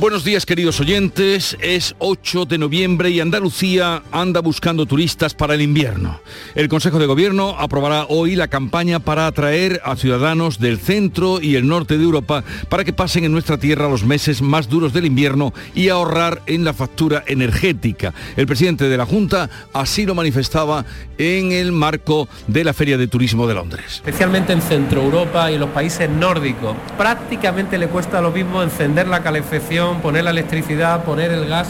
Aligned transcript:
Buenos 0.00 0.24
días 0.24 0.46
queridos 0.46 0.80
oyentes, 0.80 1.58
es 1.60 1.94
8 1.98 2.46
de 2.46 2.56
noviembre 2.56 3.10
y 3.10 3.20
Andalucía 3.20 4.02
anda 4.12 4.40
buscando 4.40 4.86
turistas 4.86 5.34
para 5.34 5.52
el 5.52 5.60
invierno. 5.60 6.22
El 6.54 6.70
Consejo 6.70 6.98
de 6.98 7.04
Gobierno 7.04 7.54
aprobará 7.58 8.06
hoy 8.08 8.34
la 8.34 8.48
campaña 8.48 9.00
para 9.00 9.26
atraer 9.26 9.82
a 9.84 9.96
ciudadanos 9.96 10.58
del 10.58 10.78
centro 10.78 11.38
y 11.42 11.56
el 11.56 11.68
norte 11.68 11.98
de 11.98 12.04
Europa 12.04 12.44
para 12.70 12.82
que 12.82 12.94
pasen 12.94 13.24
en 13.24 13.32
nuestra 13.32 13.58
tierra 13.58 13.90
los 13.90 14.02
meses 14.02 14.40
más 14.40 14.70
duros 14.70 14.94
del 14.94 15.04
invierno 15.04 15.52
y 15.74 15.90
ahorrar 15.90 16.40
en 16.46 16.64
la 16.64 16.72
factura 16.72 17.22
energética. 17.26 18.14
El 18.36 18.46
presidente 18.46 18.88
de 18.88 18.96
la 18.96 19.04
Junta 19.04 19.50
así 19.74 20.06
lo 20.06 20.14
manifestaba 20.14 20.86
en 21.18 21.52
el 21.52 21.72
marco 21.72 22.26
de 22.46 22.64
la 22.64 22.72
Feria 22.72 22.96
de 22.96 23.06
Turismo 23.06 23.46
de 23.46 23.52
Londres. 23.52 23.96
Especialmente 23.96 24.54
en 24.54 24.62
Centro 24.62 25.02
Europa 25.02 25.50
y 25.50 25.56
en 25.56 25.60
los 25.60 25.68
países 25.68 26.08
nórdicos, 26.08 26.74
prácticamente 26.96 27.76
le 27.76 27.88
cuesta 27.88 28.22
lo 28.22 28.30
mismo 28.30 28.62
encender 28.62 29.06
la 29.06 29.22
calefacción 29.22 29.89
poner 29.98 30.24
la 30.24 30.30
electricidad, 30.30 31.04
poner 31.04 31.30
el 31.32 31.46
gas, 31.46 31.68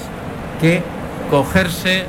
que 0.60 0.82
cogerse 1.30 2.04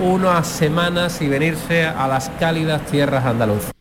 unas 0.00 0.46
semanas 0.46 1.20
y 1.20 1.28
venirse 1.28 1.84
a 1.84 2.06
las 2.06 2.30
cálidas 2.38 2.86
tierras 2.86 3.24
andaluzas. 3.24 3.72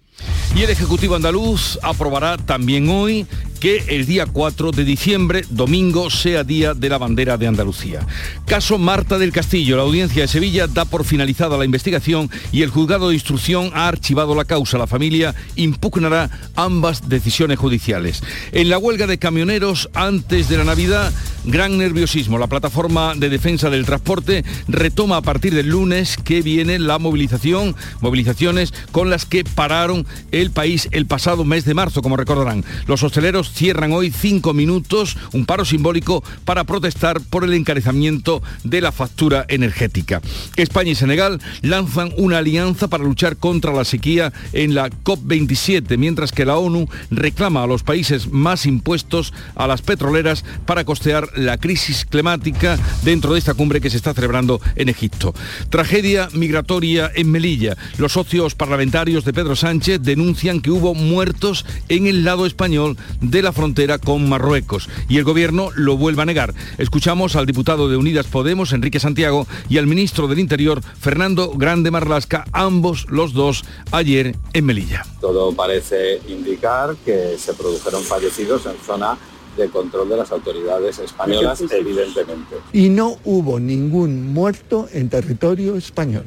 Y 0.56 0.64
el 0.64 0.70
Ejecutivo 0.72 1.16
andaluz 1.16 1.78
aprobará 1.84 2.38
también 2.38 2.90
hoy 2.90 3.28
que 3.58 3.84
el 3.88 4.06
día 4.06 4.26
4 4.26 4.72
de 4.72 4.84
diciembre, 4.84 5.44
domingo, 5.50 6.10
sea 6.10 6.44
Día 6.44 6.74
de 6.74 6.90
la 6.90 6.98
Bandera 6.98 7.38
de 7.38 7.48
Andalucía. 7.48 8.06
Caso 8.46 8.78
Marta 8.78 9.18
del 9.18 9.32
Castillo. 9.32 9.78
La 9.78 9.84
audiencia 9.84 10.22
de 10.22 10.28
Sevilla 10.28 10.68
da 10.68 10.86
por 10.86 11.04
finalizada 11.04 11.58
la 11.58 11.66
investigación 11.66 12.30
y 12.52 12.62
el 12.62 12.70
juzgado 12.70 13.10
de 13.10 13.16
instrucción 13.16 13.72
ha 13.74 13.88
archivado 13.88 14.36
la 14.36 14.46
causa. 14.46 14.78
La 14.78 14.88
familia 14.88 15.36
impugnará 15.56 16.30
ambas 16.56 17.10
decisiones 17.10 17.60
judiciales. 17.60 18.22
En 18.52 18.70
la 18.70 18.78
huelga 18.78 19.08
de 19.08 19.18
camioneros 19.18 19.90
antes 19.94 20.50
de 20.50 20.58
la 20.58 20.64
Navidad, 20.64 21.12
gran 21.46 21.78
nerviosismo. 21.78 22.38
La 22.38 22.48
plataforma 22.48 23.14
de 23.16 23.30
defensa 23.30 23.70
del 23.70 23.86
transporte 23.86 24.44
retoma 24.68 25.18
a 25.18 25.22
partir 25.22 25.54
del 25.54 25.68
lunes 25.68 26.18
que 26.18 26.42
viene 26.42 26.80
la 26.80 27.00
movilización, 27.00 27.76
movilizaciones 28.02 28.74
con 28.92 29.10
las 29.10 29.26
que 29.26 29.44
pararon 29.44 30.06
el 30.32 30.52
país 30.52 30.90
el 30.92 31.06
pasado 31.06 31.46
mes 31.46 31.66
de 31.66 31.74
marzo, 31.74 32.02
como 32.02 32.18
recordarán. 32.18 32.64
Los 32.86 33.04
hosteleros 33.04 33.47
cierran 33.52 33.92
hoy 33.92 34.12
cinco 34.12 34.54
minutos, 34.54 35.18
un 35.34 35.46
paro 35.46 35.66
simbólico 35.66 36.24
para 36.46 36.64
protestar 36.64 37.22
por 37.22 37.44
el 37.44 37.54
encarecimiento 37.54 38.42
de 38.64 38.82
la 38.82 38.92
factura 38.92 39.46
energética. 39.50 40.22
España 40.56 40.92
y 40.92 40.96
Senegal 40.96 41.40
lanzan 41.62 42.12
una 42.18 42.40
alianza 42.40 42.88
para 42.88 43.04
luchar 43.04 43.38
contra 43.38 43.74
la 43.74 43.86
sequía 43.86 44.34
en 44.54 44.76
la 44.76 44.90
COP27, 44.90 45.98
mientras 45.98 46.32
que 46.32 46.46
la 46.46 46.58
ONU 46.58 46.88
reclama 47.12 47.64
a 47.64 47.68
los 47.68 47.84
países 47.84 48.32
más 48.32 48.66
impuestos 48.66 49.34
a 49.56 49.68
las 49.68 49.82
petroleras 49.82 50.44
para 50.66 50.84
costear 50.84 51.28
la 51.36 51.58
crisis 51.58 52.06
climática 52.06 52.78
dentro 53.04 53.34
de 53.34 53.40
esta 53.40 53.54
cumbre 53.54 53.82
que 53.82 53.90
se 53.90 53.98
está 53.98 54.14
celebrando 54.14 54.62
en 54.76 54.90
Egipto. 54.90 55.34
Tragedia 55.70 56.30
migratoria 56.34 57.12
en 57.16 57.32
Melilla. 57.32 57.78
Los 57.98 58.14
socios 58.14 58.56
parlamentarios 58.56 59.26
de 59.26 59.34
Pedro 59.34 59.56
Sánchez 59.56 60.02
denuncian 60.02 60.62
que 60.62 60.72
hubo 60.72 60.94
muertos 60.94 61.66
en 61.90 62.08
el 62.08 62.24
lado 62.24 62.46
español 62.46 62.98
de 63.22 63.37
de 63.38 63.44
la 63.44 63.54
frontera 63.54 64.00
con 64.00 64.28
Marruecos 64.28 64.90
y 65.08 65.18
el 65.18 65.24
gobierno 65.24 65.70
lo 65.76 65.96
vuelve 65.96 66.24
a 66.24 66.26
negar. 66.26 66.56
Escuchamos 66.80 67.36
al 67.36 67.46
diputado 67.46 67.88
de 67.88 67.96
Unidas 67.96 68.26
Podemos, 68.26 68.74
Enrique 68.74 69.00
Santiago, 69.00 69.46
y 69.70 69.78
al 69.78 69.86
ministro 69.86 70.28
del 70.28 70.40
Interior, 70.40 70.82
Fernando 70.82 71.52
Grande 71.52 71.92
Marlasca, 71.92 72.46
ambos 72.52 73.06
los 73.10 73.34
dos 73.34 73.64
ayer 73.92 74.36
en 74.54 74.66
Melilla. 74.66 75.06
Todo 75.22 75.54
parece 75.54 76.20
indicar 76.28 76.96
que 77.06 77.38
se 77.38 77.54
produjeron 77.54 78.02
fallecidos 78.02 78.66
en 78.66 78.76
zona 78.84 79.16
de 79.56 79.70
control 79.70 80.10
de 80.10 80.18
las 80.18 80.32
autoridades 80.32 80.98
españolas, 80.98 81.62
evidentemente. 81.62 82.56
Y 82.74 82.90
no 82.90 83.18
hubo 83.24 83.60
ningún 83.60 84.34
muerto 84.34 84.88
en 84.92 85.10
territorio 85.10 85.76
español. 85.76 86.26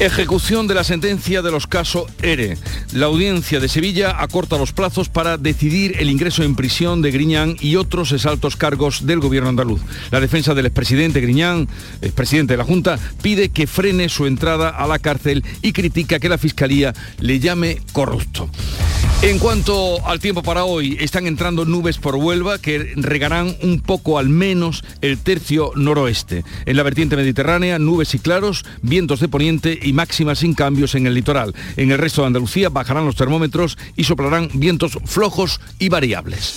Ejecución 0.00 0.66
de 0.66 0.72
la 0.72 0.82
sentencia 0.82 1.42
de 1.42 1.50
los 1.50 1.66
casos 1.66 2.04
ERE. 2.22 2.56
La 2.94 3.04
audiencia 3.04 3.60
de 3.60 3.68
Sevilla 3.68 4.16
acorta 4.18 4.56
los 4.56 4.72
plazos 4.72 5.10
para 5.10 5.36
decidir 5.36 5.96
el 5.98 6.08
ingreso 6.08 6.42
en 6.42 6.56
prisión 6.56 7.02
de 7.02 7.10
Griñán 7.10 7.56
y 7.60 7.76
otros 7.76 8.10
exaltos 8.12 8.56
cargos 8.56 9.04
del 9.04 9.20
gobierno 9.20 9.50
andaluz. 9.50 9.82
La 10.10 10.20
defensa 10.20 10.54
del 10.54 10.64
expresidente 10.64 11.20
Griñán, 11.20 11.68
expresidente 12.00 12.54
de 12.54 12.56
la 12.56 12.64
Junta, 12.64 12.98
pide 13.20 13.50
que 13.50 13.66
frene 13.66 14.08
su 14.08 14.24
entrada 14.24 14.70
a 14.70 14.86
la 14.86 14.98
cárcel 14.98 15.44
y 15.60 15.74
critica 15.74 16.18
que 16.18 16.30
la 16.30 16.38
Fiscalía 16.38 16.94
le 17.18 17.38
llame 17.38 17.82
corrupto. 17.92 18.48
En 19.22 19.38
cuanto 19.38 19.98
al 20.06 20.18
tiempo 20.18 20.42
para 20.42 20.64
hoy, 20.64 20.96
están 20.98 21.26
entrando 21.26 21.66
nubes 21.66 21.98
por 21.98 22.16
Huelva 22.16 22.58
que 22.58 22.94
regarán 22.96 23.54
un 23.62 23.80
poco 23.80 24.18
al 24.18 24.30
menos 24.30 24.82
el 25.02 25.18
tercio 25.18 25.72
noroeste. 25.76 26.42
En 26.64 26.78
la 26.78 26.82
vertiente 26.82 27.16
mediterránea, 27.16 27.78
nubes 27.78 28.14
y 28.14 28.18
claros, 28.18 28.64
vientos 28.80 29.20
de 29.20 29.28
poniente 29.28 29.78
y 29.82 29.89
máximas 29.92 30.40
sin 30.40 30.54
cambios 30.54 30.94
en 30.94 31.06
el 31.06 31.14
litoral. 31.14 31.54
En 31.76 31.90
el 31.90 31.98
resto 31.98 32.22
de 32.22 32.28
Andalucía 32.28 32.68
bajarán 32.68 33.06
los 33.06 33.16
termómetros 33.16 33.78
y 33.96 34.04
soplarán 34.04 34.48
vientos 34.54 34.98
flojos 35.04 35.60
y 35.78 35.88
variables. 35.88 36.54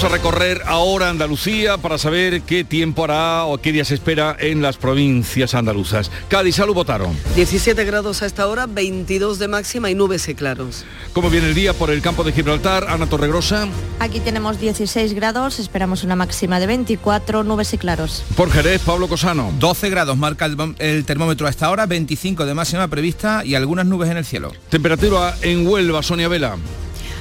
Vamos 0.00 0.14
a 0.14 0.16
recorrer 0.16 0.62
ahora 0.64 1.10
Andalucía 1.10 1.76
para 1.76 1.98
saber 1.98 2.40
qué 2.40 2.64
tiempo 2.64 3.04
hará 3.04 3.44
o 3.44 3.58
qué 3.58 3.70
día 3.70 3.84
se 3.84 3.92
espera 3.92 4.34
en 4.40 4.62
las 4.62 4.78
provincias 4.78 5.52
andaluzas. 5.52 6.10
Cádiz, 6.28 6.54
salud, 6.56 6.72
votaron. 6.72 7.14
17 7.36 7.84
grados 7.84 8.22
a 8.22 8.26
esta 8.26 8.48
hora, 8.48 8.64
22 8.64 9.38
de 9.38 9.48
máxima 9.48 9.90
y 9.90 9.94
nubes 9.94 10.26
y 10.30 10.34
claros. 10.34 10.86
¿Cómo 11.12 11.28
viene 11.28 11.48
el 11.48 11.54
día 11.54 11.74
por 11.74 11.90
el 11.90 12.00
campo 12.00 12.24
de 12.24 12.32
Gibraltar? 12.32 12.86
Ana 12.88 13.10
Torregrosa. 13.10 13.68
Aquí 13.98 14.20
tenemos 14.20 14.58
16 14.58 15.12
grados, 15.12 15.58
esperamos 15.58 16.02
una 16.02 16.16
máxima 16.16 16.58
de 16.60 16.66
24, 16.66 17.44
nubes 17.44 17.74
y 17.74 17.76
claros. 17.76 18.24
Por 18.38 18.50
Jerez, 18.50 18.80
Pablo 18.80 19.06
Cosano. 19.06 19.52
12 19.58 19.90
grados 19.90 20.16
marca 20.16 20.46
el, 20.46 20.56
el 20.78 21.04
termómetro 21.04 21.46
a 21.46 21.50
esta 21.50 21.68
hora, 21.68 21.84
25 21.84 22.46
de 22.46 22.54
máxima 22.54 22.88
prevista 22.88 23.44
y 23.44 23.54
algunas 23.54 23.84
nubes 23.84 24.08
en 24.08 24.16
el 24.16 24.24
cielo. 24.24 24.50
Temperatura 24.70 25.36
en 25.42 25.66
Huelva, 25.66 26.02
Sonia 26.02 26.28
Vela. 26.28 26.56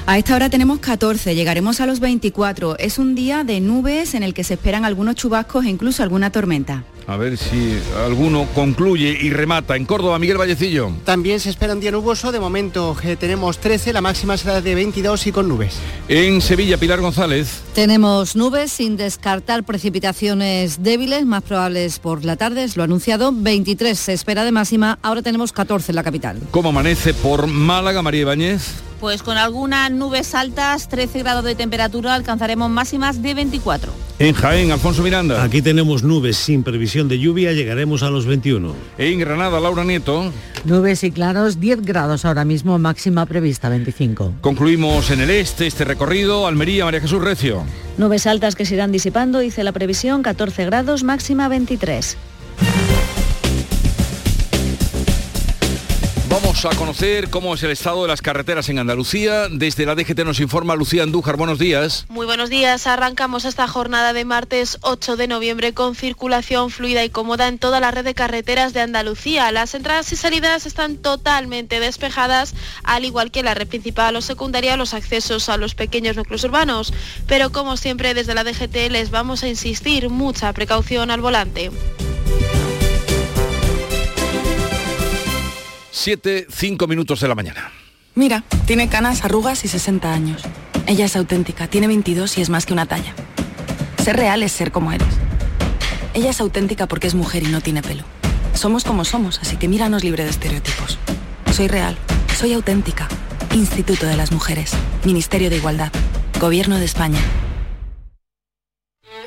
A 0.09 0.18
esta 0.18 0.36
hora 0.36 0.50
tenemos 0.50 0.80
14, 0.80 1.36
llegaremos 1.36 1.81
a 1.81 1.86
los 1.86 2.00
24. 2.00 2.80
Es 2.80 2.97
un 2.97 3.14
día 3.14 3.44
de 3.44 3.59
nubes 3.59 4.16
en 4.16 4.24
el 4.24 4.34
que 4.34 4.44
se 4.44 4.56
esperan 4.56 4.84
algunos 4.84 5.14
chubascos 5.14 5.66
e 5.66 5.70
incluso 5.70 6.02
alguna 6.02 6.31
tormenta. 6.31 6.84
A 7.06 7.16
ver 7.16 7.38
si 7.38 7.78
alguno 8.03 8.47
concluye 8.56 9.16
y 9.22 9.30
remata. 9.30 9.75
En 9.75 9.86
Córdoba, 9.86 10.18
Miguel 10.18 10.40
Vallecillo. 10.40 10.92
También 11.06 11.40
se 11.40 11.52
espera 11.52 11.74
un 11.74 11.80
día 11.80 11.92
nuboso. 11.92 12.31
De 12.31 12.40
momento 12.40 12.97
eh, 13.03 13.18
tenemos 13.18 13.59
13, 13.59 13.94
la 13.94 14.02
máxima 14.02 14.36
será 14.36 14.62
de 14.62 14.74
22 14.74 15.28
y 15.28 15.31
con 15.31 15.47
nubes. 15.47 15.75
En 16.08 16.41
Sevilla, 16.41 16.78
Pilar 16.78 17.02
González. 17.02 17.62
Tenemos 17.76 18.36
nubes 18.36 18.72
sin 18.72 18.97
descartar 18.97 19.64
precipitaciones 19.64 20.81
débiles, 20.81 21.24
más 21.28 21.44
probables 21.44 22.00
por 22.00 22.26
la 22.26 22.36
tarde, 22.36 22.64
es 22.64 22.78
lo 22.78 22.81
anunciado. 22.81 23.31
23 23.31 24.00
se 24.00 24.14
espera 24.14 24.44
de 24.44 24.52
máxima, 24.52 24.97
ahora 25.03 25.22
tenemos 25.22 25.52
14 25.52 25.91
en 25.91 25.96
la 25.97 26.03
capital. 26.03 26.40
¿Cómo 26.50 26.70
amanece 26.70 27.14
por 27.14 27.46
Málaga, 27.46 28.02
María 28.02 28.22
Ibáñez? 28.22 28.89
Pues 29.00 29.24
con 29.24 29.38
algunas 29.38 29.92
nubes 29.92 30.36
altas, 30.36 30.90
13 30.90 31.20
grados 31.20 31.46
de 31.46 31.56
temperatura, 31.56 32.16
alcanzaremos 32.16 32.70
máximas 32.70 33.22
de 33.22 33.34
24. 33.34 33.92
En 34.20 34.34
Jaén, 34.34 34.72
Alfonso 34.74 35.02
Miranda. 35.02 35.42
Aquí 35.42 35.62
tenemos 35.62 36.04
nubes 36.04 36.36
sin 36.36 36.64
previsión 36.64 37.08
de 37.08 37.20
lluvia, 37.20 37.54
llegaremos 37.54 38.04
a 38.04 38.09
los 38.09 38.26
21. 38.26 38.76
En 38.98 39.20
Granada, 39.20 39.62
Laura 39.62 39.86
Nieto. 39.86 40.34
Nubes 40.66 41.06
y 41.06 41.12
claros, 41.12 41.62
10 41.62 41.84
grados 41.84 42.26
ahora 42.26 42.44
mismo, 42.44 42.78
máxima 42.78 43.26
prevista 43.26 43.70
25. 43.70 44.34
Concluimos 44.41 45.09
en 45.12 45.22
el 45.22 45.29
este 45.29 45.68
este 45.68 45.85
recorrido, 45.85 46.47
Almería, 46.47 46.84
María 46.84 47.00
Jesús 47.00 47.23
Recio. 47.23 47.64
Nubes 47.97 48.28
altas 48.28 48.56
que 48.56 48.66
se 48.66 48.76
irán 48.76 48.91
disipando, 48.91 49.40
dice 49.40 49.64
la 49.64 49.72
previsión, 49.72 50.22
14 50.22 50.66
grados, 50.66 51.03
máxima 51.03 51.47
23. 51.47 52.18
Vamos 56.61 56.76
a 56.76 56.78
conocer 56.78 57.29
cómo 57.29 57.53
es 57.53 57.64
el 57.64 57.72
estado 57.72 58.02
de 58.02 58.09
las 58.09 58.22
carreteras 58.22 58.67
en 58.67 58.79
Andalucía. 58.79 59.47
Desde 59.50 59.85
la 59.85 59.96
DGT 59.96 60.26
nos 60.26 60.41
informa 60.41 60.76
Lucía 60.76 61.03
Andújar. 61.03 61.38
Buenos 61.38 61.58
días. 61.58 62.06
Muy 62.09 62.26
buenos 62.26 62.50
días. 62.50 62.85
Arrancamos 62.85 63.46
esta 63.46 63.66
jornada 63.70 64.11
de 64.11 64.26
martes 64.26 64.78
8 64.82 65.16
de 65.16 65.29
noviembre 65.29 65.73
con 65.73 65.96
circulación 65.96 66.70
fluida 66.70 67.06
y 67.06 67.09
cómoda 67.09 67.47
en 67.47 67.59
toda 67.59 67.79
la 67.79 67.91
red 67.91 68.03
de 68.03 68.14
carreteras 68.14 68.73
de 68.73 68.82
Andalucía. 68.82 69.50
Las 69.53 69.73
entradas 69.73 70.11
y 70.11 70.17
salidas 70.17 70.66
están 70.66 70.97
totalmente 70.97 71.79
despejadas, 71.79 72.53
al 72.84 73.06
igual 73.06 73.32
que 73.32 73.41
la 73.41 73.53
red 73.53 73.70
principal 73.70 74.17
o 74.17 74.22
secundaria, 74.22 74.76
los 74.76 74.94
accesos 74.94 75.47
a 75.47 75.56
los 75.56 75.76
pequeños 75.76 76.17
núcleos 76.17 76.44
urbanos. 76.44 76.94
Pero 77.26 77.53
como 77.53 77.78
siempre 77.78 78.14
desde 78.14 78.35
la 78.35 78.44
DGT 78.44 78.91
les 78.91 79.11
vamos 79.11 79.44
a 79.44 79.47
insistir 79.47 80.09
mucha 80.09 80.52
precaución 80.52 81.09
al 81.09 81.22
volante. 81.22 81.72
7, 85.91 86.47
5 86.50 86.88
minutos 86.88 87.20
de 87.20 87.28
la 87.28 87.36
mañana. 87.36 87.72
Mira, 88.16 88.44
tiene 88.66 88.90
canas, 88.90 89.24
arrugas 89.24 89.66
y 89.66 89.68
60 89.68 90.14
años. 90.14 90.41
Ella 90.88 91.06
es 91.06 91.16
auténtica, 91.16 91.68
tiene 91.68 91.88
22 91.88 92.38
y 92.38 92.41
es 92.41 92.50
más 92.50 92.66
que 92.66 92.74
una 92.74 92.86
talla. 92.86 93.14
Ser 94.03 94.18
real 94.18 94.44
es 94.44 94.52
ser 94.52 94.72
como 94.72 94.91
eres. 94.91 95.08
Ella 96.14 96.32
es 96.32 96.41
auténtica 96.41 96.88
porque 96.88 97.08
es 97.08 97.16
mujer 97.16 97.44
y 97.44 97.47
no 97.47 97.62
tiene 97.62 97.82
pelo. 97.82 98.03
Somos 98.53 98.84
como 98.84 99.06
somos, 99.06 99.40
así 99.40 99.58
que 99.58 99.68
míranos 99.68 100.03
libre 100.03 100.24
de 100.24 100.32
estereotipos. 100.32 100.97
Soy 101.53 101.68
real, 101.68 101.97
soy 102.38 102.53
auténtica. 102.53 103.08
Instituto 103.53 104.06
de 104.06 104.16
las 104.16 104.32
Mujeres, 104.32 104.72
Ministerio 105.06 105.50
de 105.50 105.58
Igualdad, 105.58 105.92
Gobierno 106.40 106.78
de 106.78 106.85
España. 106.85 107.20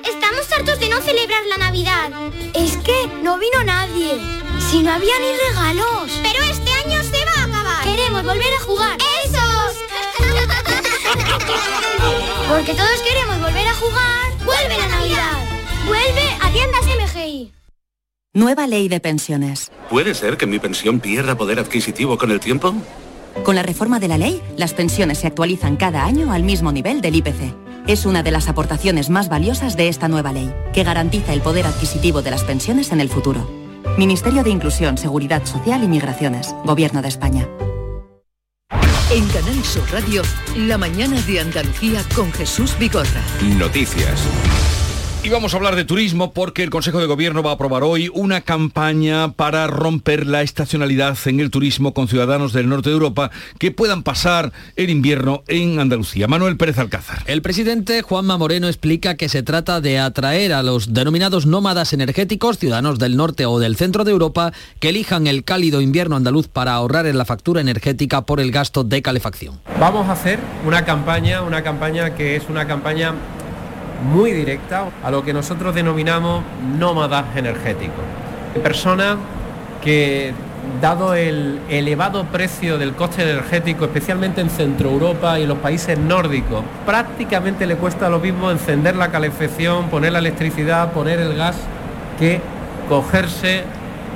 Estamos 0.04 0.52
hartos 0.52 0.78
de 0.78 0.88
no 0.88 1.00
celebrar 1.00 1.44
la 1.48 1.58
Navidad. 1.58 2.10
Es 2.54 2.76
que 2.78 3.08
no 3.22 3.38
vino 3.38 3.64
nadie. 3.64 4.20
Si 4.72 4.82
no 4.82 4.90
había 4.90 5.12
ni 5.18 5.26
regalos. 5.50 6.18
Pero 6.22 6.44
este 6.44 6.70
año 6.72 7.02
se 7.02 7.22
va 7.26 7.42
a 7.42 7.44
acabar. 7.44 7.84
Queremos 7.84 8.24
volver 8.24 8.54
a 8.58 8.60
jugar. 8.62 8.98
¡Esos! 9.22 9.76
Porque 12.48 12.72
todos 12.72 13.02
queremos 13.06 13.38
volver 13.38 13.68
a 13.68 13.74
jugar. 13.74 14.30
¡Vuelve 14.46 14.78
la 14.78 14.88
Navidad! 14.88 15.38
¡Vuelve 15.86 16.22
a 16.40 16.50
tiendas 16.52 16.86
MGI! 16.86 17.52
Nueva 18.32 18.66
ley 18.66 18.88
de 18.88 18.98
pensiones. 18.98 19.70
¿Puede 19.90 20.14
ser 20.14 20.38
que 20.38 20.46
mi 20.46 20.58
pensión 20.58 21.00
pierda 21.00 21.36
poder 21.36 21.58
adquisitivo 21.58 22.16
con 22.16 22.30
el 22.30 22.40
tiempo? 22.40 22.74
Con 23.44 23.56
la 23.56 23.62
reforma 23.62 24.00
de 24.00 24.08
la 24.08 24.16
ley, 24.16 24.40
las 24.56 24.72
pensiones 24.72 25.18
se 25.18 25.26
actualizan 25.26 25.76
cada 25.76 26.06
año 26.06 26.32
al 26.32 26.44
mismo 26.44 26.72
nivel 26.72 27.02
del 27.02 27.16
IPC. 27.16 27.54
Es 27.86 28.06
una 28.06 28.22
de 28.22 28.30
las 28.30 28.48
aportaciones 28.48 29.10
más 29.10 29.28
valiosas 29.28 29.76
de 29.76 29.88
esta 29.88 30.08
nueva 30.08 30.32
ley, 30.32 30.50
que 30.72 30.82
garantiza 30.82 31.34
el 31.34 31.42
poder 31.42 31.66
adquisitivo 31.66 32.22
de 32.22 32.30
las 32.30 32.44
pensiones 32.44 32.90
en 32.90 33.02
el 33.02 33.10
futuro. 33.10 33.61
Ministerio 33.98 34.42
de 34.42 34.50
Inclusión, 34.50 34.96
Seguridad 34.96 35.44
Social 35.44 35.84
y 35.84 35.88
Migraciones, 35.88 36.54
Gobierno 36.64 37.02
de 37.02 37.08
España. 37.08 37.46
En 39.10 39.28
Canal 39.28 39.62
Sur 39.64 39.84
Radio, 39.92 40.22
la 40.56 40.78
mañana 40.78 41.20
de 41.22 41.40
Andalucía 41.40 42.00
con 42.16 42.32
Jesús 42.32 42.76
Vigorra. 42.78 43.22
Noticias. 43.58 44.26
Y 45.24 45.28
vamos 45.28 45.54
a 45.54 45.56
hablar 45.56 45.76
de 45.76 45.84
turismo 45.84 46.32
porque 46.32 46.64
el 46.64 46.70
Consejo 46.70 46.98
de 46.98 47.06
Gobierno 47.06 47.44
va 47.44 47.52
a 47.52 47.54
aprobar 47.54 47.84
hoy 47.84 48.10
una 48.12 48.40
campaña 48.40 49.30
para 49.30 49.68
romper 49.68 50.26
la 50.26 50.42
estacionalidad 50.42 51.16
en 51.26 51.38
el 51.38 51.52
turismo 51.52 51.94
con 51.94 52.08
ciudadanos 52.08 52.52
del 52.52 52.68
norte 52.68 52.88
de 52.88 52.94
Europa 52.94 53.30
que 53.60 53.70
puedan 53.70 54.02
pasar 54.02 54.52
el 54.74 54.90
invierno 54.90 55.44
en 55.46 55.78
Andalucía. 55.78 56.26
Manuel 56.26 56.56
Pérez 56.56 56.76
Alcázar. 56.78 57.22
El 57.26 57.40
presidente 57.40 58.02
Juanma 58.02 58.36
Moreno 58.36 58.66
explica 58.66 59.14
que 59.14 59.28
se 59.28 59.44
trata 59.44 59.80
de 59.80 60.00
atraer 60.00 60.52
a 60.52 60.64
los 60.64 60.92
denominados 60.92 61.46
nómadas 61.46 61.92
energéticos, 61.92 62.58
ciudadanos 62.58 62.98
del 62.98 63.16
norte 63.16 63.46
o 63.46 63.60
del 63.60 63.76
centro 63.76 64.02
de 64.02 64.10
Europa, 64.10 64.52
que 64.80 64.88
elijan 64.88 65.28
el 65.28 65.44
cálido 65.44 65.80
invierno 65.80 66.16
andaluz 66.16 66.48
para 66.48 66.72
ahorrar 66.72 67.06
en 67.06 67.16
la 67.16 67.24
factura 67.24 67.60
energética 67.60 68.22
por 68.22 68.40
el 68.40 68.50
gasto 68.50 68.82
de 68.82 69.02
calefacción. 69.02 69.60
Vamos 69.78 70.08
a 70.08 70.12
hacer 70.14 70.40
una 70.66 70.84
campaña, 70.84 71.42
una 71.42 71.62
campaña 71.62 72.16
que 72.16 72.34
es 72.34 72.48
una 72.48 72.66
campaña 72.66 73.14
muy 74.02 74.32
directa 74.32 74.86
a 75.02 75.10
lo 75.10 75.24
que 75.24 75.32
nosotros 75.32 75.74
denominamos 75.74 76.44
nómadas 76.78 77.24
energéticos. 77.36 78.04
Personas 78.62 79.16
que, 79.82 80.32
dado 80.80 81.14
el 81.14 81.60
elevado 81.68 82.24
precio 82.24 82.78
del 82.78 82.94
coste 82.94 83.22
energético, 83.22 83.84
especialmente 83.84 84.40
en 84.40 84.50
Centro 84.50 84.90
Europa 84.90 85.38
y 85.38 85.42
en 85.42 85.48
los 85.48 85.58
países 85.58 85.98
nórdicos, 85.98 86.64
prácticamente 86.86 87.66
le 87.66 87.76
cuesta 87.76 88.08
lo 88.08 88.20
mismo 88.20 88.50
encender 88.50 88.96
la 88.96 89.10
calefacción, 89.10 89.88
poner 89.88 90.12
la 90.12 90.18
electricidad, 90.18 90.92
poner 90.92 91.20
el 91.20 91.34
gas, 91.36 91.56
que 92.18 92.40
cogerse 92.88 93.64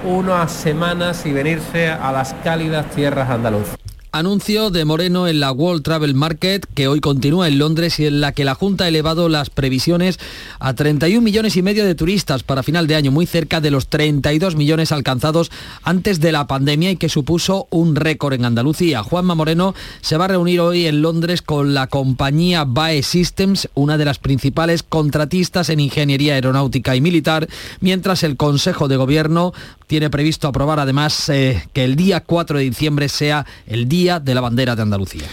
unas 0.04 0.52
semanas 0.52 1.26
y 1.26 1.32
venirse 1.32 1.88
a 1.88 2.12
las 2.12 2.34
cálidas 2.44 2.86
tierras 2.90 3.30
andaluzas. 3.30 3.85
Anuncio 4.12 4.70
de 4.70 4.84
Moreno 4.84 5.28
en 5.28 5.40
la 5.40 5.52
World 5.52 5.82
Travel 5.82 6.14
Market 6.14 6.66
que 6.74 6.88
hoy 6.88 7.00
continúa 7.00 7.48
en 7.48 7.58
Londres 7.58 7.98
y 7.98 8.06
en 8.06 8.20
la 8.20 8.32
que 8.32 8.44
la 8.44 8.54
Junta 8.54 8.84
ha 8.84 8.88
elevado 8.88 9.28
las 9.28 9.50
previsiones 9.50 10.18
a 10.58 10.74
31 10.74 11.20
millones 11.20 11.56
y 11.56 11.62
medio 11.62 11.84
de 11.84 11.94
turistas 11.94 12.42
para 12.42 12.62
final 12.62 12.86
de 12.86 12.94
año, 12.94 13.10
muy 13.10 13.26
cerca 13.26 13.60
de 13.60 13.70
los 13.70 13.88
32 13.88 14.56
millones 14.56 14.92
alcanzados 14.92 15.50
antes 15.82 16.20
de 16.20 16.32
la 16.32 16.46
pandemia 16.46 16.90
y 16.92 16.96
que 16.96 17.08
supuso 17.08 17.66
un 17.70 17.96
récord 17.96 18.34
en 18.34 18.44
Andalucía. 18.44 19.02
Juanma 19.02 19.34
Moreno 19.34 19.74
se 20.00 20.16
va 20.16 20.26
a 20.26 20.28
reunir 20.28 20.60
hoy 20.60 20.86
en 20.86 21.02
Londres 21.02 21.42
con 21.42 21.74
la 21.74 21.86
compañía 21.86 22.64
BAE 22.64 23.02
Systems, 23.02 23.68
una 23.74 23.98
de 23.98 24.04
las 24.04 24.18
principales 24.18 24.82
contratistas 24.82 25.68
en 25.68 25.80
ingeniería 25.80 26.34
aeronáutica 26.34 26.96
y 26.96 27.00
militar, 27.00 27.48
mientras 27.80 28.22
el 28.22 28.36
Consejo 28.36 28.88
de 28.88 28.96
Gobierno 28.96 29.52
tiene 29.86 30.10
previsto 30.10 30.48
aprobar 30.48 30.80
además 30.80 31.28
eh, 31.28 31.62
que 31.72 31.84
el 31.84 31.96
día 31.96 32.20
4 32.20 32.58
de 32.58 32.64
diciembre 32.64 33.08
sea 33.08 33.46
el 33.66 33.88
Día 33.88 33.95
de 33.96 34.34
la 34.34 34.42
Bandera 34.42 34.76
de 34.76 34.82
Andalucía. 34.82 35.24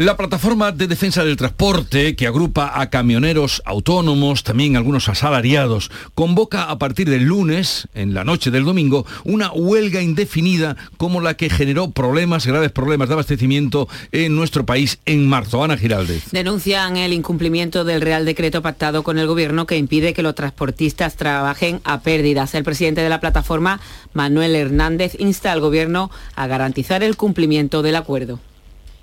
La 0.00 0.16
plataforma 0.16 0.72
de 0.72 0.86
defensa 0.86 1.24
del 1.24 1.36
transporte, 1.36 2.16
que 2.16 2.26
agrupa 2.26 2.80
a 2.80 2.88
camioneros 2.88 3.60
autónomos, 3.66 4.44
también 4.44 4.74
algunos 4.74 5.10
asalariados, 5.10 5.90
convoca 6.14 6.70
a 6.70 6.78
partir 6.78 7.10
del 7.10 7.24
lunes, 7.24 7.86
en 7.92 8.14
la 8.14 8.24
noche 8.24 8.50
del 8.50 8.64
domingo, 8.64 9.04
una 9.24 9.52
huelga 9.52 10.00
indefinida 10.00 10.74
como 10.96 11.20
la 11.20 11.34
que 11.34 11.50
generó 11.50 11.90
problemas, 11.90 12.46
graves 12.46 12.72
problemas 12.72 13.08
de 13.08 13.12
abastecimiento 13.12 13.88
en 14.10 14.34
nuestro 14.34 14.64
país 14.64 15.00
en 15.04 15.28
marzo. 15.28 15.62
Ana 15.62 15.76
Giraldez. 15.76 16.30
Denuncian 16.30 16.96
el 16.96 17.12
incumplimiento 17.12 17.84
del 17.84 18.00
Real 18.00 18.24
Decreto 18.24 18.62
pactado 18.62 19.02
con 19.02 19.18
el 19.18 19.26
Gobierno 19.26 19.66
que 19.66 19.76
impide 19.76 20.14
que 20.14 20.22
los 20.22 20.34
transportistas 20.34 21.16
trabajen 21.16 21.82
a 21.84 22.00
pérdidas. 22.00 22.54
El 22.54 22.64
presidente 22.64 23.02
de 23.02 23.10
la 23.10 23.20
plataforma, 23.20 23.82
Manuel 24.14 24.56
Hernández, 24.56 25.14
insta 25.18 25.52
al 25.52 25.60
Gobierno 25.60 26.10
a 26.36 26.46
garantizar 26.46 27.02
el 27.02 27.18
cumplimiento 27.18 27.82
del 27.82 27.96
acuerdo. 27.96 28.40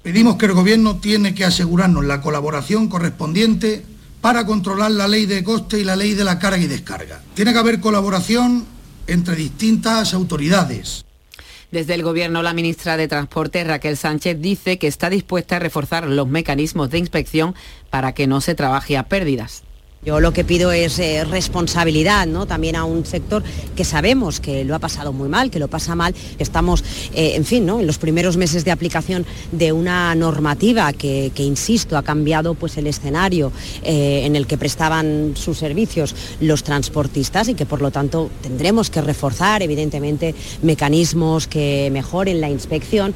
Pedimos 0.04 0.38
que 0.38 0.46
el 0.46 0.54
Gobierno 0.54 0.98
tiene 0.98 1.36
que 1.36 1.46
asegurarnos 1.46 2.06
la 2.06 2.22
colaboración 2.22 2.88
correspondiente 2.88 3.84
para 4.22 4.46
controlar 4.46 4.92
la 4.92 5.08
ley 5.08 5.26
de 5.26 5.44
coste 5.44 5.80
y 5.80 5.84
la 5.84 5.96
ley 5.96 6.14
de 6.14 6.24
la 6.24 6.40
carga 6.40 6.58
y 6.58 6.68
descarga. 6.68 7.22
Tiene 7.34 7.54
que 7.54 7.60
haber 7.60 7.80
colaboración 7.80 8.66
entre 9.08 9.36
distintas 9.36 10.14
autoridades. 10.14 11.06
Desde 11.72 11.96
el 11.96 12.04
Gobierno, 12.04 12.44
la 12.44 12.54
ministra 12.54 12.96
de 12.96 13.10
Transporte, 13.10 13.64
Raquel 13.64 13.98
Sánchez, 13.98 14.40
dice 14.40 14.80
que 14.80 14.88
está 14.88 15.10
dispuesta 15.10 15.58
a 15.58 15.60
reforzar 15.60 16.08
los 16.08 16.28
mecanismos 16.28 16.90
de 16.90 17.00
inspección 17.00 17.56
para 17.90 18.14
que 18.14 18.26
no 18.26 18.40
se 18.40 18.56
trabaje 18.56 18.96
a 18.96 19.04
pérdidas. 19.04 19.64
Yo 20.06 20.22
lo 20.22 20.32
que 20.32 20.46
pido 20.46 20.72
es 20.72 21.00
eh, 21.00 21.26
responsabilidad, 21.26 22.28
¿no? 22.28 22.46
También 22.46 22.76
a 22.76 22.86
un 22.86 23.06
sector 23.06 23.44
que 23.76 23.84
sabemos 23.84 24.40
que 24.40 24.64
lo 24.64 24.74
ha 24.76 24.80
pasado 24.80 25.12
muy 25.12 25.28
mal, 25.28 25.52
que 25.52 25.60
lo 25.60 25.68
pasa 25.68 25.96
mal. 25.96 26.16
Estamos, 26.40 26.84
eh, 27.14 27.34
en 27.36 27.44
fin, 27.44 27.66
¿no? 27.66 27.80
En 27.80 27.88
los 27.88 27.98
primeros 27.98 28.38
meses 28.38 28.63
de 28.63 28.72
aplicación 28.72 29.25
de 29.51 29.74
una 29.74 30.16
normativa 30.16 30.94
que, 30.94 31.32
que 31.36 31.44
insisto, 31.44 31.98
ha 31.98 32.04
cambiado 32.04 32.54
pues 32.54 32.77
el 32.77 32.88
escenario 32.88 33.51
eh, 33.84 34.22
en 34.24 34.36
el 34.36 34.48
que 34.48 34.58
prestaban 34.58 35.34
sus 35.36 35.58
servicios 35.58 36.16
los 36.39 36.63
transportistas 36.63 37.50
y 37.50 37.56
que 37.56 37.66
por 37.66 37.82
lo 37.82 37.92
tanto 37.92 38.30
tendremos 38.42 38.89
que 38.89 39.01
reforzar, 39.01 39.62
evidentemente, 39.62 40.36
mecanismos 40.62 41.48
que 41.48 41.89
mejoren 41.92 42.39
la 42.39 42.50
inspección. 42.50 43.13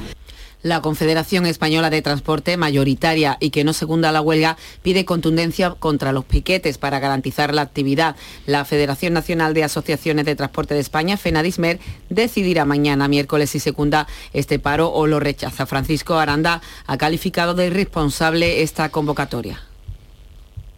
La 0.62 0.80
Confederación 0.80 1.44
Española 1.46 1.90
de 1.90 2.02
Transporte, 2.02 2.56
mayoritaria 2.56 3.36
y 3.40 3.50
que 3.50 3.64
no 3.64 3.72
secunda 3.72 4.12
la 4.12 4.20
huelga, 4.20 4.56
pide 4.82 5.04
contundencia 5.04 5.70
contra 5.70 6.12
los 6.12 6.24
piquetes 6.24 6.78
para 6.78 7.00
garantizar 7.00 7.52
la 7.52 7.62
actividad. 7.62 8.14
La 8.46 8.64
Federación 8.64 9.12
Nacional 9.12 9.54
de 9.54 9.64
Asociaciones 9.64 10.24
de 10.24 10.36
Transporte 10.36 10.74
de 10.74 10.80
España, 10.80 11.16
FENADISMER, 11.16 11.80
decidirá 12.10 12.64
mañana 12.64 13.08
miércoles 13.08 13.50
si 13.50 13.58
secunda 13.58 14.06
este 14.32 14.60
paro 14.60 14.92
o 14.92 15.08
lo 15.08 15.18
rechaza. 15.18 15.66
Francisco 15.66 16.14
Aranda 16.14 16.62
ha 16.86 16.96
calificado 16.96 17.54
de 17.54 17.66
irresponsable 17.66 18.62
esta 18.62 18.90
convocatoria. 18.90 19.71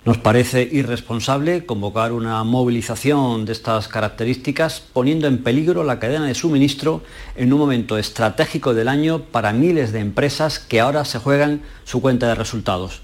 Nos 0.04 0.18
parece 0.18 0.68
irresponsable 0.70 1.64
convocar 1.64 2.12
una 2.12 2.44
movilización 2.44 3.46
de 3.46 3.52
estas 3.52 3.88
características 3.88 4.82
poniendo 4.92 5.28
en 5.28 5.42
peligro 5.42 5.82
la 5.82 5.98
cadena 5.98 6.26
de 6.26 6.34
suministro 6.34 7.02
en 7.36 7.54
un 7.54 7.58
momento 7.58 7.96
estratégico 7.96 8.74
del 8.74 8.88
año 8.88 9.22
para 9.22 9.54
miles 9.54 9.92
de 9.92 10.00
empresas 10.00 10.58
que 10.58 10.80
ahora 10.80 11.06
se 11.06 11.20
juegan 11.20 11.62
su 11.84 12.02
cuenta 12.02 12.28
de 12.28 12.34
resultados. 12.34 13.00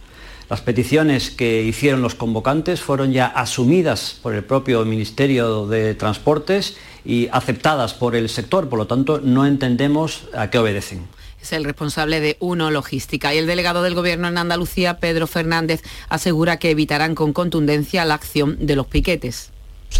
Las 0.51 0.61
peticiones 0.61 1.31
que 1.31 1.63
hicieron 1.63 2.03
los 2.03 2.15
convocantes 2.15 2.83
fueron 2.83 3.13
ya 3.13 3.29
asumidas 3.29 4.19
por 4.23 4.35
el 4.35 4.45
propio 4.45 4.85
Ministerio 4.85 5.67
de 5.67 5.95
Transportes 5.95 6.77
y 7.07 7.29
aceptadas 7.33 7.95
por 7.95 8.15
el 8.15 8.29
sector, 8.29 8.69
por 8.69 8.79
lo 8.79 8.87
tanto 8.87 9.23
no 9.25 9.47
entendemos 9.47 10.25
a 10.35 10.51
qué 10.51 10.59
obedecen 10.59 11.09
es 11.43 11.53
el 11.53 11.65
responsable 11.65 12.21
de 12.21 12.37
Uno 12.41 12.71
Logística. 12.71 13.35
Y 13.35 13.39
el 13.39 13.47
delegado 13.47 13.83
del 13.83 13.95
Gobierno 13.95 14.29
en 14.29 14.39
Andalucía, 14.39 14.99
Pedro 14.99 15.27
Fernández, 15.27 15.83
asegura 16.09 16.59
que 16.59 16.71
evitarán 16.71 17.15
con 17.15 17.33
contundencia 17.33 18.05
la 18.05 18.15
acción 18.15 18.57
de 18.61 18.77
los 18.77 18.87
piquetes. 18.87 19.51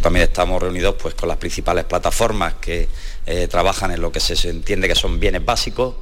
También 0.03 0.25
estamos 0.25 0.63
reunidos 0.63 0.97
pues, 1.01 1.15
con 1.15 1.29
las 1.29 1.39
principales 1.39 1.85
plataformas 1.85 2.55
que 2.55 2.89
eh, 3.27 3.49
trabajan 3.49 3.91
en 3.91 4.01
lo 4.01 4.13
que 4.13 4.21
se 4.21 4.49
entiende 4.49 4.89
que 4.89 4.95
son 4.95 5.21
bienes 5.21 5.45
básicos 5.45 5.95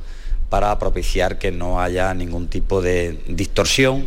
para 0.50 0.78
propiciar 0.78 1.38
que 1.38 1.50
no 1.50 1.80
haya 1.80 2.12
ningún 2.14 2.48
tipo 2.48 2.80
de 2.80 3.18
distorsión 3.26 4.06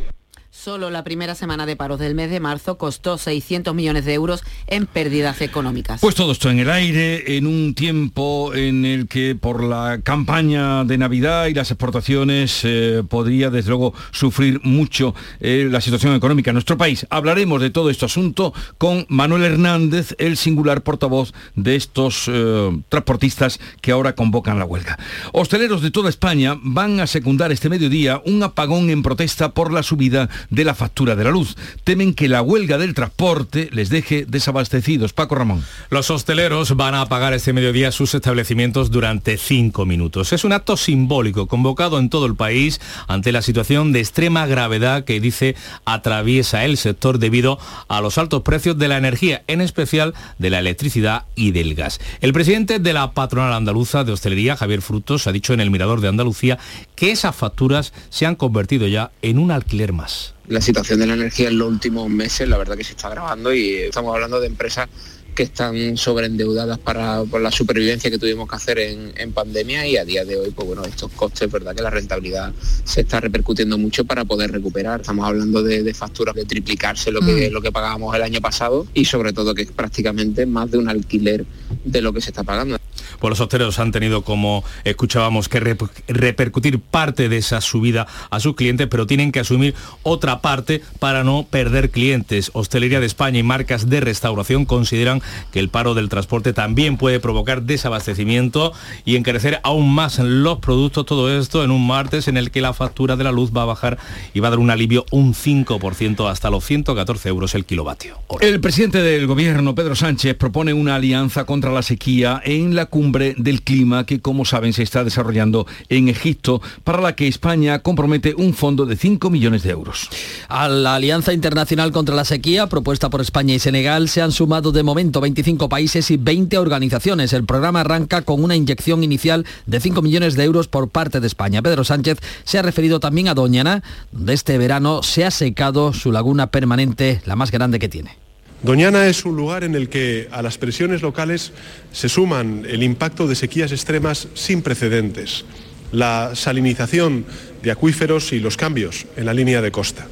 Solo 0.64 0.92
la 0.92 1.04
primera 1.04 1.34
semana 1.34 1.66
de 1.66 1.76
paros 1.76 1.98
del 1.98 2.14
mes 2.14 2.30
de 2.30 2.40
marzo 2.40 2.78
costó 2.78 3.18
600 3.18 3.74
millones 3.74 4.06
de 4.06 4.14
euros 4.14 4.44
en 4.68 4.86
pérdidas 4.86 5.42
económicas. 5.42 6.02
Pues 6.02 6.14
todo 6.14 6.34
esto 6.34 6.52
en 6.52 6.60
el 6.60 6.70
aire, 6.70 7.36
en 7.36 7.48
un 7.48 7.74
tiempo 7.74 8.54
en 8.54 8.86
el 8.86 9.08
que 9.08 9.34
por 9.34 9.64
la 9.64 10.02
campaña 10.04 10.84
de 10.84 11.00
Navidad 11.00 11.48
y 11.48 11.56
las 11.56 11.72
exportaciones 11.72 12.60
eh, 12.64 13.02
podría 13.10 13.50
desde 13.50 13.70
luego 13.70 13.96
sufrir 14.12 14.62
mucho 14.64 15.16
eh, 15.40 15.68
la 15.68 15.82
situación 15.82 16.14
económica 16.14 16.52
en 16.52 16.56
nuestro 16.58 16.78
país. 16.78 17.08
Hablaremos 17.10 17.60
de 17.60 17.72
todo 17.72 17.90
este 17.90 18.06
asunto 18.06 18.54
con 18.78 19.08
Manuel 19.10 19.46
Hernández, 19.46 20.14
el 20.20 20.38
singular 20.38 20.84
portavoz 20.84 21.34
de 21.56 21.76
estos 21.76 22.26
eh, 22.28 22.70
transportistas 22.88 23.60
que 23.82 23.94
ahora 23.94 24.14
convocan 24.14 24.60
la 24.60 24.66
huelga. 24.66 25.00
Hosteleros 25.34 25.82
de 25.82 25.90
toda 25.90 26.10
España 26.10 26.56
van 26.62 27.00
a 27.00 27.08
secundar 27.08 27.52
este 27.52 27.68
mediodía 27.68 28.22
un 28.28 28.44
apagón 28.44 28.92
en 28.92 29.02
protesta 29.02 29.56
por 29.56 29.74
la 29.74 29.82
subida 29.82 30.30
de 30.52 30.64
la 30.64 30.76
factura 30.76 31.16
de 31.16 31.24
la 31.24 31.32
luz. 31.32 31.56
Temen 31.84 32.14
que 32.14 32.30
la 32.30 32.44
huelga 32.44 32.78
del 32.78 32.94
transporte 32.94 33.70
les 33.72 33.90
deje 33.90 34.26
desabastecidos. 34.28 35.14
Paco 35.14 35.36
Ramón. 35.36 35.66
Los 35.90 36.12
hosteleros 36.12 36.76
van 36.76 36.94
a 36.94 37.02
apagar 37.02 37.34
este 37.34 37.54
mediodía 37.54 37.92
sus 37.92 38.14
establecimientos 38.14 38.92
durante 38.92 39.38
cinco 39.38 39.86
minutos. 39.86 40.34
Es 40.34 40.44
un 40.44 40.54
acto 40.54 40.78
simbólico 40.78 41.48
convocado 41.48 41.98
en 41.98 42.10
todo 42.10 42.26
el 42.28 42.36
país 42.36 42.80
ante 43.08 43.32
la 43.32 43.42
situación 43.42 43.92
de 43.92 44.00
extrema 44.00 44.46
gravedad 44.46 45.04
que 45.06 45.20
dice 45.20 45.56
atraviesa 45.86 46.66
el 46.66 46.78
sector 46.78 47.18
debido 47.18 47.58
a 47.88 48.02
los 48.02 48.18
altos 48.18 48.44
precios 48.44 48.78
de 48.78 48.88
la 48.88 48.98
energía, 48.98 49.44
en 49.48 49.62
especial 49.62 50.14
de 50.38 50.50
la 50.50 50.60
electricidad 50.60 51.26
y 51.36 51.52
del 51.52 51.76
gas. 51.76 52.00
El 52.20 52.34
presidente 52.34 52.80
de 52.80 52.94
la 52.94 53.12
patronal 53.14 53.54
andaluza 53.54 54.04
de 54.04 54.12
hostelería, 54.12 54.58
Javier 54.58 54.82
Frutos, 54.82 55.28
ha 55.28 55.32
dicho 55.32 55.54
en 55.54 55.62
el 55.62 55.72
Mirador 55.72 56.02
de 56.02 56.10
Andalucía 56.10 56.60
que 56.96 57.12
esas 57.12 57.36
facturas 57.36 57.94
se 58.10 58.26
han 58.26 58.36
convertido 58.36 58.88
ya 58.88 59.12
en 59.22 59.40
un 59.40 59.52
alquiler 59.52 59.94
más 59.94 60.34
la 60.48 60.62
situación 60.62 61.00
de 61.00 61.08
la 61.08 61.14
energía 61.14 61.50
en 61.50 61.58
los 61.58 61.68
últimos 61.70 62.10
meses, 62.10 62.48
la 62.48 62.58
verdad 62.58 62.76
que 62.76 62.84
se 62.84 62.92
está 62.92 63.08
agravando 63.08 63.54
y 63.54 63.76
estamos 63.76 64.14
hablando 64.14 64.40
de 64.40 64.48
empresas 64.48 64.90
que 65.36 65.44
están 65.44 65.96
sobreendeudadas 65.96 66.78
para 66.78 67.24
por 67.24 67.42
la 67.42 67.52
supervivencia 67.52 68.12
que 68.12 68.18
tuvimos 68.18 68.50
que 68.50 68.56
hacer 68.56 68.80
en, 68.80 69.32
pandemia 69.32 69.88
y 69.88 69.96
a 69.96 70.04
día 70.04 70.26
de 70.26 70.36
hoy, 70.36 70.52
pues 70.52 70.68
bueno, 70.68 70.84
estos 70.84 71.10
costes, 71.12 71.50
verdad 71.50 71.74
que 71.74 71.82
la 71.82 71.90
rentabilidad 71.90 72.52
se 72.84 73.02
está 73.02 73.22
repercutiendo 73.22 73.78
mucho 73.78 74.04
para 74.04 74.26
poder 74.26 74.52
recuperar. 74.52 75.02
Estamos 75.02 75.26
hablando 75.26 75.64
de, 75.64 75.94
facturas 75.94 76.36
de 76.36 76.44
triplicarse 76.44 77.12
lo 77.12 77.22
que, 77.22 77.50
mm. 77.50 77.54
lo 77.54 77.62
que 77.62 77.72
pagábamos 77.72 78.14
el 78.14 78.24
año 78.24 78.42
pasado 78.42 78.86
y 78.94 79.06
sobre 79.06 79.32
todo 79.32 79.56
que 79.56 79.62
es 79.62 79.72
prácticamente 79.72 80.46
más 80.46 80.70
de 80.70 80.78
un 80.78 80.90
alquiler 80.90 81.46
de 81.86 82.02
lo 82.02 82.12
que 82.12 82.20
se 82.20 82.32
está 82.32 82.44
pagando. 82.44 82.78
Pues 83.20 83.30
los 83.30 83.40
hosteleros 83.40 83.80
han 83.80 83.92
tenido, 83.92 84.24
como 84.24 84.64
escuchábamos, 84.84 85.50
que 85.50 85.60
repercutir 86.08 86.80
parte 86.80 87.30
de 87.30 87.38
esa 87.38 87.62
subida 87.62 88.08
a 88.30 88.40
sus 88.40 88.56
clientes, 88.56 88.88
pero 88.88 89.08
tienen 89.08 89.32
que 89.32 89.40
asumir 89.40 89.76
otra 90.04 90.42
parte 90.42 90.82
para 91.00 91.24
no 91.24 91.46
perder 91.50 91.90
clientes. 91.90 92.52
Hostelería 92.54 93.00
de 93.00 93.06
España 93.06 93.40
y 93.40 93.44
marcas 93.44 93.90
de 93.90 94.00
restauración 94.00 94.66
consideran 94.66 95.22
que 95.52 95.60
el 95.60 95.70
paro 95.70 95.94
del 95.94 96.10
transporte 96.10 96.54
también 96.54 96.98
puede 96.98 97.20
provocar 97.20 97.64
desabastecimiento 97.64 98.74
y 99.06 99.16
encarecer 99.16 99.60
aún 99.64 99.94
más 99.94 100.20
los 100.20 100.60
productos. 100.60 101.06
Todo 101.06 101.36
esto 101.38 101.64
en 101.64 101.72
un 101.72 101.86
martes 101.86 102.28
en 102.28 102.38
el 102.38 102.52
que 102.52 102.62
la 102.62 102.74
factura 102.74 103.16
de 103.16 103.24
la 103.24 103.32
luz 103.32 103.52
va 103.56 103.64
a 103.64 103.66
bajar 103.66 103.98
y 104.34 104.40
va 104.40 104.48
a 104.48 104.52
dar 104.52 104.60
un 104.60 104.70
alivio 104.70 105.06
un 105.12 105.34
5% 105.34 106.30
hasta 106.30 106.50
los 106.50 106.66
114 106.66 107.30
euros 107.30 107.56
el 107.56 107.66
kilovatio. 107.66 108.18
El 108.40 108.60
presidente 108.60 109.02
del 109.02 109.28
gobierno, 109.28 109.76
Pedro 109.76 109.96
Sánchez, 109.96 110.36
propone 110.36 110.74
una 110.74 110.96
alianza 110.96 111.46
contra 111.46 111.72
la 111.72 111.82
sequía 111.82 112.42
en 112.44 112.76
la 112.76 112.86
cumbre 112.86 113.01
del 113.12 113.62
clima 113.64 114.06
que, 114.06 114.22
como 114.22 114.46
saben, 114.46 114.74
se 114.74 114.84
está 114.84 115.04
desarrollando 115.04 115.66
en 115.90 116.08
Egipto, 116.08 116.62
para 116.84 117.02
la 117.02 117.16
que 117.16 117.28
España 117.28 117.80
compromete 117.80 118.36
un 118.36 118.54
fondo 118.54 118.86
de 118.86 118.96
5 118.96 119.30
millones 119.30 119.64
de 119.64 119.72
euros. 119.72 120.10
A 120.48 120.68
la 120.68 120.96
Alianza 120.96 121.34
Internacional 121.34 121.92
contra 121.92 122.16
la 122.16 122.26
Sequía, 122.26 122.68
propuesta 122.68 123.10
por 123.10 123.22
España 123.22 123.54
y 123.54 123.60
Senegal, 123.60 124.10
se 124.10 124.22
han 124.22 124.32
sumado 124.32 124.72
de 124.72 124.84
momento 124.84 125.22
25 125.22 125.68
países 125.70 126.12
y 126.12 126.18
20 126.18 126.58
organizaciones. 126.58 127.34
El 127.34 127.46
programa 127.46 127.82
arranca 127.82 128.22
con 128.22 128.44
una 128.44 128.56
inyección 128.56 129.04
inicial 129.04 129.46
de 129.66 129.80
5 129.80 130.02
millones 130.02 130.36
de 130.36 130.44
euros 130.44 130.68
por 130.68 130.90
parte 130.90 131.20
de 131.20 131.28
España. 131.28 131.62
Pedro 131.62 131.84
Sánchez 131.84 132.20
se 132.44 132.60
ha 132.60 132.62
referido 132.62 133.00
también 133.00 133.28
a 133.28 133.34
Doñana, 133.34 133.84
donde 134.12 134.34
este 134.34 134.58
verano 134.58 135.04
se 135.04 135.26
ha 135.26 135.32
secado 135.32 135.94
su 135.94 136.12
laguna 136.12 136.48
permanente, 136.48 137.22
la 137.26 137.36
más 137.36 137.52
grande 137.52 137.80
que 137.80 137.90
tiene. 137.90 138.31
Doñana 138.64 139.08
es 139.08 139.26
un 139.26 139.36
lugar 139.36 139.64
en 139.64 139.74
el 139.74 139.90
que 139.90 140.28
a 140.32 140.44
las 140.44 140.60
presiones 140.60 141.02
locales 141.02 141.52
se 141.92 142.10
suman 142.10 142.64
el 142.70 142.84
impacto 142.84 143.28
de 143.28 143.34
sequías 143.34 143.72
extremas 143.72 144.28
sin 144.36 144.62
precedentes, 144.62 145.46
la 145.92 146.36
salinización 146.36 147.26
de 147.64 147.72
acuíferos 147.72 148.32
y 148.34 148.40
los 148.40 148.58
cambios 148.58 149.08
en 149.18 149.26
la 149.26 149.34
línea 149.34 149.64
de 149.64 149.72
costa. 149.72 150.08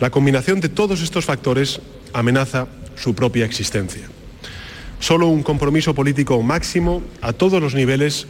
La 0.00 0.10
combinación 0.10 0.60
de 0.60 0.68
todos 0.68 1.02
estos 1.02 1.24
factores 1.24 1.80
amenaza 2.12 2.66
su 2.96 3.14
propia 3.14 3.44
existencia. 3.44 4.08
Solo 4.98 5.28
un 5.28 5.44
compromiso 5.44 5.94
político 5.94 6.42
máximo 6.42 7.00
a 7.20 7.32
todos 7.32 7.62
los 7.62 7.74
niveles 7.74 8.26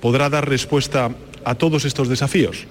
podrá 0.00 0.30
dar 0.30 0.48
respuesta 0.48 1.10
a 1.44 1.56
todos 1.56 1.84
estos 1.84 2.08
desafíos. 2.08 2.66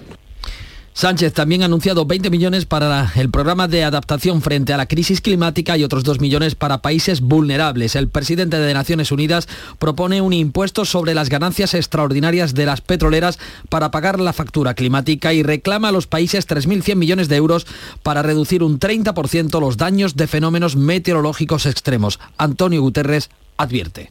Sánchez 0.94 1.32
también 1.32 1.62
ha 1.62 1.64
anunciado 1.64 2.04
20 2.04 2.28
millones 2.28 2.66
para 2.66 3.10
el 3.16 3.30
programa 3.30 3.66
de 3.66 3.82
adaptación 3.82 4.42
frente 4.42 4.74
a 4.74 4.76
la 4.76 4.86
crisis 4.86 5.22
climática 5.22 5.78
y 5.78 5.84
otros 5.84 6.04
2 6.04 6.20
millones 6.20 6.54
para 6.54 6.82
países 6.82 7.22
vulnerables. 7.22 7.96
El 7.96 8.08
presidente 8.08 8.58
de 8.58 8.74
Naciones 8.74 9.10
Unidas 9.10 9.48
propone 9.78 10.20
un 10.20 10.34
impuesto 10.34 10.84
sobre 10.84 11.14
las 11.14 11.30
ganancias 11.30 11.72
extraordinarias 11.72 12.54
de 12.54 12.66
las 12.66 12.82
petroleras 12.82 13.38
para 13.70 13.90
pagar 13.90 14.20
la 14.20 14.34
factura 14.34 14.74
climática 14.74 15.32
y 15.32 15.42
reclama 15.42 15.88
a 15.88 15.92
los 15.92 16.06
países 16.06 16.46
3.100 16.46 16.96
millones 16.96 17.28
de 17.28 17.36
euros 17.36 17.66
para 18.02 18.22
reducir 18.22 18.62
un 18.62 18.78
30% 18.78 19.60
los 19.60 19.78
daños 19.78 20.14
de 20.14 20.26
fenómenos 20.26 20.76
meteorológicos 20.76 21.64
extremos. 21.64 22.20
Antonio 22.36 22.82
Guterres 22.82 23.30
advierte. 23.56 24.10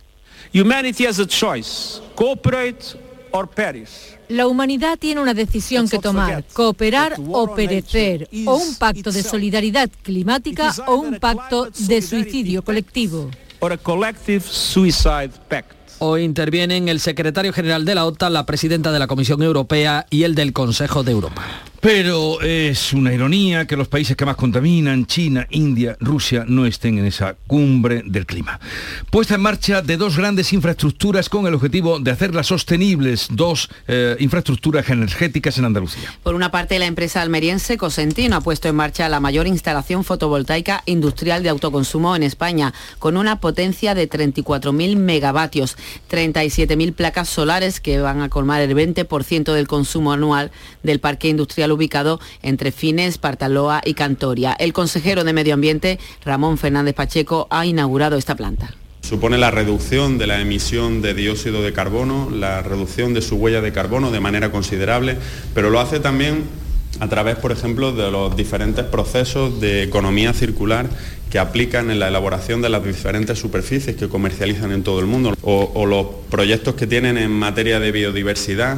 Has 0.53 1.19
a 1.19 1.27
choice. 1.27 2.01
Cooperate 2.15 2.97
or 3.31 3.47
perish. 3.47 4.17
La 4.31 4.47
humanidad 4.47 4.97
tiene 4.97 5.19
una 5.19 5.33
decisión 5.33 5.89
que 5.89 5.99
tomar, 5.99 6.45
cooperar 6.53 7.17
o 7.31 7.53
perecer, 7.53 8.29
o 8.45 8.55
un 8.55 8.75
pacto 8.75 9.11
de 9.11 9.23
solidaridad 9.23 9.89
climática 10.01 10.73
o 10.87 10.95
un 10.95 11.19
pacto 11.19 11.69
de 11.77 12.01
suicidio 12.01 12.63
colectivo. 12.63 13.29
Hoy 15.99 16.23
intervienen 16.23 16.87
el 16.87 17.01
secretario 17.01 17.51
general 17.51 17.83
de 17.83 17.93
la 17.93 18.05
OTAN, 18.05 18.31
la 18.31 18.45
presidenta 18.45 18.93
de 18.93 18.99
la 18.99 19.07
Comisión 19.07 19.43
Europea 19.43 20.05
y 20.09 20.23
el 20.23 20.33
del 20.33 20.53
Consejo 20.53 21.03
de 21.03 21.11
Europa. 21.11 21.43
Pero 21.81 22.39
es 22.41 22.93
una 22.93 23.11
ironía 23.11 23.65
que 23.65 23.75
los 23.75 23.87
países 23.87 24.15
que 24.15 24.23
más 24.23 24.35
contaminan, 24.35 25.07
China, 25.07 25.47
India, 25.49 25.97
Rusia, 25.99 26.45
no 26.47 26.67
estén 26.67 26.99
en 26.99 27.05
esa 27.05 27.35
cumbre 27.47 28.03
del 28.05 28.27
clima. 28.27 28.59
Puesta 29.09 29.33
en 29.33 29.41
marcha 29.41 29.81
de 29.81 29.97
dos 29.97 30.15
grandes 30.15 30.53
infraestructuras 30.53 31.27
con 31.27 31.47
el 31.47 31.55
objetivo 31.55 31.99
de 31.99 32.11
hacerlas 32.11 32.45
sostenibles, 32.45 33.29
dos 33.31 33.67
eh, 33.87 34.15
infraestructuras 34.19 34.87
energéticas 34.89 35.57
en 35.57 35.65
Andalucía. 35.65 36.13
Por 36.21 36.35
una 36.35 36.51
parte, 36.51 36.77
la 36.77 36.85
empresa 36.85 37.19
almeriense 37.23 37.77
Cosentino 37.77 38.35
ha 38.35 38.41
puesto 38.41 38.67
en 38.67 38.75
marcha 38.75 39.09
la 39.09 39.19
mayor 39.19 39.47
instalación 39.47 40.03
fotovoltaica 40.03 40.83
industrial 40.85 41.41
de 41.41 41.49
autoconsumo 41.49 42.15
en 42.15 42.21
España, 42.21 42.75
con 42.99 43.17
una 43.17 43.39
potencia 43.39 43.95
de 43.95 44.07
34.000 44.07 44.97
megavatios, 44.97 45.77
37.000 46.11 46.93
placas 46.93 47.27
solares 47.27 47.79
que 47.79 47.99
van 47.99 48.21
a 48.21 48.29
colmar 48.29 48.61
el 48.61 48.75
20% 48.75 49.51
del 49.51 49.67
consumo 49.67 50.13
anual 50.13 50.51
del 50.83 50.99
parque 50.99 51.27
industrial 51.27 51.70
ubicado 51.73 52.19
entre 52.41 52.71
Fines, 52.71 53.17
Partaloa 53.17 53.81
y 53.85 53.93
Cantoria. 53.93 54.53
El 54.53 54.73
consejero 54.73 55.23
de 55.23 55.33
Medio 55.33 55.53
Ambiente, 55.53 55.99
Ramón 56.23 56.57
Fernández 56.57 56.95
Pacheco, 56.95 57.47
ha 57.49 57.65
inaugurado 57.65 58.17
esta 58.17 58.35
planta. 58.35 58.73
Supone 59.01 59.37
la 59.37 59.51
reducción 59.51 60.17
de 60.17 60.27
la 60.27 60.39
emisión 60.39 61.01
de 61.01 61.13
dióxido 61.13 61.63
de 61.63 61.73
carbono, 61.73 62.29
la 62.29 62.61
reducción 62.61 63.13
de 63.13 63.21
su 63.21 63.35
huella 63.35 63.61
de 63.61 63.73
carbono 63.73 64.11
de 64.11 64.19
manera 64.19 64.51
considerable, 64.51 65.17
pero 65.53 65.69
lo 65.69 65.79
hace 65.79 65.99
también 65.99 66.43
a 66.99 67.07
través, 67.07 67.35
por 67.37 67.51
ejemplo, 67.51 67.93
de 67.93 68.11
los 68.11 68.35
diferentes 68.35 68.85
procesos 68.85 69.59
de 69.59 69.83
economía 69.83 70.33
circular 70.33 70.87
que 71.31 71.39
aplican 71.39 71.89
en 71.89 71.99
la 71.99 72.09
elaboración 72.09 72.61
de 72.61 72.69
las 72.69 72.83
diferentes 72.83 73.39
superficies 73.39 73.95
que 73.95 74.09
comercializan 74.09 74.71
en 74.71 74.83
todo 74.83 74.99
el 74.99 75.07
mundo, 75.07 75.33
o, 75.41 75.71
o 75.73 75.85
los 75.85 76.05
proyectos 76.29 76.75
que 76.75 76.87
tienen 76.87 77.17
en 77.17 77.31
materia 77.31 77.79
de 77.79 77.91
biodiversidad. 77.91 78.77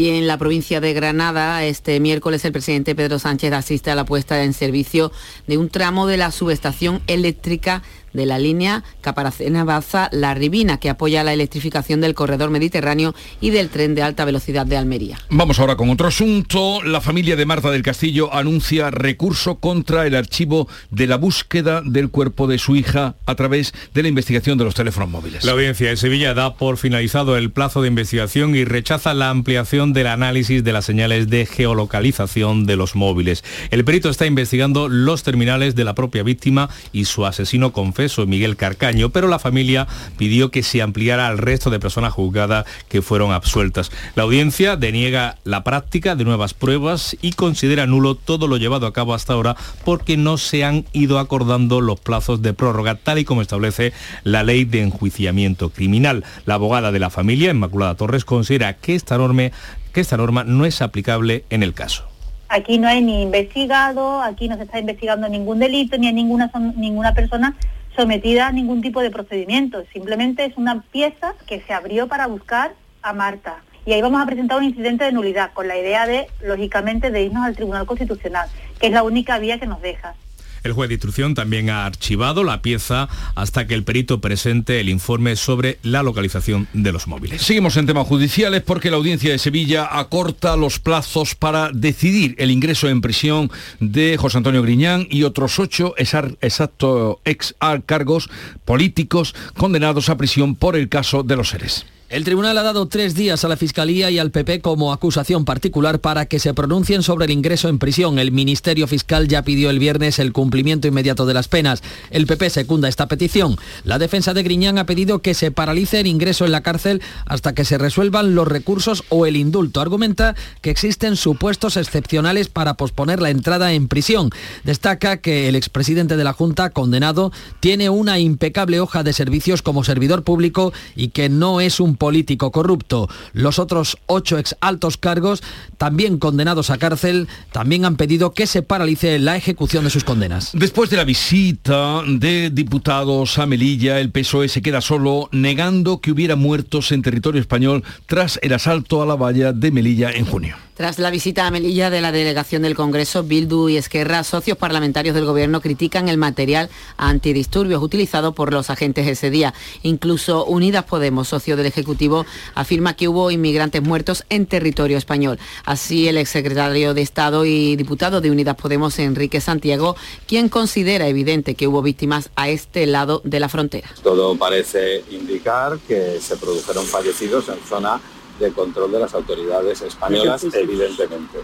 Y 0.00 0.08
en 0.08 0.26
la 0.26 0.38
provincia 0.38 0.80
de 0.80 0.94
Granada, 0.94 1.62
este 1.62 2.00
miércoles 2.00 2.42
el 2.46 2.52
presidente 2.52 2.94
Pedro 2.94 3.18
Sánchez 3.18 3.52
asiste 3.52 3.90
a 3.90 3.94
la 3.94 4.06
puesta 4.06 4.42
en 4.42 4.54
servicio 4.54 5.12
de 5.46 5.58
un 5.58 5.68
tramo 5.68 6.06
de 6.06 6.16
la 6.16 6.30
subestación 6.30 7.02
eléctrica 7.06 7.82
de 8.12 8.26
la 8.26 8.38
línea 8.38 8.84
Caparacena-Baza-La 9.02 10.34
Ribina, 10.34 10.78
que 10.78 10.90
apoya 10.90 11.24
la 11.24 11.32
electrificación 11.32 12.00
del 12.00 12.14
corredor 12.14 12.50
mediterráneo 12.50 13.14
y 13.40 13.50
del 13.50 13.68
tren 13.68 13.94
de 13.94 14.02
alta 14.02 14.24
velocidad 14.24 14.66
de 14.66 14.76
Almería. 14.76 15.18
Vamos 15.30 15.58
ahora 15.58 15.76
con 15.76 15.90
otro 15.90 16.08
asunto. 16.08 16.82
La 16.82 17.00
familia 17.00 17.36
de 17.36 17.46
Marta 17.46 17.70
del 17.70 17.82
Castillo 17.82 18.32
anuncia 18.32 18.90
recurso 18.90 19.56
contra 19.56 20.06
el 20.06 20.14
archivo 20.14 20.68
de 20.90 21.06
la 21.06 21.16
búsqueda 21.16 21.82
del 21.84 22.10
cuerpo 22.10 22.46
de 22.46 22.58
su 22.58 22.76
hija 22.76 23.14
a 23.26 23.34
través 23.34 23.72
de 23.94 24.02
la 24.02 24.08
investigación 24.08 24.58
de 24.58 24.64
los 24.64 24.74
teléfonos 24.74 25.10
móviles. 25.10 25.44
La 25.44 25.52
audiencia 25.52 25.88
de 25.88 25.96
Sevilla 25.96 26.34
da 26.34 26.54
por 26.54 26.76
finalizado 26.76 27.36
el 27.36 27.50
plazo 27.50 27.82
de 27.82 27.88
investigación 27.88 28.54
y 28.54 28.64
rechaza 28.64 29.14
la 29.14 29.30
ampliación 29.30 29.92
del 29.92 30.06
análisis 30.08 30.64
de 30.64 30.72
las 30.72 30.84
señales 30.84 31.28
de 31.28 31.46
geolocalización 31.46 32.66
de 32.66 32.76
los 32.76 32.94
móviles. 32.94 33.44
El 33.70 33.84
perito 33.84 34.10
está 34.10 34.26
investigando 34.26 34.88
los 34.88 35.22
terminales 35.22 35.74
de 35.74 35.84
la 35.84 35.94
propia 35.94 36.22
víctima 36.22 36.70
y 36.92 37.04
su 37.04 37.26
asesino 37.26 37.72
confeso, 38.00 38.26
Miguel 38.26 38.56
Carcaño, 38.56 39.10
pero 39.10 39.28
la 39.28 39.38
familia 39.38 39.86
pidió 40.16 40.50
que 40.50 40.62
se 40.62 40.80
ampliara 40.80 41.26
al 41.26 41.36
resto 41.36 41.68
de 41.68 41.78
personas 41.78 42.14
juzgadas 42.14 42.64
que 42.88 43.02
fueron 43.02 43.30
absueltas. 43.30 43.92
La 44.14 44.22
audiencia 44.22 44.76
deniega 44.76 45.36
la 45.44 45.64
práctica 45.64 46.16
de 46.16 46.24
nuevas 46.24 46.54
pruebas 46.54 47.14
y 47.20 47.32
considera 47.32 47.86
nulo 47.86 48.14
todo 48.14 48.48
lo 48.48 48.56
llevado 48.56 48.86
a 48.86 48.94
cabo 48.94 49.12
hasta 49.12 49.34
ahora 49.34 49.54
porque 49.84 50.16
no 50.16 50.38
se 50.38 50.64
han 50.64 50.86
ido 50.94 51.18
acordando 51.18 51.82
los 51.82 52.00
plazos 52.00 52.40
de 52.40 52.54
prórroga 52.54 52.94
tal 52.94 53.18
y 53.18 53.26
como 53.26 53.42
establece 53.42 53.92
la 54.24 54.44
ley 54.44 54.64
de 54.64 54.80
enjuiciamiento 54.80 55.68
criminal. 55.68 56.24
La 56.46 56.54
abogada 56.54 56.92
de 56.92 57.00
la 57.00 57.10
familia, 57.10 57.50
Inmaculada 57.50 57.96
Torres, 57.96 58.24
considera 58.24 58.78
que 58.78 58.94
esta 58.94 59.18
norma, 59.18 59.50
que 59.92 60.00
esta 60.00 60.16
norma 60.16 60.42
no 60.42 60.64
es 60.64 60.80
aplicable 60.80 61.44
en 61.50 61.62
el 61.62 61.74
caso. 61.74 62.10
Aquí 62.50 62.78
no 62.78 62.88
hay 62.88 63.00
ni 63.00 63.22
investigado, 63.22 64.20
aquí 64.22 64.48
no 64.48 64.56
se 64.56 64.64
está 64.64 64.80
investigando 64.80 65.28
ningún 65.28 65.60
delito, 65.60 65.96
ni 65.96 66.08
hay 66.08 66.12
ninguna, 66.12 66.50
ninguna 66.74 67.14
persona 67.14 67.54
sometida 68.00 68.46
a 68.46 68.52
ningún 68.52 68.80
tipo 68.80 69.02
de 69.02 69.10
procedimiento. 69.10 69.84
Simplemente 69.92 70.46
es 70.46 70.56
una 70.56 70.80
pieza 70.80 71.34
que 71.46 71.60
se 71.60 71.74
abrió 71.74 72.08
para 72.08 72.26
buscar 72.26 72.72
a 73.02 73.12
Marta. 73.12 73.56
Y 73.84 73.92
ahí 73.92 74.00
vamos 74.00 74.22
a 74.22 74.26
presentar 74.26 74.56
un 74.56 74.64
incidente 74.64 75.04
de 75.04 75.12
nulidad, 75.12 75.52
con 75.52 75.68
la 75.68 75.76
idea 75.76 76.06
de, 76.06 76.26
lógicamente, 76.42 77.10
de 77.10 77.24
irnos 77.24 77.44
al 77.44 77.56
Tribunal 77.56 77.84
Constitucional, 77.84 78.48
que 78.78 78.86
es 78.86 78.92
la 78.94 79.02
única 79.02 79.38
vía 79.38 79.60
que 79.60 79.66
nos 79.66 79.82
deja. 79.82 80.14
El 80.62 80.72
juez 80.72 80.88
de 80.88 80.94
instrucción 80.94 81.34
también 81.34 81.70
ha 81.70 81.86
archivado 81.86 82.44
la 82.44 82.62
pieza 82.62 83.08
hasta 83.34 83.66
que 83.66 83.74
el 83.74 83.84
perito 83.84 84.20
presente 84.20 84.80
el 84.80 84.88
informe 84.88 85.36
sobre 85.36 85.78
la 85.82 86.02
localización 86.02 86.68
de 86.72 86.92
los 86.92 87.06
móviles. 87.06 87.42
Seguimos 87.42 87.76
en 87.76 87.86
temas 87.86 88.06
judiciales 88.06 88.62
porque 88.62 88.90
la 88.90 88.96
audiencia 88.96 89.30
de 89.30 89.38
Sevilla 89.38 89.88
acorta 89.90 90.56
los 90.56 90.78
plazos 90.78 91.34
para 91.34 91.70
decidir 91.72 92.34
el 92.38 92.50
ingreso 92.50 92.88
en 92.88 93.00
prisión 93.00 93.50
de 93.80 94.16
José 94.18 94.38
Antonio 94.38 94.62
Griñán 94.62 95.06
y 95.10 95.22
otros 95.22 95.58
ocho 95.58 95.94
exacto 95.96 97.20
ex 97.24 97.54
cargos 97.86 98.30
políticos 98.64 99.34
condenados 99.56 100.08
a 100.08 100.16
prisión 100.16 100.54
por 100.54 100.76
el 100.76 100.88
caso 100.88 101.22
de 101.22 101.36
los 101.36 101.50
seres. 101.50 101.86
El 102.10 102.24
tribunal 102.24 102.58
ha 102.58 102.64
dado 102.64 102.88
tres 102.88 103.14
días 103.14 103.44
a 103.44 103.48
la 103.48 103.56
Fiscalía 103.56 104.10
y 104.10 104.18
al 104.18 104.32
PP 104.32 104.62
como 104.62 104.92
acusación 104.92 105.44
particular 105.44 106.00
para 106.00 106.26
que 106.26 106.40
se 106.40 106.52
pronuncien 106.52 107.04
sobre 107.04 107.26
el 107.26 107.30
ingreso 107.30 107.68
en 107.68 107.78
prisión. 107.78 108.18
El 108.18 108.32
Ministerio 108.32 108.88
Fiscal 108.88 109.28
ya 109.28 109.42
pidió 109.42 109.70
el 109.70 109.78
viernes 109.78 110.18
el 110.18 110.32
cumplimiento 110.32 110.88
inmediato 110.88 111.24
de 111.24 111.34
las 111.34 111.46
penas. 111.46 111.84
El 112.10 112.26
PP 112.26 112.50
secunda 112.50 112.88
esta 112.88 113.06
petición. 113.06 113.56
La 113.84 114.00
defensa 114.00 114.34
de 114.34 114.42
Griñán 114.42 114.76
ha 114.78 114.86
pedido 114.86 115.20
que 115.20 115.34
se 115.34 115.52
paralice 115.52 116.00
el 116.00 116.08
ingreso 116.08 116.44
en 116.44 116.50
la 116.50 116.62
cárcel 116.62 117.00
hasta 117.26 117.54
que 117.54 117.64
se 117.64 117.78
resuelvan 117.78 118.34
los 118.34 118.48
recursos 118.48 119.04
o 119.08 119.24
el 119.24 119.36
indulto. 119.36 119.80
Argumenta 119.80 120.34
que 120.62 120.70
existen 120.70 121.14
supuestos 121.14 121.76
excepcionales 121.76 122.48
para 122.48 122.74
posponer 122.74 123.22
la 123.22 123.30
entrada 123.30 123.72
en 123.72 123.86
prisión. 123.86 124.30
Destaca 124.64 125.18
que 125.18 125.48
el 125.48 125.54
expresidente 125.54 126.16
de 126.16 126.24
la 126.24 126.32
Junta, 126.32 126.70
condenado, 126.70 127.30
tiene 127.60 127.88
una 127.88 128.18
impecable 128.18 128.80
hoja 128.80 129.04
de 129.04 129.12
servicios 129.12 129.62
como 129.62 129.84
servidor 129.84 130.24
público 130.24 130.72
y 130.96 131.10
que 131.10 131.28
no 131.28 131.60
es 131.60 131.78
un 131.78 131.99
político 132.00 132.50
corrupto. 132.50 133.08
Los 133.34 133.58
otros 133.58 133.98
ocho 134.06 134.38
ex 134.38 134.56
altos 134.62 134.96
cargos, 134.96 135.42
también 135.80 136.18
condenados 136.18 136.68
a 136.68 136.76
cárcel, 136.76 137.26
también 137.52 137.86
han 137.86 137.96
pedido 137.96 138.34
que 138.34 138.46
se 138.46 138.60
paralice 138.60 139.18
la 139.18 139.38
ejecución 139.38 139.82
de 139.82 139.88
sus 139.88 140.04
condenas. 140.04 140.50
Después 140.52 140.90
de 140.90 140.98
la 140.98 141.04
visita 141.04 142.02
de 142.06 142.50
diputados 142.50 143.38
a 143.38 143.46
Melilla, 143.46 143.98
el 143.98 144.10
PSOE 144.10 144.50
se 144.50 144.60
queda 144.60 144.82
solo 144.82 145.30
negando 145.32 146.02
que 146.02 146.12
hubiera 146.12 146.36
muertos 146.36 146.92
en 146.92 147.00
territorio 147.00 147.40
español 147.40 147.82
tras 148.04 148.38
el 148.42 148.52
asalto 148.52 149.00
a 149.00 149.06
la 149.06 149.14
valla 149.14 149.54
de 149.54 149.70
Melilla 149.70 150.10
en 150.10 150.26
junio. 150.26 150.54
Tras 150.80 150.98
la 150.98 151.10
visita 151.10 151.46
a 151.46 151.50
Melilla 151.50 151.90
de 151.90 152.00
la 152.00 152.10
delegación 152.10 152.62
del 152.62 152.74
Congreso, 152.74 153.22
Bildu 153.22 153.68
y 153.68 153.76
Esquerra, 153.76 154.24
socios 154.24 154.56
parlamentarios 154.56 155.14
del 155.14 155.26
Gobierno, 155.26 155.60
critican 155.60 156.08
el 156.08 156.16
material 156.16 156.70
antidisturbios 156.96 157.82
utilizado 157.82 158.32
por 158.32 158.50
los 158.50 158.70
agentes 158.70 159.06
ese 159.06 159.28
día. 159.28 159.52
Incluso 159.82 160.46
Unidas 160.46 160.84
Podemos, 160.84 161.28
socio 161.28 161.58
del 161.58 161.66
Ejecutivo, 161.66 162.24
afirma 162.54 162.94
que 162.94 163.08
hubo 163.08 163.30
inmigrantes 163.30 163.82
muertos 163.82 164.24
en 164.30 164.46
territorio 164.46 164.96
español. 164.96 165.38
Así, 165.70 166.08
el 166.08 166.18
exsecretario 166.18 166.94
de 166.94 167.02
Estado 167.02 167.44
y 167.44 167.76
diputado 167.76 168.20
de 168.20 168.28
Unidas 168.28 168.56
Podemos, 168.56 168.98
Enrique 168.98 169.40
Santiago, 169.40 169.94
quien 170.26 170.48
considera 170.48 171.06
evidente 171.06 171.54
que 171.54 171.68
hubo 171.68 171.80
víctimas 171.80 172.28
a 172.34 172.48
este 172.48 172.86
lado 172.86 173.20
de 173.22 173.38
la 173.38 173.48
frontera. 173.48 173.88
Todo 174.02 174.36
parece 174.36 175.04
indicar 175.12 175.78
que 175.86 176.18
se 176.20 176.36
produjeron 176.38 176.84
fallecidos 176.84 177.48
en 177.50 177.60
zona 177.60 178.00
de 178.40 178.50
control 178.50 178.90
de 178.90 178.98
las 178.98 179.14
autoridades 179.14 179.80
españolas, 179.82 180.42
evidentemente. 180.42 181.38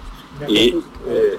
Y, 0.48 0.74
eh, 1.06 1.38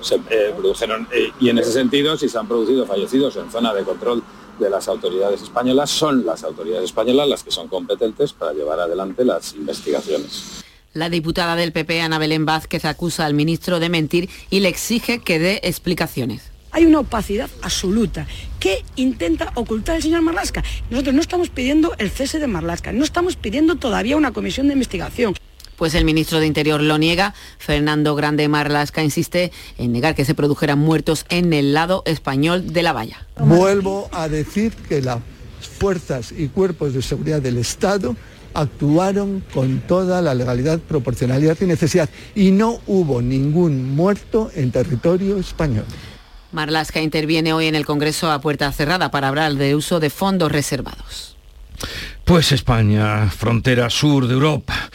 se, 0.00 0.14
eh, 0.30 0.54
produjeron, 0.56 1.06
eh, 1.12 1.32
y 1.38 1.50
en 1.50 1.58
ese 1.58 1.72
sentido, 1.72 2.16
si 2.16 2.30
se 2.30 2.38
han 2.38 2.48
producido 2.48 2.86
fallecidos 2.86 3.36
en 3.36 3.50
zona 3.50 3.74
de 3.74 3.84
control 3.84 4.22
de 4.58 4.70
las 4.70 4.88
autoridades 4.88 5.42
españolas, 5.42 5.90
son 5.90 6.24
las 6.24 6.44
autoridades 6.44 6.84
españolas 6.84 7.28
las 7.28 7.42
que 7.42 7.50
son 7.50 7.68
competentes 7.68 8.32
para 8.32 8.54
llevar 8.54 8.80
adelante 8.80 9.22
las 9.22 9.52
investigaciones. 9.52 10.64
La 10.96 11.10
diputada 11.10 11.56
del 11.56 11.72
PP, 11.72 12.00
Ana 12.00 12.16
Belén 12.16 12.46
Vázquez, 12.46 12.86
acusa 12.86 13.26
al 13.26 13.34
ministro 13.34 13.80
de 13.80 13.90
mentir 13.90 14.30
y 14.48 14.60
le 14.60 14.70
exige 14.70 15.18
que 15.18 15.38
dé 15.38 15.60
explicaciones 15.62 16.50
hay 16.72 16.84
una 16.84 17.00
opacidad 17.00 17.48
absoluta 17.62 18.26
que 18.60 18.84
intenta 18.96 19.50
ocultar 19.54 19.96
el 19.96 20.02
señor 20.02 20.20
Marlasca. 20.20 20.62
Nosotros 20.90 21.14
no 21.14 21.22
estamos 21.22 21.48
pidiendo 21.48 21.94
el 21.96 22.10
cese 22.10 22.38
de 22.38 22.46
Marlasca, 22.48 22.92
no 22.92 23.02
estamos 23.02 23.36
pidiendo 23.36 23.76
todavía 23.76 24.14
una 24.14 24.32
comisión 24.32 24.66
de 24.66 24.74
investigación. 24.74 25.34
Pues 25.76 25.94
el 25.94 26.04
ministro 26.04 26.38
de 26.38 26.46
Interior 26.46 26.82
lo 26.82 26.98
niega. 26.98 27.32
Fernando 27.56 28.14
Grande 28.14 28.46
Marlasca 28.48 29.02
insiste 29.02 29.52
en 29.78 29.92
negar 29.92 30.14
que 30.14 30.26
se 30.26 30.34
produjeran 30.34 30.78
muertos 30.78 31.24
en 31.30 31.54
el 31.54 31.72
lado 31.72 32.02
español 32.04 32.74
de 32.74 32.82
la 32.82 32.92
valla. 32.92 33.26
Vuelvo 33.38 34.10
a 34.12 34.28
decir 34.28 34.74
que 34.86 35.00
las 35.00 35.20
fuerzas 35.78 36.30
y 36.36 36.48
cuerpos 36.48 36.92
de 36.92 37.00
seguridad 37.00 37.40
del 37.40 37.56
Estado 37.56 38.16
actuaron 38.56 39.44
con 39.52 39.80
toda 39.80 40.22
la 40.22 40.34
legalidad, 40.34 40.78
proporcionalidad 40.78 41.56
y 41.60 41.66
necesidad 41.66 42.08
y 42.34 42.50
no 42.50 42.80
hubo 42.86 43.22
ningún 43.22 43.94
muerto 43.94 44.50
en 44.54 44.72
territorio 44.72 45.38
español. 45.38 45.84
Marlaska 46.52 47.00
interviene 47.00 47.52
hoy 47.52 47.66
en 47.66 47.74
el 47.74 47.84
Congreso 47.84 48.30
a 48.30 48.40
puerta 48.40 48.70
cerrada 48.72 49.10
para 49.10 49.28
hablar 49.28 49.54
de 49.54 49.74
uso 49.74 50.00
de 50.00 50.10
fondos 50.10 50.50
reservados. 50.50 51.36
Pues 52.26 52.50
España, 52.50 53.30
frontera 53.30 53.88
sur 53.88 54.26
de 54.26 54.34
Europa. 54.34 54.90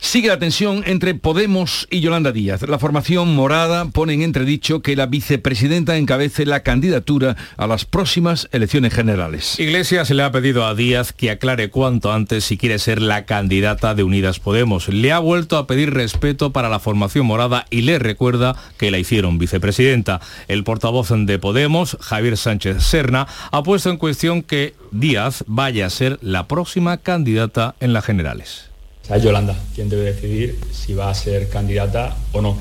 Sigue 0.00 0.26
la 0.26 0.40
tensión 0.40 0.82
entre 0.84 1.14
Podemos 1.14 1.86
y 1.92 2.00
Yolanda 2.00 2.32
Díaz. 2.32 2.62
La 2.68 2.80
formación 2.80 3.36
morada 3.36 3.84
pone 3.84 4.14
en 4.14 4.22
entredicho 4.22 4.82
que 4.82 4.96
la 4.96 5.06
vicepresidenta 5.06 5.96
encabece 5.96 6.44
la 6.44 6.64
candidatura 6.64 7.36
a 7.56 7.68
las 7.68 7.84
próximas 7.84 8.48
elecciones 8.50 8.92
generales. 8.92 9.60
Iglesias 9.60 10.10
le 10.10 10.24
ha 10.24 10.32
pedido 10.32 10.66
a 10.66 10.74
Díaz 10.74 11.12
que 11.12 11.30
aclare 11.30 11.70
cuanto 11.70 12.12
antes 12.12 12.42
si 12.42 12.58
quiere 12.58 12.80
ser 12.80 13.00
la 13.00 13.26
candidata 13.26 13.94
de 13.94 14.02
Unidas 14.02 14.40
Podemos. 14.40 14.88
Le 14.88 15.12
ha 15.12 15.20
vuelto 15.20 15.58
a 15.58 15.68
pedir 15.68 15.94
respeto 15.94 16.50
para 16.50 16.68
la 16.68 16.80
formación 16.80 17.26
morada 17.26 17.64
y 17.70 17.82
le 17.82 18.00
recuerda 18.00 18.56
que 18.76 18.90
la 18.90 18.98
hicieron 18.98 19.38
vicepresidenta. 19.38 20.20
El 20.48 20.64
portavoz 20.64 21.10
de 21.14 21.38
Podemos, 21.38 21.96
Javier 22.00 22.36
Sánchez 22.36 22.82
Serna, 22.82 23.28
ha 23.52 23.62
puesto 23.62 23.88
en 23.88 23.98
cuestión 23.98 24.42
que 24.42 24.74
Díaz 24.92 25.42
vaya 25.46 25.86
a 25.86 25.90
ser 25.90 26.18
la 26.20 26.46
próxima 26.46 26.98
candidata 26.98 27.74
en 27.80 27.94
las 27.94 28.04
generales. 28.04 28.66
O 29.08 29.16
Yolanda 29.16 29.56
quien 29.74 29.88
debe 29.88 30.12
decidir 30.12 30.58
si 30.70 30.92
va 30.92 31.08
a 31.10 31.14
ser 31.14 31.48
candidata 31.48 32.14
o 32.32 32.42
no. 32.42 32.58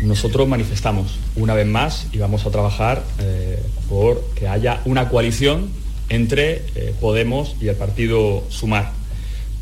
Nosotros 0.00 0.48
manifestamos 0.48 1.16
una 1.36 1.54
vez 1.54 1.66
más 1.66 2.08
y 2.12 2.18
vamos 2.18 2.44
a 2.44 2.50
trabajar 2.50 3.04
eh, 3.20 3.62
por 3.88 4.22
que 4.34 4.48
haya 4.48 4.80
una 4.84 5.08
coalición 5.08 5.70
entre 6.08 6.64
eh, 6.74 6.94
Podemos 7.00 7.54
y 7.60 7.68
el 7.68 7.76
partido 7.76 8.44
Sumar. 8.48 8.90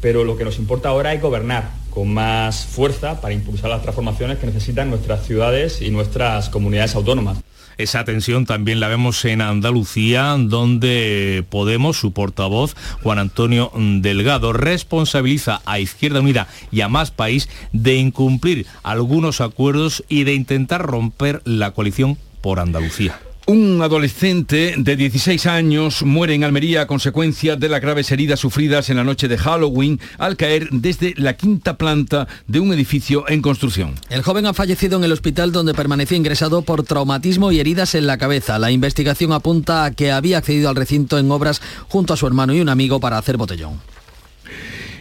Pero 0.00 0.24
lo 0.24 0.36
que 0.36 0.44
nos 0.44 0.58
importa 0.58 0.88
ahora 0.88 1.12
es 1.12 1.20
gobernar 1.20 1.70
con 1.90 2.12
más 2.12 2.64
fuerza 2.64 3.20
para 3.20 3.34
impulsar 3.34 3.70
las 3.70 3.82
transformaciones 3.82 4.38
que 4.38 4.46
necesitan 4.46 4.88
nuestras 4.88 5.26
ciudades 5.26 5.80
y 5.82 5.90
nuestras 5.90 6.48
comunidades 6.48 6.94
autónomas. 6.94 7.38
Esa 7.78 8.04
tensión 8.04 8.46
también 8.46 8.80
la 8.80 8.88
vemos 8.88 9.24
en 9.26 9.42
Andalucía, 9.42 10.36
donde 10.38 11.44
Podemos, 11.50 11.98
su 11.98 12.12
portavoz, 12.12 12.74
Juan 13.02 13.18
Antonio 13.18 13.70
Delgado, 13.76 14.54
responsabiliza 14.54 15.60
a 15.66 15.78
Izquierda 15.78 16.20
Unida 16.20 16.48
y 16.72 16.80
a 16.80 16.88
Más 16.88 17.10
País 17.10 17.50
de 17.72 17.96
incumplir 17.96 18.66
algunos 18.82 19.42
acuerdos 19.42 20.04
y 20.08 20.24
de 20.24 20.34
intentar 20.34 20.82
romper 20.82 21.42
la 21.44 21.72
coalición 21.72 22.16
por 22.40 22.60
Andalucía. 22.60 23.20
Un 23.48 23.80
adolescente 23.80 24.74
de 24.76 24.96
16 24.96 25.46
años 25.46 26.02
muere 26.02 26.34
en 26.34 26.42
Almería 26.42 26.82
a 26.82 26.86
consecuencia 26.88 27.54
de 27.54 27.68
las 27.68 27.80
graves 27.80 28.10
heridas 28.10 28.40
sufridas 28.40 28.90
en 28.90 28.96
la 28.96 29.04
noche 29.04 29.28
de 29.28 29.38
Halloween 29.38 30.00
al 30.18 30.36
caer 30.36 30.68
desde 30.72 31.14
la 31.16 31.36
quinta 31.36 31.76
planta 31.76 32.26
de 32.48 32.58
un 32.58 32.72
edificio 32.72 33.24
en 33.28 33.42
construcción. 33.42 33.94
El 34.08 34.22
joven 34.22 34.46
ha 34.46 34.52
fallecido 34.52 34.98
en 34.98 35.04
el 35.04 35.12
hospital 35.12 35.52
donde 35.52 35.74
permanecía 35.74 36.18
ingresado 36.18 36.62
por 36.62 36.82
traumatismo 36.82 37.52
y 37.52 37.60
heridas 37.60 37.94
en 37.94 38.08
la 38.08 38.18
cabeza. 38.18 38.58
La 38.58 38.72
investigación 38.72 39.30
apunta 39.32 39.84
a 39.84 39.92
que 39.92 40.10
había 40.10 40.38
accedido 40.38 40.68
al 40.68 40.74
recinto 40.74 41.16
en 41.16 41.30
obras 41.30 41.62
junto 41.86 42.14
a 42.14 42.16
su 42.16 42.26
hermano 42.26 42.52
y 42.52 42.60
un 42.60 42.68
amigo 42.68 42.98
para 42.98 43.16
hacer 43.16 43.36
botellón 43.36 43.78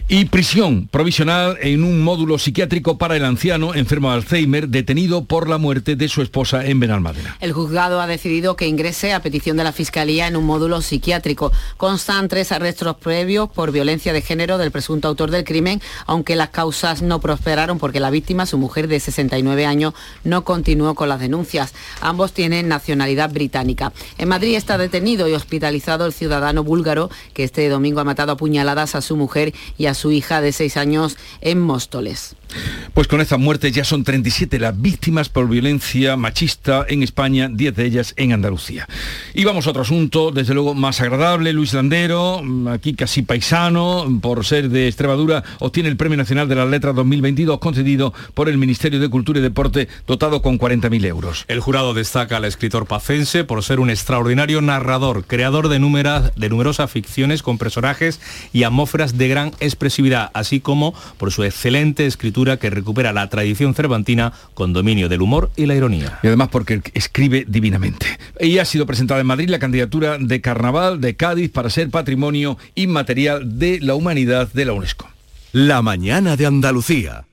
y 0.08 0.26
prisión 0.26 0.88
provisional 0.88 1.58
en 1.62 1.84
un 1.84 2.04
módulo 2.04 2.38
psiquiátrico 2.38 3.00
para 3.00 3.16
el 3.16 3.26
anciano 3.26 3.74
enfermo 3.74 4.10
de 4.10 4.16
Alzheimer 4.16 4.70
detenido 4.70 5.26
por 5.26 5.50
la 5.50 5.58
muerte 5.58 5.96
de 5.96 6.08
su 6.10 6.22
esposa 6.22 6.64
en 6.64 6.80
Benalmádena. 6.80 7.38
El 7.40 7.54
juzgado 7.54 8.00
ha 8.00 8.06
decidido 8.06 8.56
que 8.56 8.68
ingrese 8.68 9.14
a 9.14 9.22
petición 9.22 9.58
de 9.58 9.64
la 9.64 9.72
Fiscalía 9.72 10.28
en 10.28 10.36
un 10.36 10.46
módulo 10.46 10.82
psiquiátrico. 10.84 11.52
Constan 11.78 12.28
tres 12.28 12.52
arrestos 12.52 12.98
previos 12.98 13.50
por 13.50 13.72
violencia 13.72 14.14
de 14.14 14.22
género 14.22 14.60
del 14.60 14.70
presunto 14.70 15.08
autor 15.08 15.32
del 15.32 15.44
crimen, 15.44 15.82
aunque 16.06 16.36
las 16.36 16.50
causas 16.50 17.02
no 17.02 17.20
prosperaron 17.20 17.80
porque 17.80 18.00
la 18.00 18.12
víctima, 18.12 18.46
su 18.46 18.60
mujer 18.60 18.88
de 18.88 19.00
69 19.00 19.66
años, 19.66 19.96
no 20.24 20.44
continuó 20.44 20.94
con 20.94 21.10
las 21.10 21.20
denuncias. 21.20 21.74
Ambos 22.00 22.32
tienen 22.32 22.68
nacionalidad 22.68 23.32
británica. 23.32 23.92
En 24.20 24.30
Madrid 24.30 24.56
está 24.56 24.78
detenido 24.78 25.28
y 25.28 25.34
hospitalizado 25.34 26.06
el 26.06 26.14
ciudadano 26.14 26.64
búlgaro 26.64 27.10
que 27.34 27.44
este 27.44 27.68
domingo 27.70 28.02
ha 28.02 28.04
matado 28.04 28.34
a 28.34 28.38
puñaladas 28.38 28.94
a 28.94 29.02
su 29.02 29.16
mujer 29.16 29.54
y 29.80 29.88
a 29.88 29.95
su 29.96 30.12
hija 30.12 30.42
de 30.42 30.52
seis 30.52 30.78
años 30.78 31.18
en 31.42 31.60
Móstoles. 31.60 32.36
Pues 32.94 33.08
con 33.08 33.20
estas 33.20 33.40
muertes 33.40 33.74
ya 33.74 33.84
son 33.84 34.04
37 34.04 34.58
las 34.60 34.80
víctimas 34.80 35.28
por 35.30 35.50
violencia 35.50 36.16
machista 36.16 36.86
en 36.88 37.04
España, 37.04 37.50
10 37.52 37.76
de 37.76 37.86
ellas 37.86 38.14
en 38.18 38.32
Andalucía. 38.32 38.88
Y 39.34 39.44
vamos 39.44 39.68
a 39.68 39.72
otro 39.72 39.82
asunto, 39.82 40.32
desde 40.32 40.54
luego 40.54 40.74
más 40.74 41.02
agradable, 41.02 41.52
Luis 41.52 41.74
Landero, 41.74 42.42
aquí 42.70 42.94
casi 42.94 43.22
paisano, 43.22 44.06
por 44.22 44.46
ser 44.46 44.70
de 44.70 44.88
Extremadura, 44.88 45.44
obtiene 45.60 45.90
el 45.90 45.98
Premio 45.98 46.18
Nacional 46.18 46.48
de 46.48 46.56
las 46.56 46.70
Letras 46.70 46.96
2022 46.96 47.60
concedido 47.60 48.14
por 48.34 48.48
el 48.48 48.58
Ministerio 48.58 49.00
de 49.00 49.10
Cultura 49.10 49.40
y 49.40 49.42
Deporte, 49.42 49.90
dotado 50.08 50.42
con 50.42 50.58
40.000 50.58 51.06
euros. 51.06 51.46
El 51.48 51.60
jurado 51.60 51.94
destaca 51.94 52.38
al 52.38 52.46
escritor 52.46 52.86
pacense 52.86 53.44
por 53.44 53.64
ser 53.64 53.80
un 53.80 53.90
extraordinario 53.90 54.62
narrador, 54.62 55.26
creador 55.26 55.68
de, 55.68 55.80
de 55.80 56.50
numerosas 56.50 56.92
ficciones 56.92 57.44
con 57.44 57.58
personajes 57.58 58.22
y 58.54 58.64
atmósferas 58.64 59.18
de 59.18 59.28
gran 59.28 59.52
expresividad, 59.60 60.32
así 60.34 60.60
como 60.60 60.94
por 61.18 61.32
su 61.32 61.44
excelente 61.44 62.06
escritura 62.06 62.35
que 62.36 62.70
recupera 62.70 63.14
la 63.14 63.30
tradición 63.30 63.74
cervantina 63.74 64.34
con 64.54 64.74
dominio 64.74 65.08
del 65.08 65.22
humor 65.22 65.52
y 65.56 65.66
la 65.66 65.76
ironía. 65.76 66.20
Y 66.22 66.28
además 66.28 66.50
porque 66.52 66.82
escribe 66.94 67.46
divinamente. 67.48 68.06
Y 68.40 68.58
ha 68.58 68.66
sido 68.66 68.86
presentada 68.86 69.22
en 69.22 69.28
Madrid 69.28 69.50
la 69.50 69.60
candidatura 69.60 70.18
de 70.20 70.42
Carnaval 70.42 71.00
de 71.00 71.16
Cádiz 71.16 71.50
para 71.52 71.70
ser 71.70 71.90
patrimonio 71.90 72.58
inmaterial 72.76 73.58
de 73.58 73.80
la 73.80 73.96
humanidad 73.96 74.50
de 74.52 74.66
la 74.66 74.74
UNESCO. 74.74 75.08
La 75.54 75.82
mañana 75.82 76.36
de 76.36 76.46
Andalucía. 76.46 77.26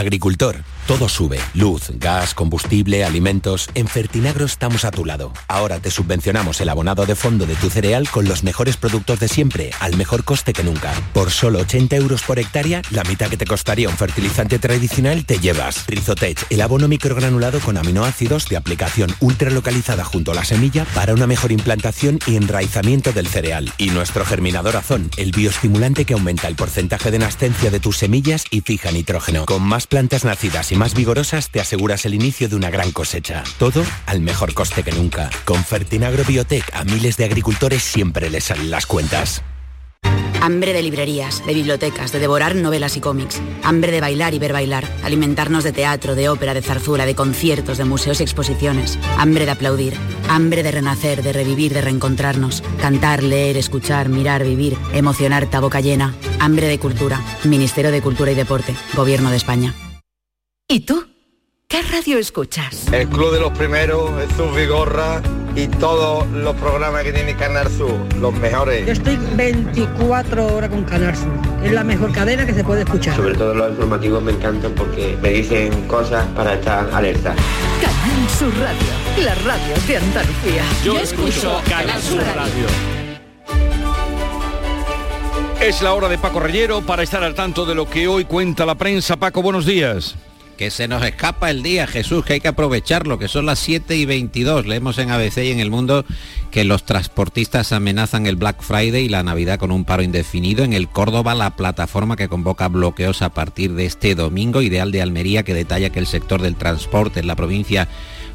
Agricultor, 0.00 0.64
todo 0.86 1.08
sube. 1.08 1.38
Luz, 1.52 1.90
gas, 1.96 2.32
combustible, 2.32 3.04
alimentos. 3.04 3.68
En 3.74 3.86
Fertinagro 3.86 4.46
estamos 4.46 4.84
a 4.84 4.90
tu 4.90 5.04
lado. 5.04 5.32
Ahora 5.46 5.78
te 5.78 5.90
subvencionamos 5.90 6.60
el 6.60 6.68
abonado 6.68 7.04
de 7.06 7.14
fondo 7.14 7.44
de 7.44 7.54
tu 7.56 7.68
cereal 7.68 8.08
con 8.08 8.26
los 8.26 8.42
mejores 8.42 8.76
productos 8.76 9.20
de 9.20 9.28
siempre, 9.28 9.72
al 9.78 9.96
mejor 9.96 10.24
coste 10.24 10.52
que 10.52 10.64
nunca. 10.64 10.92
Por 11.12 11.30
solo 11.30 11.58
80 11.58 11.96
euros 11.96 12.22
por 12.22 12.38
hectárea, 12.38 12.82
la 12.90 13.04
mitad 13.04 13.28
que 13.28 13.36
te 13.36 13.44
costaría 13.44 13.88
un 13.88 13.96
fertilizante 13.96 14.58
tradicional 14.58 15.26
te 15.26 15.38
llevas. 15.38 15.84
Rizotech, 15.86 16.46
el 16.50 16.62
abono 16.62 16.88
microgranulado 16.88 17.60
con 17.60 17.76
aminoácidos 17.76 18.48
de 18.48 18.56
aplicación 18.56 19.14
ultra 19.20 19.50
localizada 19.50 20.04
junto 20.04 20.32
a 20.32 20.34
la 20.34 20.44
semilla 20.44 20.86
para 20.94 21.12
una 21.12 21.26
mejor 21.26 21.52
implantación 21.52 22.20
y 22.26 22.36
enraizamiento 22.36 23.12
del 23.12 23.26
cereal. 23.26 23.70
Y 23.76 23.90
nuestro 23.90 24.24
germinador 24.24 24.76
azón, 24.76 25.10
el 25.18 25.32
bioestimulante 25.32 26.04
que 26.04 26.14
aumenta 26.14 26.48
el 26.48 26.56
porcentaje 26.56 27.10
de 27.10 27.18
nascencia 27.18 27.70
de 27.70 27.80
tus 27.80 27.98
semillas 27.98 28.44
y 28.50 28.62
fija 28.62 28.92
nitrógeno. 28.92 29.44
Con 29.44 29.62
más 29.62 29.79
plantas 29.86 30.24
nacidas 30.24 30.72
y 30.72 30.76
más 30.76 30.94
vigorosas 30.94 31.50
te 31.50 31.60
aseguras 31.60 32.04
el 32.04 32.14
inicio 32.14 32.48
de 32.48 32.56
una 32.56 32.70
gran 32.70 32.92
cosecha. 32.92 33.44
Todo 33.58 33.84
al 34.06 34.20
mejor 34.20 34.54
coste 34.54 34.82
que 34.82 34.92
nunca. 34.92 35.30
Con 35.44 35.64
Fertinagro 35.64 36.24
Biotech 36.24 36.64
a 36.74 36.84
miles 36.84 37.16
de 37.16 37.24
agricultores 37.24 37.82
siempre 37.82 38.30
les 38.30 38.44
salen 38.44 38.70
las 38.70 38.86
cuentas. 38.86 39.42
Hambre 40.42 40.72
de 40.72 40.82
librerías, 40.82 41.44
de 41.44 41.52
bibliotecas, 41.52 42.12
de 42.12 42.18
devorar 42.18 42.54
novelas 42.54 42.96
y 42.96 43.00
cómics. 43.00 43.42
Hambre 43.62 43.92
de 43.92 44.00
bailar 44.00 44.32
y 44.32 44.38
ver 44.38 44.54
bailar. 44.54 44.88
Alimentarnos 45.04 45.64
de 45.64 45.72
teatro, 45.72 46.14
de 46.14 46.30
ópera, 46.30 46.54
de 46.54 46.62
zarzuela, 46.62 47.04
de 47.04 47.14
conciertos, 47.14 47.76
de 47.76 47.84
museos 47.84 48.20
y 48.20 48.22
exposiciones. 48.22 48.98
Hambre 49.18 49.44
de 49.44 49.50
aplaudir. 49.50 49.94
Hambre 50.30 50.62
de 50.62 50.70
renacer, 50.70 51.22
de 51.22 51.34
revivir, 51.34 51.74
de 51.74 51.82
reencontrarnos. 51.82 52.62
Cantar, 52.80 53.22
leer, 53.22 53.58
escuchar, 53.58 54.08
mirar, 54.08 54.42
vivir. 54.42 54.78
Emocionar, 54.94 55.44
ta 55.44 55.60
boca 55.60 55.82
llena. 55.82 56.14
Hambre 56.38 56.68
de 56.68 56.78
cultura. 56.78 57.20
Ministerio 57.44 57.90
de 57.90 58.00
Cultura 58.00 58.32
y 58.32 58.34
Deporte. 58.34 58.74
Gobierno 58.94 59.30
de 59.30 59.36
España. 59.36 59.74
¿Y 60.66 60.80
tú? 60.80 61.09
¿Qué 61.70 61.82
radio 61.82 62.18
escuchas? 62.18 62.92
El 62.92 63.08
Club 63.08 63.32
de 63.32 63.38
los 63.38 63.56
Primeros, 63.56 64.10
Jesús 64.20 64.56
Vigorra 64.56 65.22
y 65.54 65.68
todos 65.68 66.26
los 66.30 66.56
programas 66.56 67.04
que 67.04 67.12
tiene 67.12 67.36
Canal 67.36 67.70
Sur, 67.70 67.94
los 68.16 68.34
mejores. 68.34 68.84
Yo 68.86 68.92
estoy 68.92 69.16
24 69.36 70.48
horas 70.48 70.68
con 70.68 70.82
Canal 70.82 71.14
Sur. 71.14 71.30
Es 71.62 71.70
la 71.70 71.84
mejor 71.84 72.10
cadena 72.10 72.44
que 72.44 72.54
se 72.54 72.64
puede 72.64 72.82
escuchar. 72.82 73.14
Sobre 73.14 73.36
todo 73.36 73.54
los 73.54 73.70
informativos 73.70 74.20
me 74.20 74.32
encantan 74.32 74.72
porque 74.74 75.16
me 75.22 75.28
dicen 75.28 75.86
cosas 75.86 76.26
para 76.34 76.54
estar 76.54 76.92
alerta. 76.92 77.36
Canal 77.80 78.28
Sur 78.36 78.52
Radio, 78.58 79.24
la 79.24 79.34
radio 79.36 79.74
de 79.86 79.96
Andalucía. 79.96 80.64
Yo, 80.84 80.98
escucho 80.98 81.62
Canal 81.68 82.02
Sur 82.02 82.24
Radio. 82.34 82.66
Es 85.60 85.80
la 85.82 85.94
hora 85.94 86.08
de 86.08 86.18
Paco 86.18 86.40
Reyero 86.40 86.80
para 86.80 87.04
estar 87.04 87.22
al 87.22 87.36
tanto 87.36 87.64
de 87.64 87.76
lo 87.76 87.88
que 87.88 88.08
hoy 88.08 88.24
cuenta 88.24 88.66
la 88.66 88.74
prensa. 88.74 89.16
Paco, 89.16 89.40
buenos 89.40 89.66
días 89.66 90.16
que 90.60 90.70
se 90.70 90.88
nos 90.88 91.02
escapa 91.02 91.48
el 91.50 91.62
día, 91.62 91.86
Jesús, 91.86 92.22
que 92.22 92.34
hay 92.34 92.40
que 92.40 92.48
aprovecharlo, 92.48 93.18
que 93.18 93.28
son 93.28 93.46
las 93.46 93.58
7 93.60 93.96
y 93.96 94.04
22. 94.04 94.66
Leemos 94.66 94.98
en 94.98 95.10
ABC 95.10 95.38
y 95.38 95.52
en 95.52 95.58
El 95.58 95.70
Mundo 95.70 96.04
que 96.50 96.64
los 96.64 96.84
transportistas 96.84 97.72
amenazan 97.72 98.26
el 98.26 98.36
Black 98.36 98.60
Friday 98.60 99.06
y 99.06 99.08
la 99.08 99.22
Navidad 99.22 99.58
con 99.58 99.72
un 99.72 99.86
paro 99.86 100.02
indefinido. 100.02 100.62
En 100.62 100.74
el 100.74 100.86
Córdoba, 100.90 101.34
la 101.34 101.56
plataforma 101.56 102.14
que 102.14 102.28
convoca 102.28 102.68
bloqueos 102.68 103.22
a 103.22 103.30
partir 103.30 103.72
de 103.72 103.86
este 103.86 104.14
domingo, 104.14 104.60
Ideal 104.60 104.92
de 104.92 105.00
Almería, 105.00 105.44
que 105.44 105.54
detalla 105.54 105.88
que 105.88 105.98
el 105.98 106.06
sector 106.06 106.42
del 106.42 106.56
transporte 106.56 107.20
en 107.20 107.26
la 107.26 107.36
provincia 107.36 107.88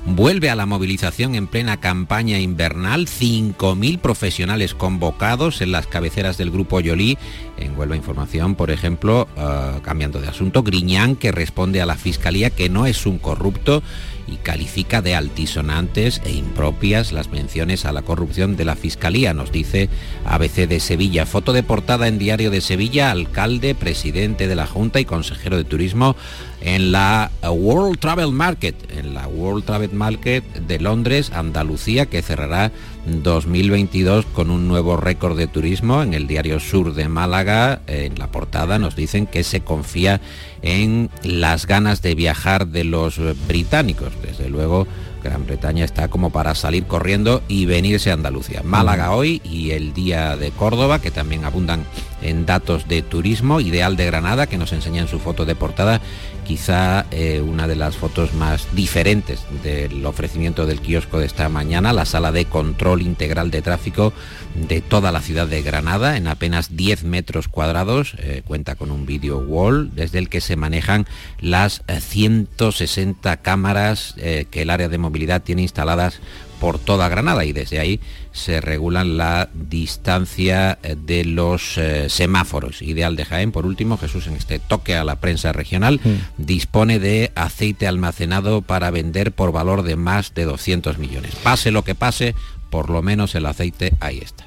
vuelve 0.06 0.50
a 0.50 0.56
la 0.56 0.66
movilización 0.66 1.36
en 1.36 1.48
plena 1.48 1.78
campaña 1.78 2.40
invernal, 2.40 3.08
5.000 3.08 4.00
profesionales 4.00 4.74
convocados 4.74 5.62
en 5.62 5.72
las 5.72 5.88
cabeceras 5.88 6.38
del 6.38 6.52
grupo 6.52 6.80
Yolí. 6.80 7.18
En 7.58 7.78
Huelva 7.78 7.96
Información, 7.96 8.56
por 8.56 8.72
ejemplo, 8.72 9.28
ah, 9.38 9.80
cambiando 9.82 10.22
de 10.22 10.28
asunto, 10.28 10.64
Griñán, 10.64 11.16
que 11.16 11.32
responde 11.32 11.82
a 11.82 11.86
la 11.86 11.96
Fiscalía 11.96 12.50
que 12.50 12.70
no 12.70 12.86
es 12.86 13.06
un 13.06 13.18
corrupto 13.18 13.82
y 14.28 14.38
califica 14.38 15.02
de 15.02 15.16
altisonantes 15.16 16.22
e 16.26 16.32
impropias 16.32 17.12
las 17.12 17.30
menciones 17.30 17.86
a 17.86 17.92
la 17.92 18.02
corrupción 18.02 18.56
de 18.56 18.66
la 18.66 18.76
Fiscalía, 18.76 19.34
nos 19.34 19.52
dice 19.52 19.90
ABC 20.26 20.68
de 20.68 20.80
Sevilla. 20.80 21.26
Foto 21.26 21.54
de 21.54 21.64
portada 21.64 22.08
en 22.08 22.18
Diario 22.18 22.52
de 22.52 22.62
Sevilla, 22.62 23.12
alcalde, 23.12 23.76
presidente 23.76 24.48
de 24.48 24.56
la 24.56 24.68
Junta 24.68 25.00
y 25.00 25.06
consejero 25.06 25.58
de 25.58 25.64
Turismo 25.64 26.16
en 26.62 26.92
la 26.92 27.32
World 27.44 28.00
Travel 28.00 28.32
Market, 28.32 28.76
en 28.98 29.14
la 29.14 29.28
World 29.28 29.66
Travel 29.66 29.94
Market 29.94 30.44
de 30.44 30.80
Londres, 30.80 31.32
Andalucía, 31.34 32.08
que 32.08 32.22
cerrará 32.22 32.72
2022 33.06 34.26
con 34.26 34.50
un 34.50 34.68
nuevo 34.68 34.98
récord 34.98 35.38
de 35.38 35.48
turismo. 35.48 36.02
En 36.02 36.14
el 36.14 36.28
diario 36.28 36.60
Sur 36.60 36.94
de 36.94 37.08
Málaga, 37.08 37.82
en 37.88 38.18
la 38.18 38.32
portada, 38.32 38.80
nos 38.80 38.96
dicen 38.96 39.28
que 39.28 39.44
se 39.44 39.62
confía 39.62 40.22
en 40.62 41.10
las 41.24 41.68
ganas 41.68 42.02
de 42.02 42.16
viajar 42.16 42.68
de 42.68 42.84
los 42.84 43.20
británicos. 43.48 44.14
Desde 44.22 44.50
luego, 44.50 44.88
Gran 45.24 45.46
Bretaña 45.46 45.84
está 45.84 46.08
como 46.08 46.30
para 46.30 46.54
salir 46.56 46.86
corriendo 46.86 47.42
y 47.48 47.66
venirse 47.66 48.12
a 48.12 48.14
Andalucía. 48.14 48.62
Málaga 48.64 49.12
hoy 49.12 49.42
y 49.44 49.72
el 49.72 49.94
día 49.94 50.38
de 50.38 50.52
Córdoba, 50.52 51.00
que 51.00 51.12
también 51.12 51.46
abundan 51.46 51.84
en 52.22 52.46
datos 52.46 52.88
de 52.88 53.02
turismo. 53.02 53.60
Ideal 53.60 53.98
de 53.98 54.06
Granada, 54.06 54.48
que 54.48 54.58
nos 54.58 54.72
enseña 54.72 55.02
en 55.02 55.08
su 55.08 55.20
foto 55.20 55.46
de 55.46 55.56
portada 55.56 56.00
quizá 56.46 57.06
eh, 57.12 57.42
una 57.42 57.68
de 57.68 57.76
las 57.76 57.98
fotos 57.98 58.34
más 58.34 58.74
diferentes 58.74 59.44
del 59.64 60.06
ofrecimiento 60.06 60.66
del 60.66 60.80
kiosco 60.80 61.20
de 61.20 61.26
esta 61.26 61.50
mañana, 61.50 61.92
la 61.92 62.06
sala 62.06 62.32
de 62.32 62.46
control 62.46 63.02
integral 63.02 63.52
de 63.52 63.62
tráfico 63.62 64.14
de 64.56 64.80
toda 64.80 65.12
la 65.12 65.22
ciudad 65.22 65.48
de 65.48 65.62
Granada, 65.62 66.16
en 66.16 66.28
apenas 66.28 66.78
10 66.78 67.04
metros 67.04 67.50
cuadrados, 67.50 68.16
eh, 68.20 68.44
cuenta 68.46 68.76
con 68.76 68.92
un 68.92 69.06
video 69.06 69.40
wall 69.40 69.94
desde 69.94 70.20
el 70.20 70.30
que 70.30 70.40
se 70.40 70.56
manejan 70.56 71.06
las 71.42 71.84
160 71.88 73.38
cámaras 73.38 74.16
que 74.16 74.62
el 74.62 74.70
área 74.70 74.88
de 74.88 74.98
movilidad 74.98 75.42
tiene 75.42 75.64
instaladas 75.64 76.22
por 76.60 76.80
toda 76.80 77.10
Granada 77.10 77.46
y 77.46 77.54
desde 77.54 77.80
ahí 77.80 78.00
se 78.32 78.62
regulan 78.62 79.18
la 79.18 79.50
distancia 79.54 80.78
eh, 80.84 80.96
de 81.00 81.26
los 81.26 81.78
eh, 81.78 82.10
semáforos. 82.10 82.82
Ideal 82.82 83.16
de 83.16 83.26
Jaén, 83.26 83.52
por 83.52 83.66
último, 83.66 83.98
Jesús 83.98 84.28
en 84.28 84.34
este 84.34 84.60
toque 84.60 84.96
a 84.96 85.04
la 85.04 85.20
prensa 85.20 85.54
regional, 85.54 86.00
dispone 86.38 87.00
de 87.00 87.32
aceite 87.36 87.88
almacenado 87.88 88.62
para 88.62 88.92
vender 88.92 89.32
por 89.32 89.52
valor 89.52 89.84
de 89.84 89.96
más 89.96 90.34
de 90.34 90.46
200 90.46 90.98
millones. 90.98 91.36
Pase 91.36 91.72
lo 91.72 91.84
que 91.84 91.96
pase, 91.96 92.36
por 92.70 92.90
lo 92.90 93.02
menos 93.02 93.36
el 93.36 93.46
aceite 93.46 93.94
ahí 94.00 94.20
está. 94.20 94.46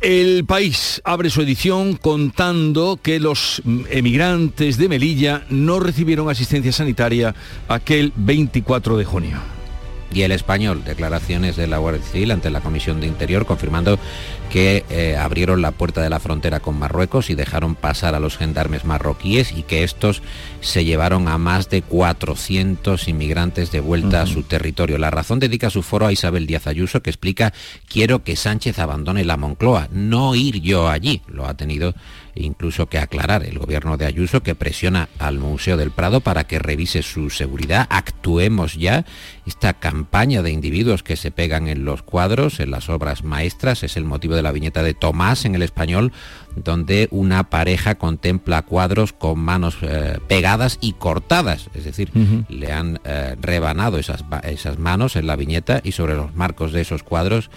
El 0.00 0.46
país 0.46 1.02
abre 1.04 1.28
su 1.28 1.42
edición 1.42 1.94
contando 1.94 2.98
que 3.02 3.20
los 3.20 3.60
emigrantes 3.90 4.78
de 4.78 4.88
Melilla 4.88 5.44
no 5.50 5.78
recibieron 5.78 6.30
asistencia 6.30 6.72
sanitaria 6.72 7.34
aquel 7.68 8.12
24 8.16 8.96
de 8.96 9.04
junio 9.04 9.59
y 10.12 10.22
el 10.22 10.32
español. 10.32 10.84
Declaraciones 10.84 11.56
de 11.56 11.66
la 11.66 11.78
Guardia 11.78 12.02
Civil 12.02 12.30
ante 12.30 12.50
la 12.50 12.60
Comisión 12.60 13.00
de 13.00 13.06
Interior 13.06 13.46
confirmando 13.46 13.98
que 14.50 14.84
eh, 14.90 15.16
abrieron 15.16 15.62
la 15.62 15.70
puerta 15.70 16.02
de 16.02 16.10
la 16.10 16.18
frontera 16.18 16.58
con 16.58 16.76
Marruecos 16.76 17.30
y 17.30 17.36
dejaron 17.36 17.76
pasar 17.76 18.16
a 18.16 18.20
los 18.20 18.36
gendarmes 18.36 18.84
marroquíes 18.84 19.52
y 19.52 19.62
que 19.62 19.84
estos 19.84 20.22
se 20.60 20.84
llevaron 20.84 21.28
a 21.28 21.38
más 21.38 21.70
de 21.70 21.82
400 21.82 23.06
inmigrantes 23.06 23.70
de 23.70 23.78
vuelta 23.78 24.22
a 24.22 24.26
su 24.26 24.42
territorio. 24.42 24.98
La 24.98 25.10
razón 25.10 25.38
dedica 25.38 25.70
su 25.70 25.82
foro 25.82 26.06
a 26.06 26.12
Isabel 26.12 26.48
Díaz 26.48 26.66
Ayuso 26.66 27.00
que 27.00 27.10
explica 27.10 27.52
quiero 27.88 28.24
que 28.24 28.34
Sánchez 28.34 28.80
abandone 28.80 29.24
la 29.24 29.36
Moncloa, 29.36 29.88
no 29.92 30.34
ir 30.34 30.60
yo 30.60 30.88
allí. 30.88 31.22
Lo 31.28 31.46
ha 31.46 31.54
tenido 31.54 31.94
incluso 32.34 32.86
que 32.86 32.98
aclarar 32.98 33.44
el 33.44 33.58
gobierno 33.58 33.96
de 33.96 34.06
Ayuso 34.06 34.42
que 34.42 34.54
presiona 34.54 35.08
al 35.18 35.38
Museo 35.38 35.76
del 35.76 35.90
Prado 35.90 36.20
para 36.20 36.44
que 36.44 36.58
revise 36.58 37.02
su 37.02 37.30
seguridad. 37.30 37.86
Actuemos 37.90 38.74
ya. 38.74 39.04
Esta 39.46 39.74
campaña 39.74 40.42
de 40.42 40.50
individuos 40.50 41.02
que 41.02 41.16
se 41.16 41.30
pegan 41.30 41.68
en 41.68 41.84
los 41.84 42.02
cuadros, 42.02 42.60
en 42.60 42.70
las 42.70 42.88
obras 42.88 43.24
maestras, 43.24 43.82
es 43.82 43.96
el 43.96 44.04
motivo 44.04 44.34
de 44.34 44.39
la 44.42 44.52
viñeta 44.52 44.82
de 44.82 44.94
Tomás 44.94 45.44
en 45.44 45.54
el 45.54 45.62
español, 45.62 46.12
donde 46.56 47.08
una 47.10 47.50
pareja 47.50 47.96
contempla 47.96 48.62
cuadros 48.62 49.12
con 49.12 49.38
manos 49.38 49.78
eh, 49.82 50.18
pegadas 50.28 50.78
y 50.80 50.94
cortadas, 50.94 51.70
es 51.74 51.84
decir, 51.84 52.10
le 52.48 52.72
han 52.72 53.00
eh, 53.04 53.36
rebanado 53.40 53.98
esas, 53.98 54.24
esas 54.44 54.78
manos 54.78 55.16
en 55.16 55.26
la 55.26 55.36
viñeta 55.36 55.80
y 55.84 55.92
sobre 55.92 56.14
los 56.14 56.34
marcos 56.34 56.72
de 56.72 56.80
esos 56.80 57.02
cuadros 57.02 57.50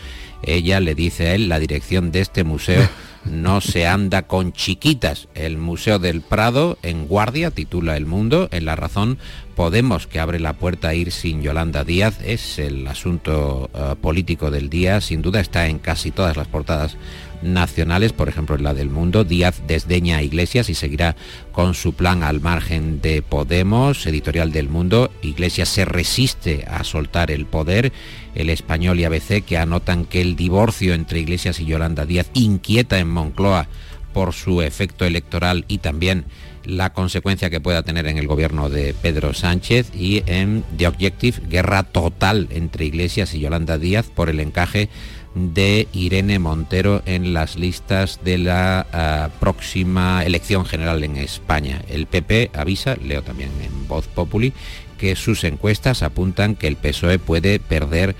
ella 0.46 0.80
le 0.80 0.94
dice 0.94 1.28
a 1.28 1.36
él 1.36 1.50
la 1.50 1.60
dirección 1.60 2.12
de 2.12 2.20
este 2.20 2.44
museo 2.44 2.88
no 3.26 3.62
se 3.62 3.88
anda 3.88 4.24
con 4.24 4.52
chiquitas. 4.52 5.30
El 5.34 5.58
Museo 5.58 6.00
del 6.00 6.22
Prado 6.22 6.78
en 6.84 7.08
guardia 7.08 7.52
titula 7.52 7.96
El 7.96 8.06
Mundo. 8.06 8.50
En 8.52 8.66
La 8.66 8.76
Razón 8.76 9.18
Podemos 9.56 10.08
que 10.08 10.20
abre 10.20 10.40
la 10.40 10.54
puerta 10.54 10.90
a 10.90 10.94
ir 10.96 11.12
sin 11.12 11.44
Yolanda 11.44 11.84
Díaz. 11.84 12.20
Es 12.24 12.58
el 12.58 12.88
asunto 12.88 13.70
eh, 13.74 13.96
político 14.02 14.50
del 14.50 14.70
día. 14.70 15.00
Sin 15.00 15.22
duda 15.22 15.40
está 15.40 15.68
en 15.68 15.78
casi 15.78 16.10
todas 16.10 16.36
las 16.36 16.48
portadas 16.48 16.98
nacionales, 17.44 18.14
por 18.14 18.30
ejemplo 18.30 18.56
en 18.56 18.64
la 18.64 18.74
del 18.74 18.90
mundo. 18.90 19.24
Díaz 19.24 19.62
desdeña 19.68 20.18
a 20.18 20.24
Iglesias 20.24 20.70
y 20.70 20.76
seguirá 20.76 21.16
con 21.52 21.74
su 21.74 21.94
plan 21.94 22.24
al 22.24 22.42
margen 22.42 23.02
de 23.02 23.22
Podemos, 23.22 24.06
editorial 24.06 24.52
del 24.52 24.70
mundo. 24.70 25.12
Iglesias 25.22 25.70
se 25.70 25.86
resiste 25.86 26.66
a 26.68 26.84
soltar 26.84 27.32
el 27.32 27.46
poder. 27.46 27.92
El 28.36 28.50
español 28.50 29.00
y 29.00 29.04
ABC 29.04 29.44
que 29.46 29.58
anotan 29.58 30.06
que 30.06 30.22
el 30.22 30.36
divorcio 30.36 30.94
entre 30.94 31.20
Iglesias 31.20 31.60
y 31.60 31.66
Yolanda 31.66 32.06
Díaz 32.06 32.30
inquieta 32.34 32.98
en 32.98 33.10
Moncloa 33.10 33.68
por 34.14 34.34
su 34.34 34.62
efecto 34.62 35.06
electoral 35.06 35.66
y 35.68 35.80
también 35.80 36.26
la 36.66 36.94
consecuencia 36.94 37.50
que 37.50 37.60
pueda 37.60 37.84
tener 37.84 38.08
en 38.08 38.18
el 38.18 38.28
gobierno 38.28 38.70
de 38.70 38.94
Pedro 38.94 39.34
Sánchez 39.34 39.92
y 39.94 40.24
en 40.28 40.64
The 40.78 40.88
Objective, 40.88 41.42
guerra 41.50 41.84
total 41.84 42.48
entre 42.52 42.86
Iglesias 42.86 43.34
y 43.34 43.40
Yolanda 43.40 43.78
Díaz 43.78 44.08
por 44.08 44.30
el 44.30 44.40
encaje 44.40 44.90
de 45.36 45.88
Irene 45.94 46.40
Montero 46.40 47.02
en 47.06 47.34
las 47.34 47.56
listas 47.56 48.20
de 48.24 48.38
la 48.38 48.86
ah, 48.92 49.30
próxima 49.40 50.24
elección 50.24 50.66
general 50.66 51.04
en 51.04 51.18
España. 51.18 51.82
El 51.88 52.08
PP 52.08 52.52
avisa, 52.54 52.96
leo 52.96 53.24
también 53.24 53.50
en 53.62 53.88
Voz 53.88 54.08
Populi, 54.08 54.54
que 54.98 55.16
sus 55.16 55.44
encuestas 55.44 56.04
apuntan 56.04 56.56
que 56.56 56.68
el 56.68 56.78
PSOE 56.78 57.20
puede 57.20 57.60
perder 57.60 58.16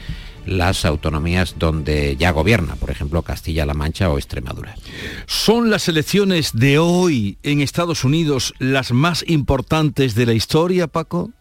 las 0.46 0.84
autonomías 0.86 1.56
donde 1.58 2.18
ya 2.18 2.32
gobierna, 2.32 2.76
por 2.76 2.90
ejemplo 2.90 3.22
Castilla-La 3.22 3.74
Mancha 3.74 4.10
o 4.10 4.18
Extremadura. 4.18 4.76
¿Son 5.26 5.70
las 5.70 5.88
elecciones 5.88 6.52
de 6.54 6.80
hoy 6.80 7.38
en 7.44 7.62
Estados 7.62 8.04
Unidos 8.04 8.54
las 8.60 8.92
más 8.92 9.24
importantes 9.28 10.16
de 10.16 10.26
la 10.26 10.34
historia, 10.34 10.88
Paco? 10.88 11.32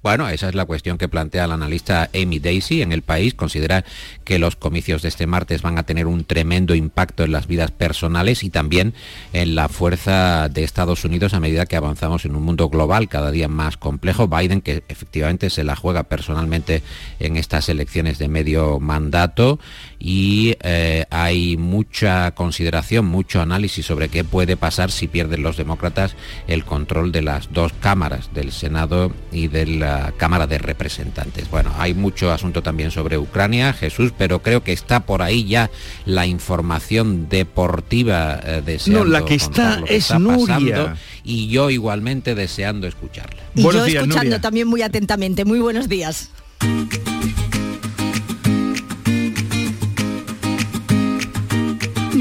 Bueno, 0.00 0.28
esa 0.28 0.48
es 0.48 0.54
la 0.54 0.64
cuestión 0.64 0.96
que 0.96 1.08
plantea 1.08 1.48
la 1.48 1.54
analista 1.54 2.08
Amy 2.14 2.38
Daisy 2.38 2.82
en 2.82 2.92
el 2.92 3.02
país. 3.02 3.34
Considera 3.34 3.84
que 4.22 4.38
los 4.38 4.54
comicios 4.54 5.02
de 5.02 5.08
este 5.08 5.26
martes 5.26 5.60
van 5.60 5.76
a 5.76 5.82
tener 5.82 6.06
un 6.06 6.22
tremendo 6.24 6.76
impacto 6.76 7.24
en 7.24 7.32
las 7.32 7.48
vidas 7.48 7.72
personales 7.72 8.44
y 8.44 8.50
también 8.50 8.94
en 9.32 9.56
la 9.56 9.68
fuerza 9.68 10.48
de 10.48 10.62
Estados 10.62 11.04
Unidos 11.04 11.34
a 11.34 11.40
medida 11.40 11.66
que 11.66 11.74
avanzamos 11.74 12.24
en 12.24 12.36
un 12.36 12.44
mundo 12.44 12.68
global 12.68 13.08
cada 13.08 13.32
día 13.32 13.48
más 13.48 13.76
complejo. 13.76 14.28
Biden, 14.28 14.60
que 14.60 14.84
efectivamente 14.88 15.50
se 15.50 15.64
la 15.64 15.74
juega 15.74 16.04
personalmente 16.04 16.84
en 17.18 17.36
estas 17.36 17.68
elecciones 17.68 18.18
de 18.18 18.28
medio 18.28 18.78
mandato 18.78 19.58
y 19.98 20.56
eh, 20.62 21.06
hay 21.10 21.56
mucha 21.56 22.30
consideración, 22.32 23.06
mucho 23.06 23.40
análisis 23.40 23.84
sobre 23.84 24.08
qué 24.08 24.24
puede 24.24 24.56
pasar 24.56 24.90
si 24.90 25.08
pierden 25.08 25.42
los 25.42 25.56
demócratas 25.56 26.14
el 26.46 26.64
control 26.64 27.10
de 27.12 27.22
las 27.22 27.52
dos 27.52 27.72
cámaras, 27.80 28.30
del 28.32 28.52
Senado 28.52 29.12
y 29.32 29.48
de 29.48 29.66
la 29.66 30.12
Cámara 30.16 30.46
de 30.46 30.58
Representantes. 30.58 31.50
Bueno, 31.50 31.72
hay 31.78 31.94
mucho 31.94 32.30
asunto 32.30 32.62
también 32.62 32.90
sobre 32.90 33.18
Ucrania, 33.18 33.72
Jesús, 33.72 34.12
pero 34.16 34.40
creo 34.40 34.62
que 34.62 34.72
está 34.72 35.00
por 35.00 35.22
ahí 35.22 35.44
ya 35.44 35.70
la 36.04 36.26
información 36.26 37.28
deportiva 37.28 38.38
eh, 38.44 38.62
deseando 38.64 39.04
No, 39.04 39.10
la 39.10 39.24
que 39.24 39.34
está 39.34 39.82
es 39.88 40.12
Nuria. 40.18 40.96
y 41.24 41.48
yo 41.48 41.70
igualmente 41.70 42.34
deseando 42.34 42.86
escucharla. 42.86 43.42
Y 43.54 43.62
yo 43.62 43.84
escuchando 43.84 44.40
también 44.40 44.68
muy 44.68 44.82
atentamente. 44.82 45.44
Muy 45.44 45.58
buenos 45.58 45.88
días. 45.88 46.30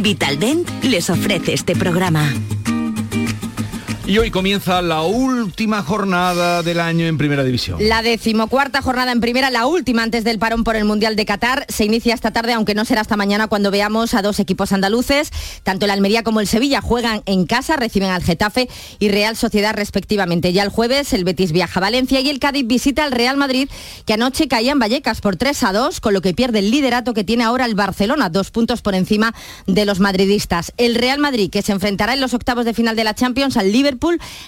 Vitaldent 0.07 0.65
les 0.83 1.09
ofrece 1.09 1.51
este 1.51 1.75
programa. 1.75 2.31
Y 4.07 4.19
hoy 4.19 4.31
comienza 4.31 4.81
la 4.81 5.01
última 5.01 5.83
jornada 5.83 6.63
del 6.63 6.79
año 6.79 7.05
en 7.07 7.17
Primera 7.17 7.43
División. 7.43 7.77
La 7.81 8.01
decimocuarta 8.01 8.81
jornada 8.81 9.11
en 9.11 9.19
Primera, 9.19 9.49
la 9.49 9.65
última 9.65 10.01
antes 10.01 10.23
del 10.23 10.39
parón 10.39 10.63
por 10.63 10.77
el 10.77 10.85
Mundial 10.85 11.17
de 11.17 11.25
Qatar, 11.25 11.65
se 11.67 11.83
inicia 11.83 12.13
esta 12.13 12.31
tarde, 12.31 12.53
aunque 12.53 12.73
no 12.73 12.85
será 12.85 13.01
hasta 13.01 13.17
mañana 13.17 13.47
cuando 13.47 13.69
veamos 13.69 14.13
a 14.13 14.21
dos 14.21 14.39
equipos 14.39 14.71
andaluces. 14.71 15.29
Tanto 15.63 15.83
el 15.83 15.91
Almería 15.91 16.23
como 16.23 16.39
el 16.39 16.47
Sevilla 16.47 16.79
juegan 16.79 17.21
en 17.25 17.45
casa, 17.45 17.75
reciben 17.75 18.09
al 18.09 18.23
Getafe 18.23 18.69
y 18.97 19.09
Real 19.09 19.35
Sociedad 19.35 19.75
respectivamente. 19.75 20.53
Ya 20.53 20.63
el 20.63 20.69
jueves 20.69 21.11
el 21.11 21.25
Betis 21.25 21.51
viaja 21.51 21.81
a 21.81 21.81
Valencia 21.81 22.21
y 22.21 22.29
el 22.29 22.39
Cádiz 22.39 22.65
visita 22.65 23.03
al 23.03 23.11
Real 23.11 23.35
Madrid, 23.35 23.67
que 24.05 24.13
anoche 24.13 24.47
caía 24.47 24.71
en 24.71 24.79
Vallecas 24.79 25.19
por 25.19 25.35
3 25.35 25.63
a 25.63 25.73
2, 25.73 25.99
con 25.99 26.13
lo 26.13 26.21
que 26.21 26.33
pierde 26.33 26.59
el 26.59 26.71
liderato 26.71 27.13
que 27.13 27.25
tiene 27.25 27.43
ahora 27.43 27.65
el 27.65 27.75
Barcelona, 27.75 28.29
dos 28.29 28.51
puntos 28.51 28.81
por 28.81 28.95
encima 28.95 29.35
de 29.65 29.83
los 29.83 29.99
madridistas. 29.99 30.71
El 30.77 30.95
Real 30.95 31.19
Madrid, 31.19 31.49
que 31.49 31.61
se 31.61 31.73
enfrentará 31.73 32.13
en 32.13 32.21
los 32.21 32.33
octavos 32.33 32.63
de 32.63 32.73
final 32.73 32.95
de 32.95 33.03
la 33.03 33.13
Champions 33.13 33.57
al 33.57 33.69
Liverpool, 33.69 33.96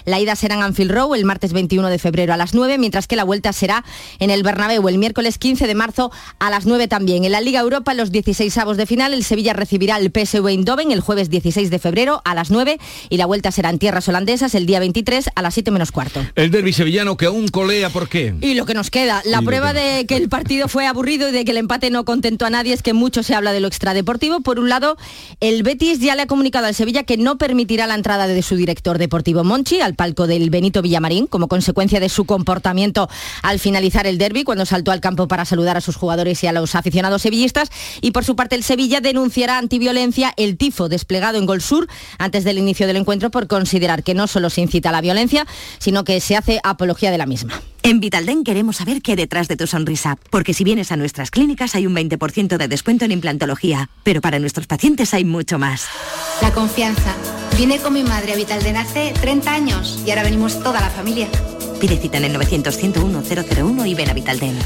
la 0.04 0.20
ida 0.20 0.36
será 0.36 0.54
en 0.54 0.62
Anfield 0.62 0.92
Row 0.92 1.14
el 1.14 1.24
martes 1.24 1.52
21 1.52 1.88
de 1.88 1.98
febrero 1.98 2.34
a 2.34 2.36
las 2.36 2.54
9, 2.54 2.78
mientras 2.78 3.06
que 3.06 3.16
la 3.16 3.24
vuelta 3.24 3.52
será 3.52 3.84
en 4.18 4.30
el 4.30 4.42
Bernabéu 4.42 4.88
el 4.88 4.98
miércoles 4.98 5.38
15 5.38 5.66
de 5.66 5.74
marzo 5.74 6.10
a 6.38 6.50
las 6.50 6.66
9 6.66 6.88
también. 6.88 7.24
En 7.24 7.32
la 7.32 7.40
Liga 7.40 7.60
Europa, 7.60 7.94
los 7.94 8.10
16 8.10 8.56
avos 8.58 8.76
de 8.76 8.86
final, 8.86 9.14
el 9.14 9.24
Sevilla 9.24 9.52
recibirá 9.52 9.96
el 9.96 10.10
PSV 10.10 10.46
Eindhoven 10.48 10.92
el 10.92 11.00
jueves 11.00 11.30
16 11.30 11.70
de 11.70 11.78
febrero 11.78 12.22
a 12.24 12.34
las 12.34 12.50
9 12.50 12.78
y 13.08 13.16
la 13.16 13.26
vuelta 13.26 13.50
será 13.50 13.70
en 13.70 13.78
tierras 13.78 14.08
holandesas 14.08 14.54
el 14.54 14.66
día 14.66 14.80
23 14.80 15.30
a 15.34 15.42
las 15.42 15.54
7 15.54 15.70
menos 15.70 15.92
cuarto. 15.92 16.24
El 16.34 16.50
derbi 16.50 16.72
sevillano 16.72 17.16
que 17.16 17.26
aún 17.26 17.48
colea, 17.48 17.90
¿por 17.90 18.08
qué? 18.08 18.34
Y 18.40 18.54
lo 18.54 18.66
que 18.66 18.74
nos 18.74 18.90
queda, 18.90 19.22
la 19.24 19.42
prueba 19.42 19.72
de 19.72 20.06
que 20.06 20.16
el 20.16 20.28
partido 20.28 20.68
fue 20.68 20.86
aburrido 20.86 21.28
y 21.28 21.32
de 21.32 21.44
que 21.44 21.50
el 21.50 21.56
empate 21.56 21.90
no 21.90 22.04
contentó 22.04 22.46
a 22.46 22.50
nadie 22.50 22.72
es 22.72 22.82
que 22.82 22.92
mucho 22.92 23.22
se 23.22 23.34
habla 23.34 23.52
de 23.52 23.60
lo 23.60 23.68
extradeportivo. 23.68 24.40
Por 24.40 24.58
un 24.58 24.68
lado, 24.68 24.96
el 25.40 25.62
Betis 25.62 26.00
ya 26.00 26.14
le 26.14 26.22
ha 26.22 26.26
comunicado 26.26 26.66
al 26.66 26.74
Sevilla 26.74 27.04
que 27.04 27.16
no 27.16 27.38
permitirá 27.38 27.86
la 27.86 27.94
entrada 27.94 28.26
de 28.26 28.42
su 28.42 28.56
director 28.56 28.98
deportivo 28.98 29.39
Monchi 29.44 29.80
al 29.80 29.94
palco 29.94 30.26
del 30.26 30.50
Benito 30.50 30.82
Villamarín 30.82 31.26
como 31.26 31.48
consecuencia 31.48 32.00
de 32.00 32.08
su 32.08 32.24
comportamiento 32.24 33.08
al 33.42 33.58
finalizar 33.58 34.06
el 34.06 34.18
derby 34.18 34.44
cuando 34.44 34.66
saltó 34.66 34.92
al 34.92 35.00
campo 35.00 35.28
para 35.28 35.44
saludar 35.44 35.76
a 35.76 35.80
sus 35.80 35.96
jugadores 35.96 36.42
y 36.42 36.46
a 36.46 36.52
los 36.52 36.74
aficionados 36.74 37.22
sevillistas 37.22 37.70
y 38.00 38.10
por 38.10 38.24
su 38.24 38.36
parte 38.36 38.56
el 38.56 38.62
Sevilla 38.62 39.00
denunciará 39.00 39.58
antiviolencia 39.58 40.32
el 40.36 40.56
tifo 40.56 40.88
desplegado 40.88 41.38
en 41.38 41.46
Gol 41.46 41.62
Sur 41.62 41.88
antes 42.18 42.44
del 42.44 42.58
inicio 42.58 42.86
del 42.86 42.96
encuentro 42.96 43.30
por 43.30 43.46
considerar 43.46 44.02
que 44.02 44.14
no 44.14 44.26
solo 44.26 44.50
se 44.50 44.60
incita 44.60 44.90
a 44.90 44.92
la 44.92 45.00
violencia, 45.00 45.46
sino 45.78 46.04
que 46.04 46.20
se 46.20 46.36
hace 46.36 46.60
apología 46.62 47.10
de 47.10 47.18
la 47.18 47.26
misma. 47.26 47.60
En 47.82 48.00
Vitalden 48.00 48.44
queremos 48.44 48.76
saber 48.76 49.00
qué 49.00 49.12
hay 49.12 49.16
detrás 49.16 49.48
de 49.48 49.56
tu 49.56 49.66
sonrisa, 49.66 50.18
porque 50.30 50.52
si 50.52 50.64
vienes 50.64 50.92
a 50.92 50.96
nuestras 50.96 51.30
clínicas 51.30 51.74
hay 51.74 51.86
un 51.86 51.94
20% 51.94 52.58
de 52.58 52.68
descuento 52.68 53.04
en 53.04 53.12
implantología, 53.12 53.88
pero 54.02 54.20
para 54.20 54.38
nuestros 54.38 54.66
pacientes 54.66 55.14
hay 55.14 55.24
mucho 55.24 55.58
más. 55.58 55.86
La 56.42 56.52
confianza. 56.52 57.14
Vine 57.60 57.78
con 57.78 57.92
mi 57.92 58.02
madre 58.02 58.32
a 58.32 58.36
Vitalden 58.36 58.78
hace 58.78 59.12
30 59.20 59.52
años 59.52 60.02
y 60.06 60.08
ahora 60.08 60.22
venimos 60.22 60.62
toda 60.62 60.80
la 60.80 60.88
familia. 60.88 61.28
Pide 61.78 61.98
cita 61.98 62.16
en 62.16 62.24
el 62.24 62.32
900 62.32 62.74
101 62.74 63.22
001 63.22 63.84
y 63.84 63.94
ven 63.94 64.08
a 64.08 64.14
Vitalden. 64.14 64.58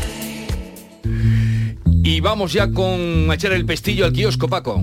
Y 2.05 2.21
vamos 2.21 2.53
ya 2.53 2.71
con 2.71 3.29
a 3.29 3.35
echar 3.35 3.51
el 3.51 3.67
pestillo 3.67 4.05
al 4.05 4.13
kiosco, 4.13 4.47
Paco. 4.47 4.81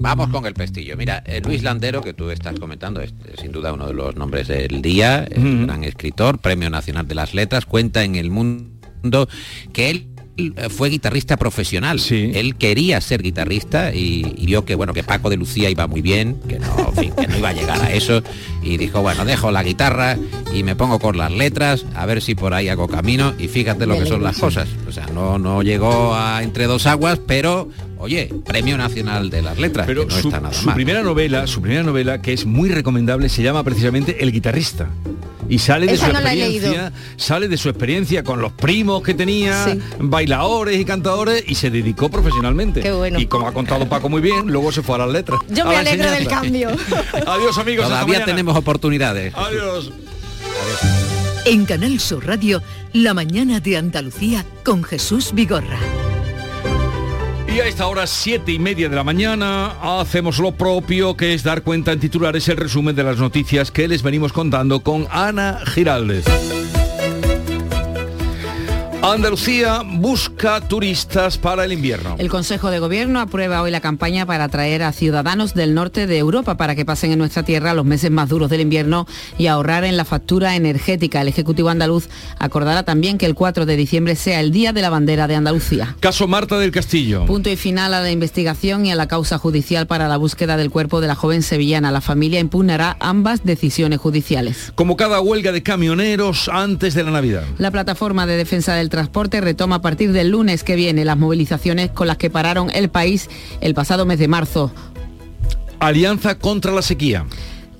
Vamos 0.00 0.28
con 0.30 0.44
el 0.44 0.54
pestillo. 0.54 0.96
Mira, 0.96 1.22
eh, 1.24 1.40
Luis 1.40 1.62
Landero, 1.62 2.02
que 2.02 2.14
tú 2.14 2.30
estás 2.30 2.58
comentando, 2.58 3.00
es 3.00 3.14
sin 3.40 3.52
duda 3.52 3.72
uno 3.72 3.86
de 3.86 3.94
los 3.94 4.16
nombres 4.16 4.48
del 4.48 4.82
día, 4.82 5.22
es 5.30 5.38
un 5.38 5.68
gran 5.68 5.84
escritor, 5.84 6.40
Premio 6.40 6.68
Nacional 6.68 7.06
de 7.06 7.14
las 7.14 7.32
Letras, 7.32 7.64
cuenta 7.64 8.02
en 8.02 8.16
el 8.16 8.28
mundo 8.28 9.28
que 9.72 9.90
él 9.90 10.08
fue 10.70 10.90
guitarrista 10.90 11.36
profesional. 11.36 12.00
Él 12.10 12.56
quería 12.56 13.00
ser 13.00 13.22
guitarrista 13.22 13.94
y, 13.94 14.34
y 14.36 14.46
vio 14.46 14.64
que 14.64 14.74
bueno 14.74 14.92
que 14.92 15.02
Paco 15.02 15.30
de 15.30 15.36
Lucía 15.36 15.70
iba 15.70 15.86
muy 15.86 16.02
bien, 16.02 16.38
que 16.48 16.58
no, 16.58 16.88
en 16.88 16.94
fin, 16.94 17.12
que 17.18 17.26
no 17.26 17.38
iba 17.38 17.48
a 17.50 17.52
llegar 17.52 17.80
a 17.80 17.92
eso 17.92 18.22
y 18.62 18.76
dijo 18.76 19.00
bueno 19.02 19.24
dejo 19.24 19.50
la 19.50 19.62
guitarra 19.62 20.16
y 20.52 20.62
me 20.62 20.76
pongo 20.76 20.98
con 20.98 21.16
las 21.16 21.32
letras 21.32 21.86
a 21.94 22.06
ver 22.06 22.20
si 22.22 22.34
por 22.34 22.54
ahí 22.54 22.68
hago 22.68 22.88
camino 22.88 23.34
y 23.38 23.48
fíjate 23.48 23.86
lo 23.86 23.98
que 23.98 24.06
son 24.06 24.22
las 24.22 24.38
cosas. 24.38 24.68
O 24.88 24.92
sea 24.92 25.06
no 25.06 25.38
no 25.38 25.62
llegó 25.62 26.14
a 26.14 26.42
entre 26.42 26.66
dos 26.66 26.86
aguas, 26.86 27.18
pero 27.26 27.68
oye 27.98 28.30
premio 28.44 28.76
nacional 28.76 29.30
de 29.30 29.42
las 29.42 29.58
letras. 29.58 29.86
Pero 29.86 30.06
que 30.06 30.14
no 30.14 30.20
su, 30.20 30.28
está 30.28 30.40
nada 30.40 30.54
su 30.54 30.66
mal. 30.66 30.74
primera 30.74 31.02
novela, 31.02 31.46
su 31.46 31.60
primera 31.62 31.82
novela, 31.82 32.20
que 32.20 32.32
es 32.32 32.44
muy 32.46 32.68
recomendable, 32.68 33.28
se 33.28 33.42
llama 33.42 33.64
precisamente 33.64 34.22
El 34.22 34.32
guitarrista. 34.32 34.90
Y 35.48 35.58
sale 35.60 35.86
de 35.86 35.94
Esa 35.94 36.06
su 36.06 36.12
no 36.12 36.18
experiencia, 36.18 36.92
sale 37.16 37.48
de 37.48 37.56
su 37.56 37.68
experiencia 37.68 38.24
con 38.24 38.40
los 38.40 38.52
primos 38.52 39.02
que 39.02 39.14
tenía, 39.14 39.64
Sí. 39.64 39.80
bailadores 40.00 40.78
y 40.78 40.84
cantadores, 40.84 41.44
y 41.46 41.54
se 41.54 41.70
dedicó 41.70 42.08
profesionalmente. 42.08 42.80
Qué 42.80 42.92
bueno. 42.92 43.20
Y 43.20 43.26
como 43.26 43.46
ha 43.46 43.52
contado 43.52 43.88
Paco 43.88 44.08
muy 44.08 44.20
bien, 44.20 44.48
luego 44.48 44.72
se 44.72 44.82
fue 44.82 44.96
a 44.96 44.98
las 44.98 45.10
letras. 45.10 45.40
Yo 45.48 45.64
me 45.66 45.76
alegro 45.76 46.10
del 46.10 46.26
cambio. 46.26 46.70
Adiós 47.26 47.58
amigos. 47.58 47.86
Todavía 47.86 48.24
tenemos 48.24 48.56
oportunidades. 48.56 49.32
Adiós. 49.36 49.92
En 51.44 51.64
Canal 51.64 52.00
Sur 52.00 52.26
Radio, 52.26 52.60
La 52.92 53.14
mañana 53.14 53.60
de 53.60 53.76
Andalucía 53.76 54.44
con 54.64 54.82
Jesús 54.82 55.30
Vigorra. 55.32 55.78
Y 57.56 57.60
a 57.60 57.66
esta 57.66 57.86
hora, 57.86 58.06
siete 58.06 58.52
y 58.52 58.58
media 58.58 58.90
de 58.90 58.96
la 58.96 59.02
mañana, 59.02 59.76
hacemos 59.80 60.38
lo 60.38 60.52
propio, 60.52 61.16
que 61.16 61.32
es 61.32 61.42
dar 61.42 61.62
cuenta 61.62 61.90
en 61.90 62.00
titulares 62.00 62.46
el 62.48 62.58
resumen 62.58 62.94
de 62.94 63.02
las 63.02 63.16
noticias 63.16 63.70
que 63.70 63.88
les 63.88 64.02
venimos 64.02 64.34
contando 64.34 64.80
con 64.80 65.06
Ana 65.10 65.60
Giraldez. 65.64 66.26
Andalucía 69.12 69.82
busca 69.84 70.60
turistas 70.60 71.38
para 71.38 71.64
el 71.64 71.72
invierno. 71.72 72.16
El 72.18 72.28
Consejo 72.28 72.70
de 72.70 72.80
Gobierno 72.80 73.20
aprueba 73.20 73.62
hoy 73.62 73.70
la 73.70 73.80
campaña 73.80 74.26
para 74.26 74.44
atraer 74.44 74.82
a 74.82 74.92
ciudadanos 74.92 75.54
del 75.54 75.74
norte 75.74 76.06
de 76.06 76.18
Europa 76.18 76.56
para 76.56 76.74
que 76.74 76.84
pasen 76.84 77.12
en 77.12 77.18
nuestra 77.18 77.44
tierra 77.44 77.72
los 77.72 77.84
meses 77.84 78.10
más 78.10 78.28
duros 78.28 78.50
del 78.50 78.62
invierno 78.62 79.06
y 79.38 79.46
ahorrar 79.46 79.84
en 79.84 79.96
la 79.96 80.04
factura 80.04 80.56
energética. 80.56 81.20
El 81.22 81.28
Ejecutivo 81.28 81.68
andaluz 81.68 82.08
acordará 82.38 82.82
también 82.82 83.16
que 83.16 83.26
el 83.26 83.34
4 83.34 83.64
de 83.64 83.76
diciembre 83.76 84.16
sea 84.16 84.40
el 84.40 84.50
Día 84.50 84.72
de 84.72 84.82
la 84.82 84.90
Bandera 84.90 85.28
de 85.28 85.36
Andalucía. 85.36 85.96
Caso 86.00 86.26
Marta 86.26 86.58
del 86.58 86.72
Castillo. 86.72 87.26
Punto 87.26 87.48
y 87.48 87.56
final 87.56 87.94
a 87.94 88.00
la 88.00 88.10
investigación 88.10 88.86
y 88.86 88.92
a 88.92 88.96
la 88.96 89.06
causa 89.06 89.38
judicial 89.38 89.86
para 89.86 90.08
la 90.08 90.16
búsqueda 90.16 90.56
del 90.56 90.70
cuerpo 90.70 91.00
de 91.00 91.06
la 91.06 91.14
joven 91.14 91.42
sevillana. 91.42 91.92
La 91.92 92.00
familia 92.00 92.40
impugnará 92.40 92.96
ambas 92.98 93.44
decisiones 93.44 94.00
judiciales. 94.00 94.72
Como 94.74 94.96
cada 94.96 95.20
huelga 95.20 95.52
de 95.52 95.62
camioneros 95.62 96.48
antes 96.48 96.94
de 96.94 97.04
la 97.04 97.12
Navidad. 97.12 97.44
La 97.58 97.70
plataforma 97.70 98.26
de 98.26 98.36
defensa 98.36 98.74
del 98.74 98.90
transporte 98.96 99.42
retoma 99.42 99.76
a 99.76 99.82
partir 99.82 100.12
del 100.12 100.30
lunes 100.30 100.64
que 100.64 100.74
viene 100.74 101.04
las 101.04 101.18
movilizaciones 101.18 101.90
con 101.90 102.06
las 102.06 102.16
que 102.16 102.30
pararon 102.30 102.70
el 102.70 102.88
país 102.88 103.28
el 103.60 103.74
pasado 103.74 104.06
mes 104.06 104.18
de 104.18 104.26
marzo. 104.26 104.72
Alianza 105.80 106.38
contra 106.38 106.72
la 106.72 106.80
sequía. 106.80 107.26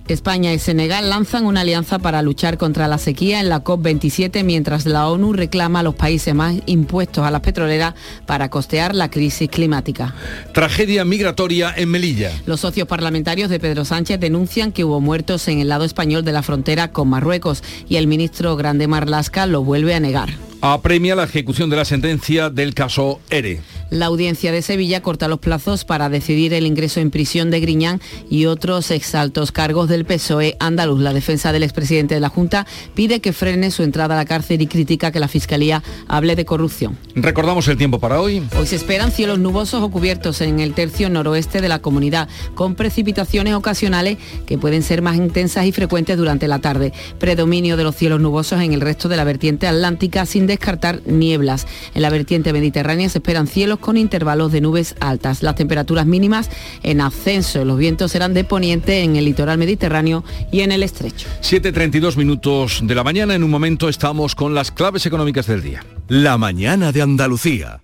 España 0.08 0.52
y 0.52 0.58
Senegal 0.58 1.10
lanzan 1.10 1.46
una 1.46 1.62
alianza 1.62 1.98
para 1.98 2.22
luchar 2.22 2.58
contra 2.58 2.88
la 2.88 2.98
sequía 2.98 3.40
en 3.40 3.48
la 3.48 3.64
COP27 3.64 4.44
mientras 4.44 4.86
la 4.86 5.08
ONU 5.08 5.32
reclama 5.32 5.80
a 5.80 5.82
los 5.82 5.94
países 5.94 6.34
más 6.34 6.54
impuestos 6.66 7.26
a 7.26 7.30
las 7.30 7.40
petroleras 7.40 7.94
para 8.26 8.48
costear 8.48 8.94
la 8.94 9.10
crisis 9.10 9.48
climática. 9.48 10.14
Tragedia 10.52 11.04
migratoria 11.04 11.74
en 11.76 11.90
Melilla. 11.90 12.30
Los 12.46 12.60
socios 12.60 12.86
parlamentarios 12.86 13.50
de 13.50 13.58
Pedro 13.58 13.84
Sánchez 13.84 14.20
denuncian 14.20 14.72
que 14.72 14.84
hubo 14.84 15.00
muertos 15.00 15.48
en 15.48 15.60
el 15.60 15.68
lado 15.68 15.84
español 15.84 16.24
de 16.24 16.32
la 16.32 16.42
frontera 16.42 16.92
con 16.92 17.08
Marruecos 17.08 17.62
y 17.88 17.96
el 17.96 18.06
ministro 18.06 18.56
Grande 18.56 18.86
Marlasca 18.86 19.46
lo 19.46 19.64
vuelve 19.64 19.94
a 19.94 20.00
negar. 20.00 20.30
Apremia 20.60 21.14
la 21.14 21.24
ejecución 21.24 21.68
de 21.70 21.76
la 21.76 21.84
sentencia 21.84 22.50
del 22.50 22.74
caso 22.74 23.20
ERE. 23.30 23.60
La 23.88 24.07
audiencia 24.07 24.51
de 24.51 24.62
Sevilla 24.62 25.01
corta 25.01 25.29
los 25.29 25.38
plazos 25.38 25.85
para 25.85 26.09
decidir 26.09 26.53
el 26.53 26.66
ingreso 26.66 26.99
en 26.99 27.12
prisión 27.12 27.53
de 27.53 27.61
Griñán 27.61 28.01
y 28.29 28.46
otros 28.46 28.90
exaltos 28.90 29.53
cargos 29.53 29.88
del 29.88 30.05
PSOE 30.05 30.57
andaluz. 30.59 31.01
La 31.01 31.12
defensa 31.12 31.53
del 31.53 31.62
expresidente 31.62 32.16
de 32.16 32.20
la 32.20 32.29
Junta 32.29 32.66
pide 32.94 33.20
que 33.20 33.33
frene 33.33 33.70
su 33.70 33.85
entrada 33.85 34.14
a 34.14 34.18
la 34.18 34.25
cárcel 34.25 34.61
y 34.61 34.66
critica 34.66 35.12
que 35.12 35.20
la 35.20 35.29
Fiscalía 35.29 35.85
hable 36.09 36.35
de 36.35 36.44
corrupción. 36.44 36.99
Recordamos 37.14 37.68
el 37.68 37.77
tiempo 37.77 38.01
para 38.01 38.20
hoy. 38.20 38.42
Hoy 38.59 38.66
se 38.66 38.75
esperan 38.75 39.12
cielos 39.12 39.38
nubosos 39.38 39.81
o 39.81 39.88
cubiertos 39.88 40.40
en 40.40 40.59
el 40.59 40.75
tercio 40.75 41.09
noroeste 41.09 41.61
de 41.61 41.68
la 41.68 41.79
comunidad, 41.79 42.29
con 42.57 42.75
precipitaciones 42.75 43.55
ocasionales 43.55 44.18
que 44.46 44.59
pueden 44.59 44.83
ser 44.83 45.01
más 45.01 45.16
intensas 45.16 45.64
y 45.64 45.70
frecuentes 45.70 46.16
durante 46.16 46.49
la 46.49 46.59
tarde. 46.59 46.92
Predominio 47.20 47.77
de 47.77 47.85
los 47.85 47.94
cielos 47.94 48.20
nubosos 48.20 48.61
en 48.61 48.72
el 48.72 48.81
resto 48.81 49.09
de 49.09 49.16
la 49.16 49.22
vertiente 49.22 49.68
atlántica 49.68 50.27
sin 50.27 50.49
descartar 50.49 51.03
nieblas. 51.07 51.68
En 51.94 52.03
la 52.03 52.11
vertiente 52.11 52.53
mediterránea 52.53 53.09
se 53.09 53.18
esperan 53.18 53.46
cielos 53.46 53.75
con 53.78 53.96
intervalos 53.96 54.52
de 54.52 54.60
nubes 54.60 54.94
altas. 55.00 55.42
Las 55.42 55.54
temperaturas 55.54 56.06
mínimas 56.06 56.50
en 56.82 57.00
ascenso. 57.00 57.64
Los 57.64 57.78
vientos 57.78 58.12
serán 58.12 58.34
de 58.34 58.44
poniente 58.44 59.02
en 59.02 59.16
el 59.16 59.24
litoral 59.24 59.58
mediterráneo 59.58 60.24
y 60.52 60.60
en 60.60 60.72
el 60.72 60.82
estrecho. 60.82 61.28
7.32 61.42 62.16
minutos 62.16 62.80
de 62.82 62.94
la 62.94 63.04
mañana. 63.04 63.34
En 63.34 63.44
un 63.44 63.50
momento 63.50 63.88
estamos 63.88 64.34
con 64.34 64.54
las 64.54 64.70
claves 64.70 65.06
económicas 65.06 65.46
del 65.46 65.62
día. 65.62 65.84
La 66.08 66.38
mañana 66.38 66.92
de 66.92 67.02
Andalucía. 67.02 67.80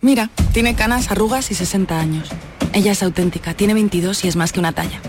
Mira, 0.00 0.30
tiene 0.52 0.74
canas, 0.74 1.10
arrugas 1.10 1.50
y 1.50 1.54
60 1.54 1.98
años. 1.98 2.28
Ella 2.72 2.92
es 2.92 3.02
auténtica, 3.02 3.52
tiene 3.54 3.74
22 3.74 4.24
y 4.24 4.28
es 4.28 4.36
más 4.36 4.52
que 4.52 4.60
una 4.60 4.72
talla. 4.72 5.00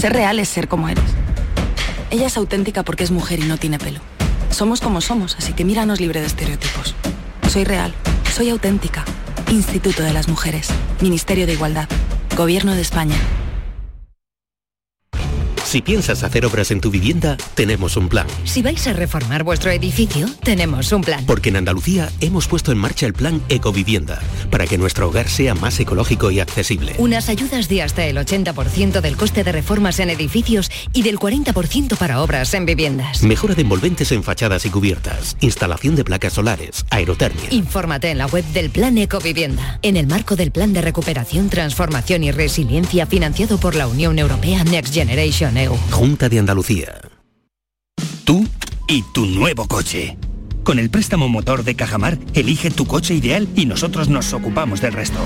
Ser 0.00 0.12
real 0.12 0.38
es 0.38 0.48
ser 0.48 0.66
como 0.66 0.88
eres. 0.88 1.04
Ella 2.10 2.26
es 2.26 2.36
auténtica 2.36 2.82
porque 2.82 3.04
es 3.04 3.10
mujer 3.10 3.38
y 3.38 3.44
no 3.44 3.56
tiene 3.58 3.78
pelo. 3.78 4.00
Somos 4.50 4.80
como 4.80 5.00
somos, 5.00 5.36
así 5.36 5.52
que 5.52 5.64
míranos 5.64 6.00
libre 6.00 6.20
de 6.20 6.26
estereotipos. 6.26 6.94
Soy 7.48 7.64
real, 7.64 7.94
soy 8.30 8.50
auténtica. 8.50 9.04
Instituto 9.50 10.02
de 10.02 10.12
las 10.12 10.28
Mujeres, 10.28 10.68
Ministerio 11.00 11.46
de 11.46 11.54
Igualdad, 11.54 11.88
Gobierno 12.36 12.74
de 12.74 12.82
España. 12.82 13.16
Si 15.70 15.82
piensas 15.82 16.24
hacer 16.24 16.44
obras 16.46 16.72
en 16.72 16.80
tu 16.80 16.90
vivienda, 16.90 17.36
tenemos 17.54 17.96
un 17.96 18.08
plan. 18.08 18.26
Si 18.42 18.60
vais 18.60 18.84
a 18.88 18.92
reformar 18.92 19.44
vuestro 19.44 19.70
edificio, 19.70 20.26
tenemos 20.42 20.90
un 20.90 21.02
plan. 21.02 21.24
Porque 21.26 21.50
en 21.50 21.58
Andalucía 21.58 22.10
hemos 22.20 22.48
puesto 22.48 22.72
en 22.72 22.78
marcha 22.78 23.06
el 23.06 23.12
plan 23.12 23.40
Ecovivienda, 23.48 24.18
para 24.50 24.66
que 24.66 24.78
nuestro 24.78 25.06
hogar 25.06 25.28
sea 25.28 25.54
más 25.54 25.78
ecológico 25.78 26.32
y 26.32 26.40
accesible. 26.40 26.96
Unas 26.98 27.28
ayudas 27.28 27.68
de 27.68 27.82
hasta 27.82 28.04
el 28.04 28.16
80% 28.16 29.00
del 29.00 29.16
coste 29.16 29.44
de 29.44 29.52
reformas 29.52 30.00
en 30.00 30.10
edificios 30.10 30.72
y 30.92 31.02
del 31.02 31.20
40% 31.20 31.96
para 31.96 32.20
obras 32.20 32.52
en 32.54 32.66
viviendas. 32.66 33.22
Mejora 33.22 33.54
de 33.54 33.62
envolventes 33.62 34.10
en 34.10 34.24
fachadas 34.24 34.66
y 34.66 34.70
cubiertas, 34.70 35.36
instalación 35.38 35.94
de 35.94 36.02
placas 36.02 36.32
solares, 36.32 36.84
aerotermia. 36.90 37.46
Infórmate 37.50 38.10
en 38.10 38.18
la 38.18 38.26
web 38.26 38.44
del 38.46 38.70
Plan 38.70 38.98
Ecovivienda, 38.98 39.78
en 39.82 39.96
el 39.96 40.08
marco 40.08 40.34
del 40.34 40.50
Plan 40.50 40.72
de 40.72 40.82
Recuperación, 40.82 41.48
Transformación 41.48 42.24
y 42.24 42.32
Resiliencia 42.32 43.06
financiado 43.06 43.58
por 43.58 43.76
la 43.76 43.86
Unión 43.86 44.18
Europea 44.18 44.64
Next 44.64 44.92
Generation 44.92 45.59
Junta 45.68 46.28
de 46.28 46.38
Andalucía. 46.38 47.00
Tú 48.24 48.46
y 48.88 49.02
tu 49.12 49.26
nuevo 49.26 49.66
coche. 49.66 50.16
Con 50.62 50.78
el 50.78 50.90
préstamo 50.90 51.28
motor 51.28 51.64
de 51.64 51.74
Cajamar, 51.74 52.18
elige 52.34 52.70
tu 52.70 52.86
coche 52.86 53.14
ideal 53.14 53.48
y 53.56 53.66
nosotros 53.66 54.08
nos 54.08 54.32
ocupamos 54.32 54.80
del 54.80 54.92
resto. 54.92 55.18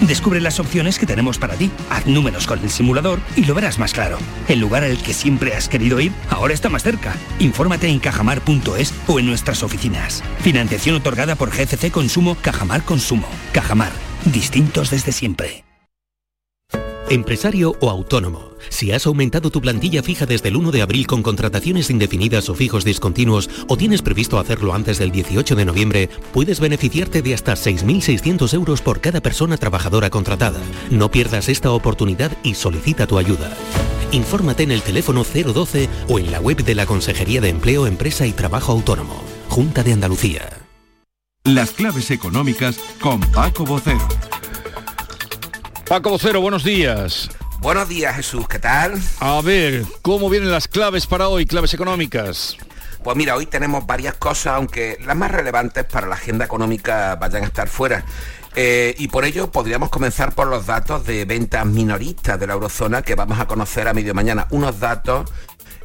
Descubre 0.00 0.40
las 0.40 0.58
opciones 0.58 0.98
que 0.98 1.06
tenemos 1.06 1.38
para 1.38 1.54
ti. 1.54 1.70
Haz 1.90 2.06
números 2.06 2.46
con 2.46 2.58
el 2.58 2.70
simulador 2.70 3.20
y 3.36 3.44
lo 3.44 3.54
verás 3.54 3.78
más 3.78 3.92
claro. 3.92 4.18
El 4.48 4.60
lugar 4.60 4.82
al 4.84 4.98
que 4.98 5.14
siempre 5.14 5.54
has 5.54 5.68
querido 5.68 6.00
ir 6.00 6.12
ahora 6.28 6.54
está 6.54 6.68
más 6.68 6.82
cerca. 6.82 7.14
Infórmate 7.38 7.88
en 7.88 8.00
cajamar.es 8.00 8.94
o 9.06 9.20
en 9.20 9.26
nuestras 9.26 9.62
oficinas. 9.62 10.22
Financiación 10.40 10.96
otorgada 10.96 11.36
por 11.36 11.50
GCC 11.50 11.90
Consumo 11.90 12.36
Cajamar 12.40 12.84
Consumo. 12.84 13.28
Cajamar. 13.52 13.92
Distintos 14.24 14.90
desde 14.90 15.12
siempre. 15.12 15.64
Empresario 17.08 17.76
o 17.80 17.90
autónomo. 17.90 18.49
Si 18.68 18.92
has 18.92 19.06
aumentado 19.06 19.50
tu 19.50 19.60
plantilla 19.60 20.02
fija 20.02 20.26
desde 20.26 20.48
el 20.48 20.56
1 20.56 20.70
de 20.70 20.82
abril 20.82 21.06
con 21.06 21.22
contrataciones 21.22 21.90
indefinidas 21.90 22.48
o 22.48 22.54
fijos 22.54 22.84
discontinuos 22.84 23.48
o 23.68 23.76
tienes 23.76 24.02
previsto 24.02 24.38
hacerlo 24.38 24.74
antes 24.74 24.98
del 24.98 25.10
18 25.10 25.54
de 25.54 25.64
noviembre, 25.64 26.10
puedes 26.32 26.60
beneficiarte 26.60 27.22
de 27.22 27.34
hasta 27.34 27.54
6.600 27.54 28.52
euros 28.54 28.80
por 28.82 29.00
cada 29.00 29.20
persona 29.20 29.56
trabajadora 29.56 30.10
contratada. 30.10 30.60
No 30.90 31.10
pierdas 31.10 31.48
esta 31.48 31.70
oportunidad 31.72 32.36
y 32.42 32.54
solicita 32.54 33.06
tu 33.06 33.18
ayuda. 33.18 33.56
Infórmate 34.12 34.64
en 34.64 34.72
el 34.72 34.82
teléfono 34.82 35.24
012 35.24 35.88
o 36.08 36.18
en 36.18 36.32
la 36.32 36.40
web 36.40 36.64
de 36.64 36.74
la 36.74 36.86
Consejería 36.86 37.40
de 37.40 37.48
Empleo, 37.48 37.86
Empresa 37.86 38.26
y 38.26 38.32
Trabajo 38.32 38.72
Autónomo. 38.72 39.22
Junta 39.48 39.82
de 39.82 39.92
Andalucía. 39.92 40.48
Las 41.44 41.70
claves 41.70 42.10
económicas 42.10 42.78
con 43.00 43.20
Paco 43.20 43.64
Bocero. 43.64 44.06
Paco 45.88 46.10
Vocero, 46.10 46.40
buenos 46.40 46.62
días. 46.62 47.30
Buenos 47.60 47.90
días, 47.90 48.16
Jesús, 48.16 48.48
¿qué 48.48 48.58
tal? 48.58 48.94
A 49.20 49.42
ver, 49.42 49.84
¿cómo 50.00 50.30
vienen 50.30 50.50
las 50.50 50.66
claves 50.66 51.06
para 51.06 51.28
hoy, 51.28 51.44
claves 51.44 51.74
económicas? 51.74 52.56
Pues 53.04 53.16
mira, 53.18 53.36
hoy 53.36 53.44
tenemos 53.44 53.86
varias 53.86 54.14
cosas, 54.14 54.54
aunque 54.54 54.96
las 55.04 55.14
más 55.14 55.30
relevantes 55.30 55.84
para 55.84 56.06
la 56.06 56.14
agenda 56.14 56.46
económica 56.46 57.16
vayan 57.16 57.42
a 57.42 57.46
estar 57.46 57.68
fuera. 57.68 58.02
Eh, 58.56 58.94
y 58.96 59.08
por 59.08 59.26
ello 59.26 59.50
podríamos 59.50 59.90
comenzar 59.90 60.34
por 60.34 60.46
los 60.46 60.64
datos 60.64 61.04
de 61.04 61.26
ventas 61.26 61.66
minoristas 61.66 62.40
de 62.40 62.46
la 62.46 62.54
eurozona 62.54 63.02
que 63.02 63.14
vamos 63.14 63.38
a 63.38 63.46
conocer 63.46 63.88
a 63.88 63.92
medio 63.92 64.14
mañana. 64.14 64.46
Unos 64.50 64.80
datos 64.80 65.30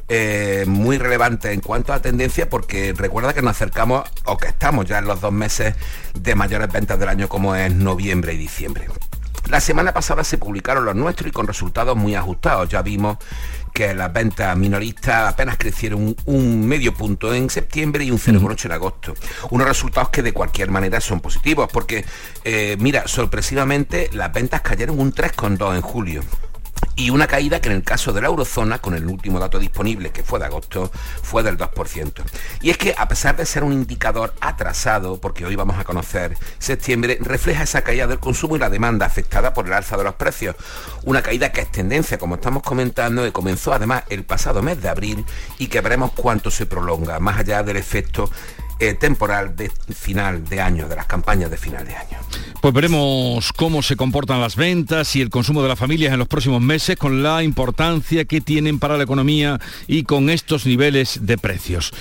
eh, 0.08 0.64
muy 0.66 0.96
relevantes 0.96 1.52
en 1.52 1.60
cuanto 1.60 1.92
a 1.92 2.00
tendencia 2.00 2.48
porque 2.48 2.94
recuerda 2.96 3.34
que 3.34 3.42
nos 3.42 3.50
acercamos 3.50 4.08
o 4.24 4.38
que 4.38 4.48
estamos 4.48 4.86
ya 4.86 4.98
en 4.98 5.04
los 5.04 5.20
dos 5.20 5.32
meses 5.32 5.74
de 6.18 6.34
mayores 6.34 6.72
ventas 6.72 6.98
del 6.98 7.10
año 7.10 7.28
como 7.28 7.54
es 7.54 7.70
noviembre 7.74 8.32
y 8.32 8.38
diciembre. 8.38 8.88
La 9.48 9.60
semana 9.60 9.92
pasada 9.92 10.24
se 10.24 10.38
publicaron 10.38 10.84
los 10.84 10.96
nuestros 10.96 11.28
y 11.28 11.32
con 11.32 11.46
resultados 11.46 11.96
muy 11.96 12.14
ajustados. 12.14 12.68
Ya 12.68 12.82
vimos 12.82 13.18
que 13.72 13.94
las 13.94 14.12
ventas 14.12 14.56
minoristas 14.56 15.32
apenas 15.32 15.56
crecieron 15.58 16.16
un, 16.24 16.66
medio 16.66 16.94
punto 16.94 17.32
en 17.32 17.50
septiembre 17.50 18.04
y 18.04 18.10
un 18.10 18.18
0,8 18.18 18.64
en 18.64 18.72
agosto. 18.72 19.14
Unos 19.50 19.68
resultados 19.68 20.08
que 20.08 20.22
de 20.22 20.32
cualquier 20.32 20.70
manera 20.70 21.00
son 21.00 21.20
positivos 21.20 21.68
porque, 21.72 22.04
eh, 22.44 22.76
mira, 22.80 23.06
sorpresivamente 23.06 24.10
las 24.12 24.32
ventas 24.32 24.62
cayeron 24.62 24.98
un 24.98 25.12
3,2 25.12 25.76
en 25.76 25.82
julio 25.82 26.22
y 26.96 27.10
una 27.10 27.26
caída 27.26 27.60
que 27.60 27.68
en 27.68 27.76
el 27.76 27.82
caso 27.82 28.12
de 28.12 28.22
la 28.22 28.28
eurozona, 28.28 28.78
con 28.78 28.94
el 28.94 29.06
último 29.06 29.38
dato 29.38 29.58
disponible, 29.58 30.10
que 30.10 30.22
fue 30.22 30.38
de 30.38 30.46
agosto, 30.46 30.90
fue 31.22 31.42
del 31.42 31.58
2%. 31.58 32.12
Y 32.62 32.70
es 32.70 32.78
que 32.78 32.94
a 32.96 33.06
pesar 33.06 33.36
de 33.36 33.44
ser 33.44 33.64
un 33.64 33.74
indicador 33.74 34.32
atrasado, 34.40 35.20
porque 35.20 35.44
hoy 35.44 35.56
vamos 35.56 35.78
a 35.78 35.84
conocer 35.84 36.38
septiembre, 36.58 37.18
refleja 37.20 37.64
esa 37.64 37.82
caída 37.82 38.06
del 38.06 38.18
consumo 38.18 38.56
y 38.56 38.58
la 38.58 38.70
demanda 38.70 39.04
afectada 39.04 39.52
por 39.52 39.66
el 39.66 39.74
alza 39.74 39.98
de 39.98 40.04
los 40.04 40.14
precios. 40.14 40.56
Una 41.02 41.22
caída 41.22 41.52
que 41.52 41.60
es 41.60 41.70
tendencia, 41.70 42.18
como 42.18 42.36
estamos 42.36 42.62
comentando, 42.62 43.22
que 43.22 43.32
comenzó 43.32 43.74
además 43.74 44.04
el 44.08 44.24
pasado 44.24 44.62
mes 44.62 44.80
de 44.80 44.88
abril 44.88 45.24
y 45.58 45.66
que 45.68 45.82
veremos 45.82 46.12
cuánto 46.12 46.50
se 46.50 46.64
prolonga, 46.64 47.20
más 47.20 47.38
allá 47.38 47.62
del 47.62 47.76
efecto 47.76 48.30
eh, 48.78 48.94
temporal 48.94 49.56
de 49.56 49.70
final 49.94 50.44
de 50.44 50.60
año, 50.60 50.88
de 50.88 50.96
las 50.96 51.06
campañas 51.06 51.50
de 51.50 51.56
final 51.56 51.86
de 51.86 51.94
año. 51.94 52.18
Pues 52.60 52.74
veremos 52.74 53.52
cómo 53.52 53.82
se 53.82 53.96
comportan 53.96 54.40
las 54.40 54.56
ventas 54.56 55.14
y 55.16 55.20
el 55.20 55.30
consumo 55.30 55.62
de 55.62 55.68
las 55.68 55.78
familias 55.78 56.12
en 56.12 56.18
los 56.18 56.28
próximos 56.28 56.60
meses 56.60 56.96
con 56.96 57.22
la 57.22 57.42
importancia 57.42 58.24
que 58.24 58.40
tienen 58.40 58.78
para 58.78 58.96
la 58.96 59.04
economía 59.04 59.60
y 59.86 60.02
con 60.02 60.30
estos 60.30 60.66
niveles 60.66 61.20
de 61.22 61.38
precios. 61.38 61.92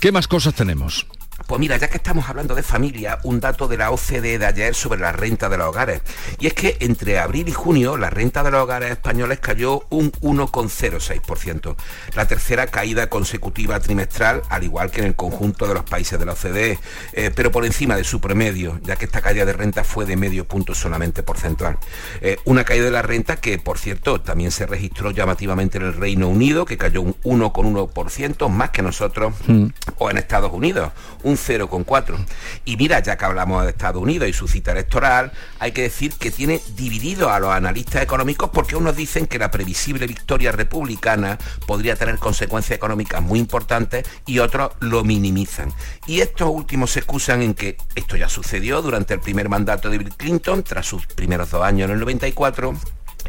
¿Qué 0.00 0.12
más 0.12 0.28
cosas 0.28 0.54
tenemos? 0.54 1.06
Pues 1.46 1.60
mira, 1.60 1.76
ya 1.76 1.88
que 1.88 1.96
estamos 1.96 2.28
hablando 2.28 2.54
de 2.54 2.62
familia, 2.62 3.18
un 3.22 3.40
dato 3.40 3.68
de 3.68 3.76
la 3.76 3.90
OCDE 3.90 4.38
de 4.38 4.46
ayer 4.46 4.74
sobre 4.74 5.00
la 5.00 5.12
renta 5.12 5.48
de 5.48 5.56
los 5.56 5.68
hogares. 5.68 6.02
Y 6.38 6.46
es 6.46 6.54
que 6.54 6.76
entre 6.80 7.18
abril 7.18 7.48
y 7.48 7.52
junio 7.52 7.96
la 7.96 8.10
renta 8.10 8.42
de 8.42 8.50
los 8.50 8.62
hogares 8.62 8.90
españoles 8.90 9.38
cayó 9.40 9.84
un 9.88 10.12
1,06%. 10.12 11.76
La 12.14 12.26
tercera 12.26 12.66
caída 12.66 13.08
consecutiva 13.08 13.80
trimestral, 13.80 14.42
al 14.50 14.64
igual 14.64 14.90
que 14.90 15.00
en 15.00 15.06
el 15.06 15.14
conjunto 15.14 15.66
de 15.66 15.74
los 15.74 15.84
países 15.84 16.18
de 16.18 16.26
la 16.26 16.32
OCDE, 16.32 16.78
eh, 17.12 17.30
pero 17.34 17.50
por 17.50 17.64
encima 17.64 17.96
de 17.96 18.04
su 18.04 18.20
promedio, 18.20 18.78
ya 18.82 18.96
que 18.96 19.04
esta 19.06 19.22
caída 19.22 19.44
de 19.44 19.52
renta 19.52 19.84
fue 19.84 20.04
de 20.04 20.16
medio 20.16 20.46
punto 20.46 20.74
solamente 20.74 21.22
porcentual. 21.22 21.78
Eh, 22.20 22.38
una 22.44 22.64
caída 22.64 22.86
de 22.86 22.90
la 22.90 23.02
renta 23.02 23.36
que, 23.36 23.58
por 23.58 23.78
cierto, 23.78 24.20
también 24.20 24.50
se 24.50 24.66
registró 24.66 25.12
llamativamente 25.12 25.78
en 25.78 25.84
el 25.84 25.94
Reino 25.94 26.28
Unido, 26.28 26.64
que 26.64 26.76
cayó 26.76 27.02
un 27.02 27.14
1,1%, 27.22 28.48
más 28.48 28.70
que 28.70 28.82
nosotros, 28.82 29.34
mm. 29.46 29.66
o 29.98 30.10
en 30.10 30.18
Estados 30.18 30.52
Unidos, 30.52 30.92
un 31.22 31.27
0,4. 31.36 32.16
Y 32.64 32.76
mira, 32.76 33.00
ya 33.00 33.16
que 33.16 33.24
hablamos 33.24 33.64
de 33.64 33.70
Estados 33.70 34.02
Unidos 34.02 34.28
y 34.28 34.32
su 34.32 34.48
cita 34.48 34.72
electoral, 34.72 35.32
hay 35.58 35.72
que 35.72 35.82
decir 35.82 36.14
que 36.14 36.30
tiene 36.30 36.60
dividido 36.76 37.30
a 37.30 37.40
los 37.40 37.50
analistas 37.50 38.02
económicos 38.02 38.50
porque 38.52 38.76
unos 38.76 38.96
dicen 38.96 39.26
que 39.26 39.38
la 39.38 39.50
previsible 39.50 40.06
victoria 40.06 40.52
republicana 40.52 41.38
podría 41.66 41.96
tener 41.96 42.18
consecuencias 42.18 42.76
económicas 42.76 43.22
muy 43.22 43.38
importantes 43.38 44.04
y 44.26 44.38
otros 44.38 44.72
lo 44.80 45.04
minimizan. 45.04 45.72
Y 46.06 46.20
estos 46.20 46.48
últimos 46.48 46.92
se 46.92 47.00
excusan 47.00 47.42
en 47.42 47.54
que 47.54 47.76
esto 47.94 48.16
ya 48.16 48.28
sucedió 48.28 48.82
durante 48.82 49.14
el 49.14 49.20
primer 49.20 49.48
mandato 49.48 49.90
de 49.90 49.98
Bill 49.98 50.14
Clinton, 50.16 50.62
tras 50.62 50.86
sus 50.86 51.06
primeros 51.06 51.50
dos 51.50 51.62
años 51.62 51.86
en 51.86 51.94
el 51.94 52.00
94 52.00 52.74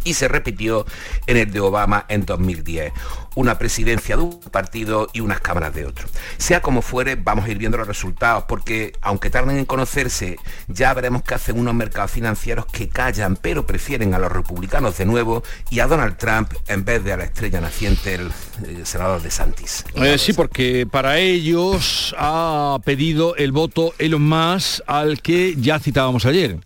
y 0.04 0.14
se 0.14 0.28
repitió 0.28 0.86
en 1.28 1.38
el 1.38 1.52
de 1.52 1.60
Obama 1.60 2.06
en 2.08 2.26
2010. 2.26 2.94
Una 3.40 3.58
presidencia 3.58 4.18
de 4.18 4.24
un 4.24 4.38
partido 4.52 5.08
y 5.14 5.22
unas 5.22 5.40
cámaras 5.40 5.74
de 5.74 5.86
otro. 5.86 6.10
Sea 6.38 6.62
como 6.62 6.82
fuere, 6.82 7.16
vamos 7.16 7.46
a 7.46 7.50
ir 7.50 7.58
viendo 7.58 7.78
los 7.78 7.88
resultados, 7.88 8.44
porque 8.50 8.92
aunque 9.00 9.30
tarden 9.30 9.58
en 9.58 9.64
conocerse, 9.64 10.36
ya 10.68 10.94
veremos 10.94 11.24
que 11.24 11.36
hacen 11.36 11.58
unos 11.58 11.74
mercados 11.74 12.12
financieros 12.12 12.66
que 12.66 12.90
callan, 12.90 13.38
pero 13.38 13.66
prefieren 13.66 14.14
a 14.14 14.20
los 14.20 14.30
republicanos 14.30 14.98
de 14.98 15.06
nuevo 15.06 15.42
y 15.70 15.80
a 15.80 15.88
Donald 15.88 16.18
Trump 16.18 16.52
en 16.68 16.84
vez 16.84 17.02
de 17.06 17.14
a 17.14 17.18
la 17.18 17.24
estrella 17.24 17.62
naciente, 17.62 18.16
el, 18.16 18.30
senador 18.86 19.22
de 19.22 19.32
Santis. 19.32 19.86
Eh, 19.96 20.18
sí, 20.18 20.34
porque 20.34 20.86
para 20.86 21.18
ellos 21.18 22.14
ha 22.18 22.78
pedido 22.84 23.38
el 23.38 23.54
voto 23.54 23.94
Elon 24.00 24.28
Musk 24.28 24.82
al 24.86 25.22
que 25.22 25.56
ya 25.56 25.80
citábamos 25.80 26.26
ayer. 26.26 26.58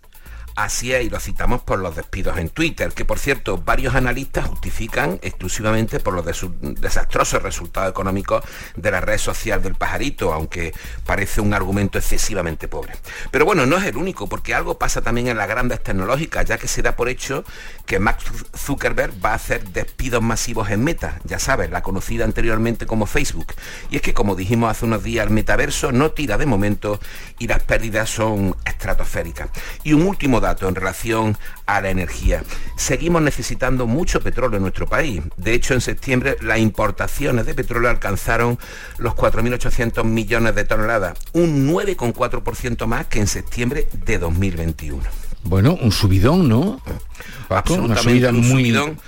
Así 0.56 0.92
es, 0.92 1.04
y 1.04 1.10
lo 1.10 1.18
citamos 1.18 1.62
por 1.62 1.80
los 1.80 1.96
despidos 1.96 2.38
en 2.38 2.48
Twitter, 2.48 2.92
que 2.92 3.04
por 3.04 3.18
cierto 3.18 3.58
varios 3.58 3.96
analistas 3.96 4.46
justifican 4.46 5.18
exclusivamente 5.20 5.98
por 5.98 6.14
los 6.14 6.24
desastrosos 6.60 7.42
resultados 7.42 7.90
económicos 7.90 8.44
de 8.76 8.92
la 8.92 9.00
red 9.00 9.18
social 9.18 9.60
del 9.62 9.74
pajarito, 9.74 10.32
aunque 10.32 10.72
parece 11.04 11.40
un 11.40 11.54
argumento 11.54 11.98
excesivamente 11.98 12.68
pobre. 12.68 12.92
Pero 13.32 13.44
bueno, 13.44 13.66
no 13.66 13.78
es 13.78 13.84
el 13.84 13.96
único, 13.96 14.28
porque 14.28 14.54
algo 14.54 14.78
pasa 14.78 15.02
también 15.02 15.26
en 15.26 15.38
las 15.38 15.48
grandes 15.48 15.82
tecnológicas, 15.82 16.44
ya 16.44 16.56
que 16.56 16.68
se 16.68 16.82
da 16.82 16.94
por 16.94 17.08
hecho 17.08 17.44
que 17.84 17.98
Max 17.98 18.24
Zuckerberg 18.56 19.12
va 19.24 19.30
a 19.30 19.34
hacer 19.34 19.68
despidos 19.70 20.22
masivos 20.22 20.70
en 20.70 20.84
Meta, 20.84 21.18
ya 21.24 21.40
sabes, 21.40 21.70
la 21.70 21.82
conocida 21.82 22.24
anteriormente 22.24 22.86
como 22.86 23.06
Facebook. 23.06 23.54
Y 23.90 23.96
es 23.96 24.02
que 24.02 24.14
como 24.14 24.36
dijimos 24.36 24.70
hace 24.70 24.84
unos 24.84 25.02
días, 25.02 25.26
el 25.26 25.32
metaverso 25.32 25.90
no 25.90 26.12
tira 26.12 26.38
de 26.38 26.46
momento 26.46 27.00
y 27.40 27.48
las 27.48 27.60
pérdidas 27.64 28.08
son 28.08 28.54
estratosféricas. 28.64 29.50
Y 29.82 29.94
un 29.94 30.02
último 30.02 30.43
dato 30.44 30.68
en 30.68 30.74
relación 30.74 31.36
a 31.66 31.80
la 31.80 31.90
energía. 31.90 32.44
Seguimos 32.76 33.22
necesitando 33.22 33.86
mucho 33.86 34.20
petróleo 34.20 34.58
en 34.58 34.62
nuestro 34.62 34.86
país. 34.86 35.22
De 35.36 35.54
hecho, 35.54 35.74
en 35.74 35.80
septiembre 35.80 36.36
las 36.42 36.58
importaciones 36.58 37.46
de 37.46 37.54
petróleo 37.54 37.90
alcanzaron 37.90 38.58
los 38.98 39.14
4.800 39.14 40.04
millones 40.04 40.54
de 40.54 40.64
toneladas, 40.64 41.18
un 41.32 41.68
9,4% 41.68 42.86
más 42.86 43.06
que 43.06 43.20
en 43.20 43.26
septiembre 43.26 43.88
de 44.04 44.18
2021. 44.18 45.02
Bueno, 45.44 45.76
un 45.80 45.92
subidón, 45.92 46.48
¿no? 46.48 46.80
Absolutamente, 47.50 48.28
un 48.28 48.44
subidón. 48.44 48.98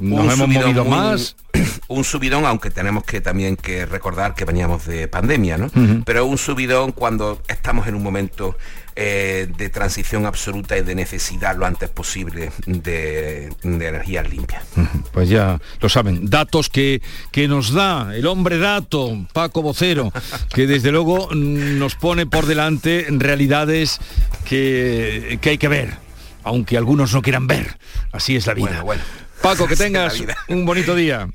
Nos 0.00 0.32
hemos 0.32 0.48
movido 0.48 0.84
más. 0.84 1.36
Un 1.88 2.04
subidón, 2.04 2.44
aunque 2.44 2.70
tenemos 2.70 3.04
que 3.04 3.20
también 3.20 3.56
que 3.56 3.86
recordar 3.86 4.34
que 4.34 4.44
veníamos 4.44 4.86
de 4.86 5.08
pandemia, 5.08 5.56
¿no? 5.56 5.70
Pero 6.04 6.26
un 6.26 6.36
subidón 6.36 6.92
cuando 6.92 7.40
estamos 7.48 7.86
en 7.86 7.94
un 7.94 8.02
momento 8.02 8.56
eh, 8.98 9.46
de 9.58 9.68
transición 9.68 10.24
absoluta 10.24 10.78
y 10.78 10.82
de 10.82 10.94
necesidad 10.94 11.54
lo 11.54 11.66
antes 11.66 11.90
posible 11.90 12.50
de, 12.64 13.52
energías 13.62 14.28
limpias. 14.30 14.64
Pues 15.12 15.28
ya 15.28 15.60
lo 15.80 15.88
saben, 15.90 16.30
datos 16.30 16.70
que, 16.70 17.02
que 17.30 17.46
nos 17.46 17.72
da 17.72 18.16
el 18.16 18.26
hombre 18.26 18.58
dato, 18.58 19.26
Paco 19.34 19.60
Vocero, 19.60 20.12
que 20.54 20.66
desde 20.66 20.92
luego 20.92 21.28
nos 21.34 21.94
pone 21.94 22.24
por 22.24 22.46
delante 22.46 23.06
realidades 23.10 24.00
que, 24.46 25.38
que 25.42 25.50
hay 25.50 25.58
que 25.58 25.68
ver, 25.68 25.98
aunque 26.42 26.78
algunos 26.78 27.12
no 27.12 27.20
quieran 27.20 27.46
ver. 27.46 27.78
Así 28.12 28.34
es 28.34 28.46
la 28.46 28.54
vida. 28.54 28.80
Bueno, 28.82 29.02
Paco, 29.42 29.66
que 29.66 29.76
tengas 29.76 30.20
un 30.48 30.64
bonito 30.66 30.94
día. 30.94 31.28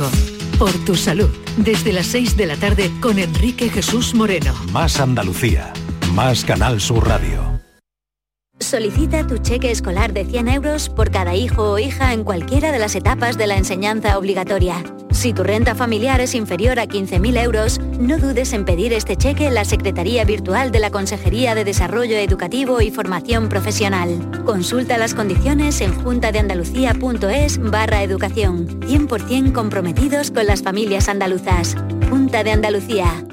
Por 0.61 0.71
tu 0.85 0.95
salud, 0.95 1.29
desde 1.57 1.93
las 1.93 2.07
6 2.07 2.37
de 2.37 2.47
la 2.47 2.57
tarde 2.57 2.93
con 3.01 3.19
Enrique 3.19 3.69
Jesús 3.69 4.15
Moreno. 4.15 4.55
Más 4.71 5.01
Andalucía, 5.01 5.73
más 6.15 6.45
Canal 6.45 6.81
Sur 6.81 7.09
Radio. 7.09 7.52
Solicita 8.73 9.27
tu 9.27 9.39
cheque 9.39 9.71
escolar 9.71 10.13
de 10.15 10.25
100 10.25 10.49
euros 10.49 10.89
por 10.89 11.11
cada 11.11 11.35
hijo 11.35 11.73
o 11.73 11.79
hija 11.79 12.13
en 12.13 12.25
cualquiera 12.25 12.73
de 12.73 12.79
las 12.79 12.95
etapas 12.95 13.37
de 13.37 13.47
la 13.47 13.57
enseñanza 13.57 14.17
obligatoria. 14.17 14.83
Si 15.11 15.35
tu 15.35 15.43
renta 15.43 15.75
familiar 15.75 16.21
es 16.21 16.35
inferior 16.35 16.79
a 16.79 16.87
15.000 16.87 17.43
euros, 17.43 17.81
no 17.99 18.17
dudes 18.19 18.53
en 18.55 18.65
pedir 18.65 18.93
este 18.93 19.17
cheque 19.17 19.47
en 19.47 19.55
la 19.55 19.67
Secretaría 19.67 20.25
Virtual 20.25 20.71
de 20.71 20.79
la 20.79 20.91
Consejería 20.91 21.55
de 21.55 21.65
Desarrollo 21.65 22.17
Educativo 22.17 22.81
y 22.81 22.91
Formación 22.91 23.49
Profesional. 23.49 24.43
Consulta 24.47 24.97
las 24.97 25.15
condiciones 25.15 25.81
en 25.81 25.93
juntadeandalucía.es 26.03 27.59
barra 27.59 28.03
educación. 28.03 28.81
100% 28.81 29.53
comprometidos 29.53 30.31
con 30.31 30.47
las 30.47 30.63
familias 30.63 31.09
andaluzas. 31.09 31.77
Junta 32.09 32.43
de 32.43 32.53
Andalucía. 32.53 33.27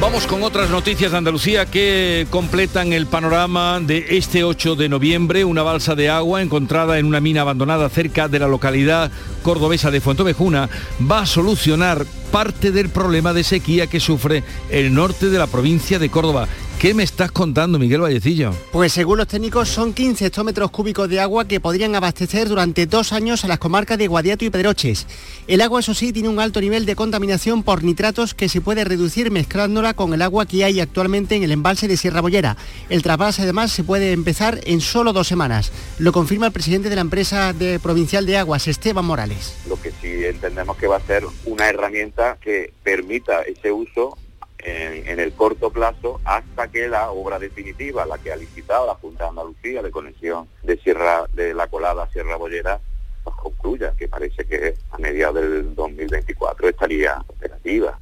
Vamos 0.00 0.26
con 0.26 0.42
otras 0.42 0.70
noticias 0.70 1.12
de 1.12 1.18
Andalucía 1.18 1.66
que 1.66 2.26
completan 2.30 2.94
el 2.94 3.06
panorama 3.06 3.80
de 3.80 4.16
este 4.16 4.44
8 4.44 4.74
de 4.74 4.88
noviembre. 4.88 5.44
Una 5.44 5.62
balsa 5.62 5.94
de 5.94 6.08
agua 6.08 6.40
encontrada 6.40 6.98
en 6.98 7.04
una 7.04 7.20
mina 7.20 7.42
abandonada 7.42 7.86
cerca 7.90 8.26
de 8.26 8.38
la 8.38 8.48
localidad 8.48 9.10
cordobesa 9.42 9.90
de 9.90 10.00
Fuentovejuna 10.00 10.70
va 11.08 11.20
a 11.20 11.26
solucionar 11.26 12.06
parte 12.32 12.72
del 12.72 12.88
problema 12.88 13.34
de 13.34 13.44
sequía 13.44 13.88
que 13.88 14.00
sufre 14.00 14.42
el 14.70 14.94
norte 14.94 15.28
de 15.28 15.38
la 15.38 15.46
provincia 15.46 15.98
de 15.98 16.08
Córdoba. 16.08 16.48
¿Qué 16.80 16.94
me 16.94 17.02
estás 17.02 17.30
contando, 17.30 17.78
Miguel 17.78 18.00
Vallecillo? 18.00 18.54
Pues 18.72 18.94
según 18.94 19.18
los 19.18 19.28
técnicos 19.28 19.68
son 19.68 19.92
15 19.92 20.24
hectómetros 20.24 20.70
cúbicos 20.70 21.10
de 21.10 21.20
agua 21.20 21.46
que 21.46 21.60
podrían 21.60 21.94
abastecer 21.94 22.48
durante 22.48 22.86
dos 22.86 23.12
años 23.12 23.44
a 23.44 23.48
las 23.48 23.58
comarcas 23.58 23.98
de 23.98 24.06
Guadiato 24.06 24.46
y 24.46 24.50
Pedroches. 24.50 25.06
El 25.46 25.60
agua, 25.60 25.80
eso 25.80 25.92
sí, 25.92 26.10
tiene 26.10 26.30
un 26.30 26.40
alto 26.40 26.58
nivel 26.58 26.86
de 26.86 26.96
contaminación 26.96 27.64
por 27.64 27.84
nitratos 27.84 28.32
que 28.32 28.48
se 28.48 28.62
puede 28.62 28.84
reducir 28.84 29.30
mezclándola 29.30 29.92
con 29.92 30.14
el 30.14 30.22
agua 30.22 30.46
que 30.46 30.64
hay 30.64 30.80
actualmente 30.80 31.36
en 31.36 31.42
el 31.42 31.52
embalse 31.52 31.86
de 31.86 31.98
Sierra 31.98 32.22
Bollera. 32.22 32.56
El 32.88 33.02
trasvase 33.02 33.42
además 33.42 33.72
se 33.72 33.84
puede 33.84 34.12
empezar 34.12 34.58
en 34.64 34.80
solo 34.80 35.12
dos 35.12 35.28
semanas. 35.28 35.72
Lo 35.98 36.12
confirma 36.12 36.46
el 36.46 36.52
presidente 36.52 36.88
de 36.88 36.94
la 36.94 37.02
empresa 37.02 37.52
de 37.52 37.78
provincial 37.78 38.24
de 38.24 38.38
aguas, 38.38 38.68
Esteban 38.68 39.04
Morales. 39.04 39.54
Lo 39.68 39.78
que 39.78 39.90
sí 40.00 40.24
entendemos 40.24 40.78
que 40.78 40.86
va 40.86 40.96
a 40.96 41.00
ser 41.00 41.24
una 41.44 41.68
herramienta 41.68 42.38
que 42.40 42.72
permita 42.82 43.42
ese 43.42 43.70
uso 43.70 44.16
en, 44.64 45.20
el 45.20 45.32
corto 45.32 45.70
plazo 45.70 46.20
hasta 46.24 46.68
que 46.68 46.88
la 46.88 47.10
obra 47.10 47.38
definitiva, 47.38 48.06
la 48.06 48.18
que 48.18 48.32
ha 48.32 48.36
licitado 48.36 48.86
la 48.86 48.94
Junta 48.94 49.24
de 49.24 49.30
Andalucía 49.30 49.82
de 49.82 49.90
conexión 49.90 50.48
de 50.62 50.78
Sierra 50.78 51.24
de 51.32 51.54
la 51.54 51.66
Colada 51.66 52.04
a 52.04 52.10
Sierra 52.10 52.36
Bollera, 52.36 52.80
pues 53.24 53.36
concluya, 53.36 53.92
que 53.98 54.08
parece 54.08 54.44
que 54.44 54.74
a 54.90 54.98
mediados 54.98 55.36
del 55.36 55.74
2024 55.74 56.68
estaría 56.68 57.22
operativa. 57.26 57.98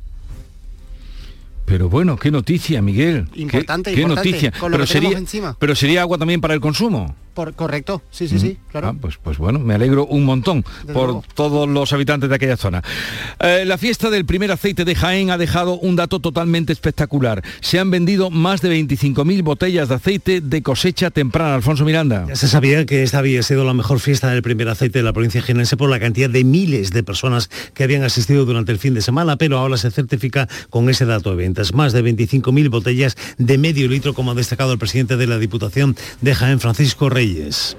Pero 1.65 1.91
bueno, 1.91 2.17
qué 2.17 2.31
noticia, 2.31 2.81
Miguel. 2.81 3.29
Importante, 3.35 3.93
qué, 3.93 4.01
importante, 4.01 4.31
noticia. 4.31 4.53
con 4.53 4.71
lo 4.71 4.79
pero 4.79 4.87
que 4.87 4.93
sería, 4.93 5.19
encima. 5.19 5.57
pero 5.59 5.75
sería 5.75 6.01
agua 6.01 6.17
también 6.17 6.41
para 6.41 6.55
el 6.55 6.61
consumo. 6.61 7.15
Por, 7.39 7.55
correcto, 7.55 8.03
sí, 8.11 8.27
sí, 8.27 8.41
sí, 8.41 8.59
claro. 8.69 8.89
Ah, 8.89 8.95
pues, 9.01 9.17
pues 9.23 9.39
bueno, 9.39 9.61
me 9.61 9.73
alegro 9.73 10.07
un 10.07 10.25
montón 10.25 10.65
Desde 10.81 10.93
por 10.93 11.05
luego. 11.05 11.25
todos 11.37 11.69
los 11.69 11.93
habitantes 11.93 12.29
de 12.29 12.35
aquella 12.35 12.57
zona. 12.57 12.83
Eh, 13.39 13.63
la 13.65 13.79
fiesta 13.79 14.11
del 14.11 14.25
primer 14.25 14.51
aceite 14.51 14.85
de 14.85 14.97
Jaén 14.97 15.31
ha 15.31 15.39
dejado 15.39 15.79
un 15.79 15.95
dato 15.95 16.19
totalmente 16.19 16.73
espectacular. 16.73 17.45
Se 17.61 17.79
han 17.79 17.93
vendido 17.93 18.31
más 18.31 18.61
de 18.61 18.77
25.000 18.77 19.45
botellas 19.45 19.89
de 19.89 19.95
aceite 19.95 20.41
de 20.41 20.63
cosecha 20.63 21.13
temprana. 21.13 21.55
Alfonso 21.55 21.85
Miranda. 21.85 22.25
Ya 22.27 22.35
se 22.35 22.49
sabía 22.49 22.85
que 22.87 23.05
esta 23.05 23.19
había 23.19 23.45
sido 23.45 23.65
la 23.65 23.73
mejor 23.73 24.01
fiesta 24.01 24.29
del 24.33 24.43
primer 24.43 24.69
aceite 24.69 24.99
de 24.99 25.05
la 25.05 25.13
provincia 25.13 25.41
jienense 25.41 25.77
por 25.77 25.91
la 25.91 26.01
cantidad 26.01 26.29
de 26.29 26.43
miles 26.43 26.91
de 26.91 27.05
personas 27.05 27.51
que 27.73 27.85
habían 27.85 28.03
asistido 28.03 28.47
durante 28.47 28.73
el 28.73 28.81
fin 28.81 28.95
de 28.95 29.01
semana, 29.01 29.37
pero 29.37 29.59
ahora 29.59 29.77
se 29.77 29.93
certifica 29.93 30.49
con 30.71 30.91
ese 30.91 31.05
dato 31.07 31.31
de 31.31 31.37
ventas. 31.37 31.73
Más 31.73 31.93
de 31.93 32.03
25.000 32.03 32.69
botellas 32.69 33.17
de 33.37 33.59
medio 33.59 33.87
litro, 33.87 34.13
como 34.13 34.33
ha 34.33 34.35
destacado 34.35 34.73
el 34.73 34.79
presidente 34.81 35.17
de 35.17 35.29
la 35.29 35.39
Diputación 35.39 35.95
de 36.21 36.35
Jaén, 36.35 36.59
Francisco 36.59 37.09
Reyes. 37.09 37.28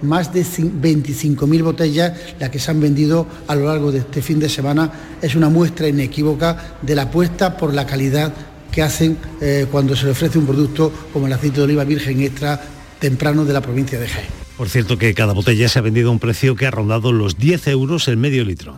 Más 0.02 0.34
de 0.34 0.44
cin- 0.44 0.80
25.000 0.82 1.64
botellas 1.64 2.14
las 2.40 2.50
que 2.50 2.60
se 2.60 2.72
han 2.72 2.80
vendido 2.80 3.28
a 3.48 3.56
lo 3.56 3.66
largo 3.66 3.92
de 3.92 4.00
este 4.00 4.22
fin 4.22 4.40
de 4.40 4.50
semana 4.50 4.92
es 5.22 5.36
una 5.36 5.50
muestra 5.50 5.88
inequívoca 5.88 6.76
de 6.82 6.96
la 6.96 7.04
apuesta 7.04 7.58
por 7.58 7.74
la 7.74 7.86
calidad 7.86 8.34
que 8.72 8.82
hacen 8.82 9.18
eh, 9.42 9.66
cuando 9.72 9.96
se 9.96 10.06
le 10.06 10.12
ofrece 10.12 10.38
un 10.38 10.46
producto 10.46 10.92
como 11.12 11.28
el 11.28 11.34
aceite 11.34 11.58
de 11.58 11.64
oliva 11.64 11.84
virgen 11.84 12.22
extra 12.22 12.62
temprano 13.00 13.46
de 13.46 13.54
la 13.54 13.62
provincia 13.62 14.00
de 14.00 14.08
Jaén. 14.08 14.28
Por 14.58 14.70
cierto 14.70 14.98
que 14.98 15.14
cada 15.14 15.34
botella 15.34 15.70
se 15.70 15.80
ha 15.80 15.82
vendido 15.82 16.10
a 16.10 16.12
un 16.12 16.20
precio 16.20 16.56
que 16.56 16.66
ha 16.68 16.72
rondado 16.72 17.12
los 17.14 17.38
10 17.38 17.68
euros 17.70 18.08
el 18.10 18.18
medio 18.18 18.44
litro. 18.44 18.78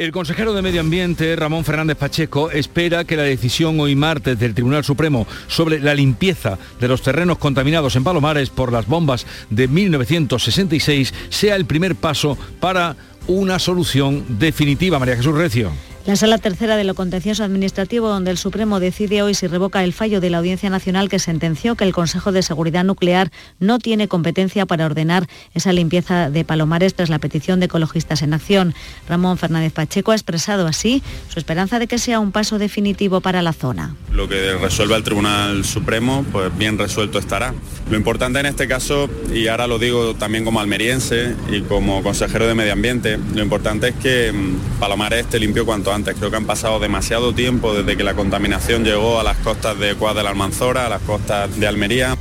El 0.00 0.12
consejero 0.12 0.54
de 0.54 0.62
Medio 0.62 0.80
Ambiente, 0.80 1.36
Ramón 1.36 1.62
Fernández 1.62 1.98
Pacheco, 1.98 2.50
espera 2.50 3.04
que 3.04 3.18
la 3.18 3.24
decisión 3.24 3.78
hoy 3.80 3.94
martes 3.94 4.38
del 4.38 4.54
Tribunal 4.54 4.82
Supremo 4.82 5.26
sobre 5.46 5.78
la 5.78 5.94
limpieza 5.94 6.58
de 6.80 6.88
los 6.88 7.02
terrenos 7.02 7.36
contaminados 7.36 7.96
en 7.96 8.04
Palomares 8.04 8.48
por 8.48 8.72
las 8.72 8.86
bombas 8.86 9.26
de 9.50 9.68
1966 9.68 11.12
sea 11.28 11.54
el 11.54 11.66
primer 11.66 11.96
paso 11.96 12.38
para 12.60 12.96
una 13.26 13.58
solución 13.58 14.24
definitiva. 14.38 14.98
María 14.98 15.16
Jesús 15.16 15.34
Recio. 15.34 15.70
La 16.06 16.16
sala 16.16 16.38
tercera 16.38 16.78
de 16.78 16.84
lo 16.84 16.94
contencioso 16.94 17.44
administrativo, 17.44 18.08
donde 18.08 18.30
el 18.30 18.38
Supremo 18.38 18.80
decide 18.80 19.20
hoy 19.22 19.34
si 19.34 19.46
revoca 19.46 19.84
el 19.84 19.92
fallo 19.92 20.22
de 20.22 20.30
la 20.30 20.38
Audiencia 20.38 20.70
Nacional 20.70 21.10
que 21.10 21.18
sentenció 21.18 21.74
que 21.76 21.84
el 21.84 21.92
Consejo 21.92 22.32
de 22.32 22.42
Seguridad 22.42 22.84
Nuclear 22.84 23.30
no 23.58 23.78
tiene 23.78 24.08
competencia 24.08 24.64
para 24.64 24.86
ordenar 24.86 25.28
esa 25.54 25.74
limpieza 25.74 26.30
de 26.30 26.42
Palomares 26.42 26.94
tras 26.94 27.10
la 27.10 27.18
petición 27.18 27.60
de 27.60 27.66
ecologistas 27.66 28.22
en 28.22 28.32
acción. 28.32 28.74
Ramón 29.10 29.36
Fernández 29.36 29.74
Pacheco 29.74 30.12
ha 30.12 30.14
expresado 30.14 30.66
así 30.66 31.02
su 31.28 31.38
esperanza 31.38 31.78
de 31.78 31.86
que 31.86 31.98
sea 31.98 32.18
un 32.18 32.32
paso 32.32 32.58
definitivo 32.58 33.20
para 33.20 33.42
la 33.42 33.52
zona. 33.52 33.94
Lo 34.10 34.26
que 34.26 34.54
resuelva 34.54 34.96
el 34.96 35.02
Tribunal 35.02 35.66
Supremo, 35.66 36.24
pues 36.32 36.50
bien 36.56 36.78
resuelto 36.78 37.18
estará. 37.18 37.54
Lo 37.90 37.96
importante 37.98 38.40
en 38.40 38.46
este 38.46 38.66
caso, 38.66 39.10
y 39.34 39.48
ahora 39.48 39.66
lo 39.66 39.78
digo 39.78 40.14
también 40.14 40.46
como 40.46 40.60
almeriense 40.60 41.36
y 41.50 41.60
como 41.60 42.02
consejero 42.02 42.46
de 42.46 42.54
Medio 42.54 42.72
Ambiente, 42.72 43.18
lo 43.34 43.42
importante 43.42 43.88
es 43.88 43.94
que 43.96 44.32
mm, 44.32 44.80
Palomares 44.80 45.20
esté 45.20 45.38
limpio 45.38 45.66
cuanto 45.66 45.90
antes. 45.92 45.99
Creo 46.04 46.30
que 46.30 46.36
han 46.36 46.46
pasado 46.46 46.80
demasiado 46.80 47.34
tiempo 47.34 47.74
desde 47.74 47.96
que 47.96 48.04
la 48.04 48.14
contaminación 48.14 48.84
llegó 48.84 49.20
a 49.20 49.24
las 49.24 49.36
costas 49.38 49.78
de 49.78 49.94
Cuad 49.94 50.14
de 50.16 50.22
la 50.22 50.30
Almanzora, 50.30 50.86
a 50.86 50.88
las 50.88 51.02
costas 51.02 51.58
de 51.58 51.66
Almería. 51.66 52.16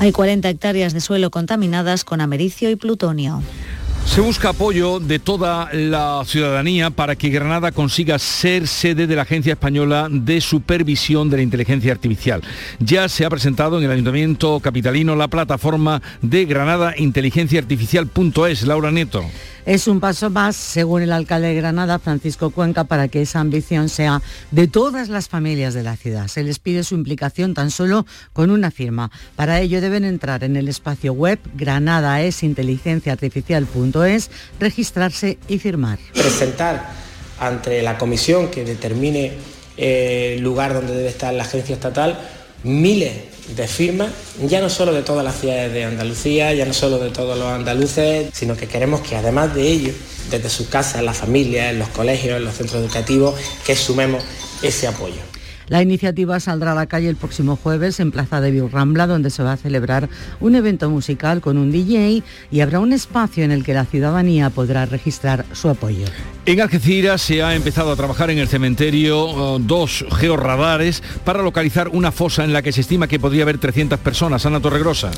Hay 0.00 0.12
40 0.12 0.48
hectáreas 0.48 0.92
de 0.92 1.00
suelo 1.00 1.30
contaminadas 1.30 2.04
con 2.04 2.20
americio 2.20 2.70
y 2.70 2.76
plutonio. 2.76 3.42
Se 4.08 4.22
busca 4.22 4.48
apoyo 4.48 5.00
de 5.00 5.18
toda 5.18 5.68
la 5.72 6.22
ciudadanía 6.24 6.88
para 6.90 7.14
que 7.14 7.28
Granada 7.28 7.72
consiga 7.72 8.18
ser 8.18 8.66
sede 8.66 9.06
de 9.06 9.14
la 9.14 9.22
Agencia 9.22 9.52
Española 9.52 10.08
de 10.10 10.40
Supervisión 10.40 11.28
de 11.28 11.36
la 11.36 11.42
Inteligencia 11.42 11.92
Artificial. 11.92 12.40
Ya 12.80 13.08
se 13.08 13.26
ha 13.26 13.30
presentado 13.30 13.78
en 13.78 13.84
el 13.84 13.90
Ayuntamiento 13.90 14.60
Capitalino 14.60 15.14
la 15.14 15.28
plataforma 15.28 16.00
de 16.22 16.46
Granada 16.46 16.94
Inteligencia 16.96 17.60
Artificial.es. 17.60 18.62
Laura 18.62 18.90
Nieto. 18.90 19.24
Es 19.68 19.86
un 19.86 20.00
paso 20.00 20.30
más, 20.30 20.56
según 20.56 21.02
el 21.02 21.12
alcalde 21.12 21.48
de 21.48 21.54
Granada, 21.54 21.98
Francisco 21.98 22.48
Cuenca, 22.48 22.84
para 22.84 23.08
que 23.08 23.20
esa 23.20 23.40
ambición 23.40 23.90
sea 23.90 24.22
de 24.50 24.66
todas 24.66 25.10
las 25.10 25.28
familias 25.28 25.74
de 25.74 25.82
la 25.82 25.94
ciudad. 25.94 26.28
Se 26.28 26.42
les 26.42 26.58
pide 26.58 26.84
su 26.84 26.94
implicación 26.94 27.52
tan 27.52 27.70
solo 27.70 28.06
con 28.32 28.50
una 28.50 28.70
firma. 28.70 29.10
Para 29.36 29.60
ello 29.60 29.82
deben 29.82 30.04
entrar 30.04 30.42
en 30.42 30.56
el 30.56 30.68
espacio 30.68 31.12
web 31.12 31.38
granadaesinteligenciaartificial.es, 31.54 34.30
registrarse 34.58 35.36
y 35.48 35.58
firmar. 35.58 35.98
presentar 36.14 36.88
ante 37.38 37.82
la 37.82 37.98
comisión 37.98 38.50
que 38.50 38.64
determine 38.64 39.34
el 39.76 40.40
lugar 40.40 40.72
donde 40.72 40.94
debe 40.94 41.10
estar 41.10 41.34
la 41.34 41.42
agencia 41.42 41.74
estatal 41.74 42.18
miles 42.62 43.27
de 43.56 43.66
firmas, 43.66 44.10
ya 44.46 44.60
no 44.60 44.68
solo 44.68 44.92
de 44.92 45.02
todas 45.02 45.24
las 45.24 45.40
ciudades 45.40 45.72
de 45.72 45.84
Andalucía, 45.84 46.52
ya 46.54 46.64
no 46.66 46.74
solo 46.74 46.98
de 46.98 47.10
todos 47.10 47.38
los 47.38 47.48
andaluces, 47.48 48.28
sino 48.32 48.56
que 48.56 48.66
queremos 48.66 49.00
que 49.00 49.16
además 49.16 49.54
de 49.54 49.68
ello, 49.68 49.92
desde 50.30 50.48
sus 50.48 50.68
casas, 50.68 51.02
las 51.02 51.16
familias, 51.16 51.74
los 51.74 51.88
colegios, 51.88 52.40
los 52.40 52.54
centros 52.54 52.82
educativos, 52.82 53.34
que 53.64 53.74
sumemos 53.74 54.22
ese 54.62 54.86
apoyo. 54.86 55.27
La 55.68 55.82
iniciativa 55.82 56.40
saldrá 56.40 56.72
a 56.72 56.74
la 56.74 56.86
calle 56.86 57.08
el 57.08 57.16
próximo 57.16 57.56
jueves 57.56 58.00
en 58.00 58.10
Plaza 58.10 58.40
de 58.40 58.68
Rambla, 58.68 59.06
donde 59.06 59.30
se 59.30 59.42
va 59.42 59.52
a 59.52 59.56
celebrar 59.56 60.08
un 60.40 60.54
evento 60.54 60.88
musical 60.90 61.40
con 61.40 61.58
un 61.58 61.70
DJ 61.70 62.22
y 62.50 62.60
habrá 62.60 62.80
un 62.80 62.92
espacio 62.92 63.44
en 63.44 63.52
el 63.52 63.64
que 63.64 63.74
la 63.74 63.84
ciudadanía 63.84 64.50
podrá 64.50 64.86
registrar 64.86 65.44
su 65.52 65.68
apoyo. 65.68 66.06
En 66.46 66.60
Algeciras 66.60 67.20
se 67.20 67.42
ha 67.42 67.54
empezado 67.54 67.92
a 67.92 67.96
trabajar 67.96 68.30
en 68.30 68.38
el 68.38 68.48
cementerio 68.48 69.54
uh, 69.54 69.58
dos 69.58 70.04
georradares 70.16 71.02
para 71.24 71.42
localizar 71.42 71.88
una 71.88 72.10
fosa 72.10 72.44
en 72.44 72.52
la 72.52 72.62
que 72.62 72.72
se 72.72 72.80
estima 72.80 73.06
que 73.06 73.20
podría 73.20 73.42
haber 73.42 73.58
300 73.58 73.98
personas. 74.00 74.46
Ana 74.46 74.60
Torregrosa. 74.60 75.10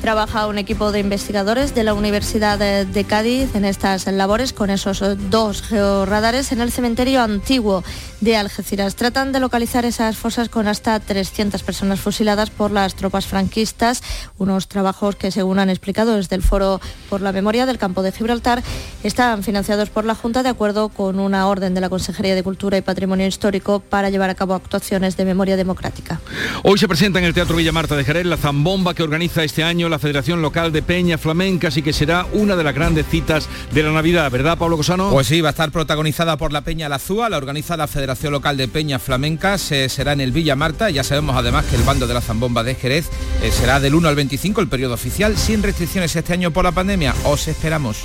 Trabaja 0.00 0.48
un 0.48 0.58
equipo 0.58 0.90
de 0.90 0.98
investigadores 0.98 1.76
de 1.76 1.84
la 1.84 1.94
Universidad 1.94 2.58
de, 2.58 3.04
Cádiz 3.04 3.54
en 3.54 3.64
estas 3.64 4.06
labores 4.08 4.52
con 4.52 4.68
esos 4.70 5.00
dos 5.30 5.62
georradares 5.62 6.50
en 6.50 6.60
el 6.60 6.72
cementerio 6.72 7.22
antiguo 7.22 7.84
de 8.22 8.36
Algeciras. 8.36 8.94
Tratan 8.94 9.32
de 9.32 9.40
localizar 9.40 9.84
esas 9.84 10.16
fosas 10.16 10.48
con 10.48 10.68
hasta 10.68 10.98
300 11.00 11.60
personas 11.64 12.00
fusiladas 12.00 12.50
por 12.50 12.70
las 12.70 12.94
tropas 12.94 13.26
franquistas, 13.26 14.00
unos 14.38 14.68
trabajos 14.68 15.16
que 15.16 15.32
según 15.32 15.58
han 15.58 15.68
explicado 15.68 16.14
desde 16.14 16.36
el 16.36 16.42
Foro 16.42 16.80
por 17.10 17.20
la 17.20 17.32
Memoria 17.32 17.66
del 17.66 17.78
Campo 17.78 18.02
de 18.02 18.12
Gibraltar 18.12 18.62
están 19.02 19.42
financiados 19.42 19.90
por 19.90 20.04
la 20.04 20.14
Junta 20.14 20.44
de 20.44 20.50
acuerdo 20.50 20.88
con 20.88 21.18
una 21.18 21.48
orden 21.48 21.74
de 21.74 21.80
la 21.80 21.88
Consejería 21.88 22.36
de 22.36 22.44
Cultura 22.44 22.78
y 22.78 22.82
Patrimonio 22.82 23.26
Histórico 23.26 23.80
para 23.80 24.08
llevar 24.08 24.30
a 24.30 24.36
cabo 24.36 24.54
actuaciones 24.54 25.16
de 25.16 25.24
memoria 25.24 25.56
democrática. 25.56 26.20
Hoy 26.62 26.78
se 26.78 26.86
presenta 26.86 27.18
en 27.18 27.24
el 27.24 27.34
Teatro 27.34 27.56
Villa 27.56 27.72
Marta 27.72 27.96
de 27.96 28.04
Jerez 28.04 28.24
la 28.24 28.36
zambomba 28.36 28.94
que 28.94 29.02
organiza 29.02 29.42
este 29.42 29.64
año 29.64 29.88
la 29.88 29.98
Federación 29.98 30.42
Local 30.42 30.70
de 30.70 30.82
Peña 30.82 31.18
Flamencas 31.18 31.76
y 31.76 31.82
que 31.82 31.92
será 31.92 32.26
una 32.34 32.54
de 32.54 32.62
las 32.62 32.74
grandes 32.74 33.06
citas 33.08 33.48
de 33.72 33.82
la 33.82 33.90
Navidad, 33.90 34.30
¿verdad, 34.30 34.56
Pablo 34.56 34.76
Cosano? 34.76 35.10
Pues 35.10 35.26
sí, 35.26 35.40
va 35.40 35.48
a 35.48 35.50
estar 35.50 35.72
protagonizada 35.72 36.36
por 36.36 36.52
la 36.52 36.60
Peña 36.60 36.88
Lazúa, 36.88 37.28
la 37.28 37.36
organiza 37.36 37.76
la 37.76 37.88
Federación 37.88 38.11
Local 38.30 38.56
de 38.56 38.68
Peña 38.68 38.98
Flamencas, 38.98 39.72
eh, 39.72 39.88
será 39.88 40.12
en 40.12 40.20
el 40.20 40.32
Villa 40.32 40.56
Marta, 40.56 40.90
ya 40.90 41.02
sabemos 41.02 41.36
además 41.36 41.64
que 41.66 41.76
el 41.76 41.82
bando 41.82 42.06
de 42.06 42.14
la 42.14 42.20
Zambomba 42.20 42.62
de 42.62 42.74
Jerez 42.74 43.08
eh, 43.42 43.50
será 43.50 43.80
del 43.80 43.94
1 43.94 44.08
al 44.08 44.14
25 44.14 44.60
el 44.60 44.68
periodo 44.68 44.94
oficial, 44.94 45.36
sin 45.36 45.62
restricciones 45.62 46.14
este 46.14 46.32
año 46.32 46.50
por 46.50 46.64
la 46.64 46.72
pandemia, 46.72 47.14
os 47.24 47.48
esperamos. 47.48 47.98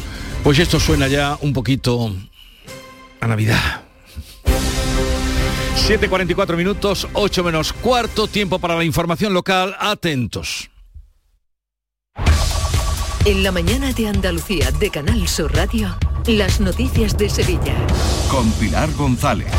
Pues 0.43 0.59
esto 0.59 0.79
suena 0.79 1.07
ya 1.07 1.37
un 1.41 1.53
poquito 1.53 2.15
a 3.19 3.27
Navidad. 3.27 3.83
7.44 5.87 6.57
minutos, 6.57 7.07
8 7.13 7.43
menos 7.43 7.73
cuarto, 7.73 8.27
tiempo 8.27 8.59
para 8.59 8.75
la 8.75 8.83
información 8.83 9.33
local, 9.33 9.75
atentos. 9.79 10.69
En 13.25 13.43
la 13.43 13.51
mañana 13.51 13.91
de 13.91 14.07
Andalucía 14.07 14.71
de 14.71 14.89
Canal 14.89 15.27
Sur 15.27 15.53
Radio, 15.53 15.97
las 16.27 16.59
noticias 16.59 17.17
de 17.17 17.29
Sevilla. 17.29 17.75
Con 18.29 18.51
Pilar 18.53 18.91
González. 18.93 19.51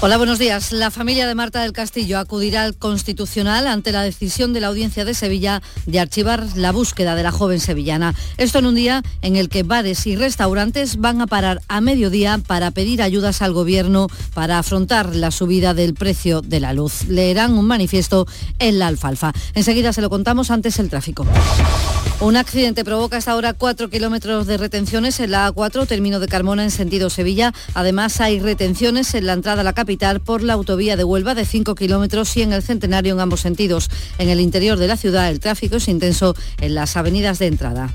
Hola, 0.00 0.16
buenos 0.16 0.38
días. 0.38 0.70
La 0.70 0.92
familia 0.92 1.26
de 1.26 1.34
Marta 1.34 1.60
del 1.60 1.72
Castillo 1.72 2.20
acudirá 2.20 2.62
al 2.62 2.76
Constitucional 2.76 3.66
ante 3.66 3.90
la 3.90 4.04
decisión 4.04 4.52
de 4.52 4.60
la 4.60 4.68
Audiencia 4.68 5.04
de 5.04 5.12
Sevilla 5.12 5.60
de 5.86 5.98
archivar 5.98 6.46
la 6.54 6.70
búsqueda 6.70 7.16
de 7.16 7.24
la 7.24 7.32
joven 7.32 7.58
sevillana. 7.58 8.14
Esto 8.36 8.60
en 8.60 8.66
un 8.66 8.76
día 8.76 9.02
en 9.22 9.34
el 9.34 9.48
que 9.48 9.64
bares 9.64 10.06
y 10.06 10.14
restaurantes 10.14 10.98
van 10.98 11.20
a 11.20 11.26
parar 11.26 11.62
a 11.66 11.80
mediodía 11.80 12.38
para 12.38 12.70
pedir 12.70 13.02
ayudas 13.02 13.42
al 13.42 13.52
Gobierno 13.52 14.06
para 14.34 14.60
afrontar 14.60 15.16
la 15.16 15.32
subida 15.32 15.74
del 15.74 15.94
precio 15.94 16.42
de 16.42 16.60
la 16.60 16.72
luz. 16.74 17.08
Leerán 17.08 17.58
un 17.58 17.66
manifiesto 17.66 18.28
en 18.60 18.78
la 18.78 18.86
alfalfa. 18.86 19.32
Enseguida 19.54 19.92
se 19.92 20.00
lo 20.00 20.10
contamos 20.10 20.52
antes 20.52 20.78
el 20.78 20.90
tráfico. 20.90 21.26
Un 22.20 22.36
accidente 22.36 22.84
provoca 22.84 23.16
hasta 23.16 23.32
ahora 23.32 23.52
4 23.52 23.90
kilómetros 23.90 24.46
de 24.46 24.56
retenciones 24.56 25.20
en 25.20 25.30
la 25.30 25.52
A4, 25.52 25.86
término 25.86 26.18
de 26.18 26.26
Carmona 26.26 26.64
en 26.64 26.72
sentido 26.72 27.10
Sevilla. 27.10 27.52
Además, 27.74 28.20
hay 28.20 28.40
retenciones 28.40 29.14
en 29.14 29.26
la 29.26 29.34
entrada 29.34 29.60
a 29.60 29.64
la 29.64 29.72
capital 29.72 29.87
por 30.24 30.42
la 30.42 30.52
autovía 30.52 30.96
de 30.96 31.04
Huelva 31.04 31.34
de 31.34 31.46
5 31.46 31.74
kilómetros 31.74 32.36
y 32.36 32.42
en 32.42 32.52
el 32.52 32.62
Centenario 32.62 33.14
en 33.14 33.20
ambos 33.20 33.40
sentidos. 33.40 33.88
En 34.18 34.28
el 34.28 34.38
interior 34.38 34.76
de 34.76 34.86
la 34.86 34.98
ciudad, 34.98 35.30
el 35.30 35.40
tráfico 35.40 35.76
es 35.76 35.88
intenso 35.88 36.36
en 36.60 36.74
las 36.74 36.94
avenidas 36.98 37.38
de 37.38 37.46
entrada. 37.46 37.90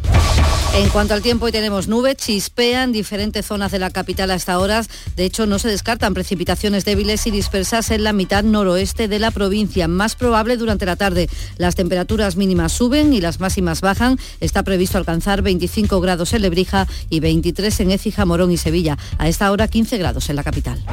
En 0.75 0.89
cuanto 0.89 1.13
al 1.13 1.21
tiempo, 1.21 1.45
hoy 1.45 1.51
tenemos 1.51 1.87
nubes, 1.87 2.17
chispea 2.17 2.83
en 2.83 2.91
diferentes 2.91 3.45
zonas 3.45 3.71
de 3.71 3.77
la 3.77 3.91
capital 3.91 4.31
hasta 4.31 4.53
ahora. 4.53 4.83
De 5.15 5.23
hecho, 5.23 5.45
no 5.45 5.59
se 5.59 5.67
descartan 5.67 6.15
precipitaciones 6.15 6.83
débiles 6.83 7.27
y 7.27 7.31
dispersas 7.31 7.91
en 7.91 8.03
la 8.03 8.11
mitad 8.11 8.43
noroeste 8.43 9.07
de 9.07 9.19
la 9.19 9.29
provincia. 9.29 9.87
Más 9.87 10.15
probable 10.15 10.57
durante 10.57 10.87
la 10.87 10.95
tarde. 10.95 11.29
Las 11.57 11.75
temperaturas 11.75 12.37
mínimas 12.37 12.71
suben 12.71 13.13
y 13.13 13.21
las 13.21 13.39
máximas 13.39 13.81
bajan 13.81 14.17
está 14.39 14.63
previsto 14.63 14.97
alcanzar 14.97 15.43
25 15.43 16.01
grados 16.01 16.33
en 16.33 16.41
Lebrija 16.41 16.87
y 17.07 17.19
23 17.19 17.79
en 17.81 17.91
Écija, 17.91 18.25
Morón 18.25 18.51
y 18.51 18.57
Sevilla. 18.57 18.97
A 19.19 19.27
esta 19.27 19.51
hora 19.51 19.67
15 19.67 19.99
grados 19.99 20.27
en 20.31 20.37
la 20.37 20.43
capital. 20.43 20.83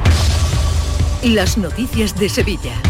Las 1.23 1.55
noticias 1.55 2.15
de 2.15 2.29
Sevilla. 2.29 2.81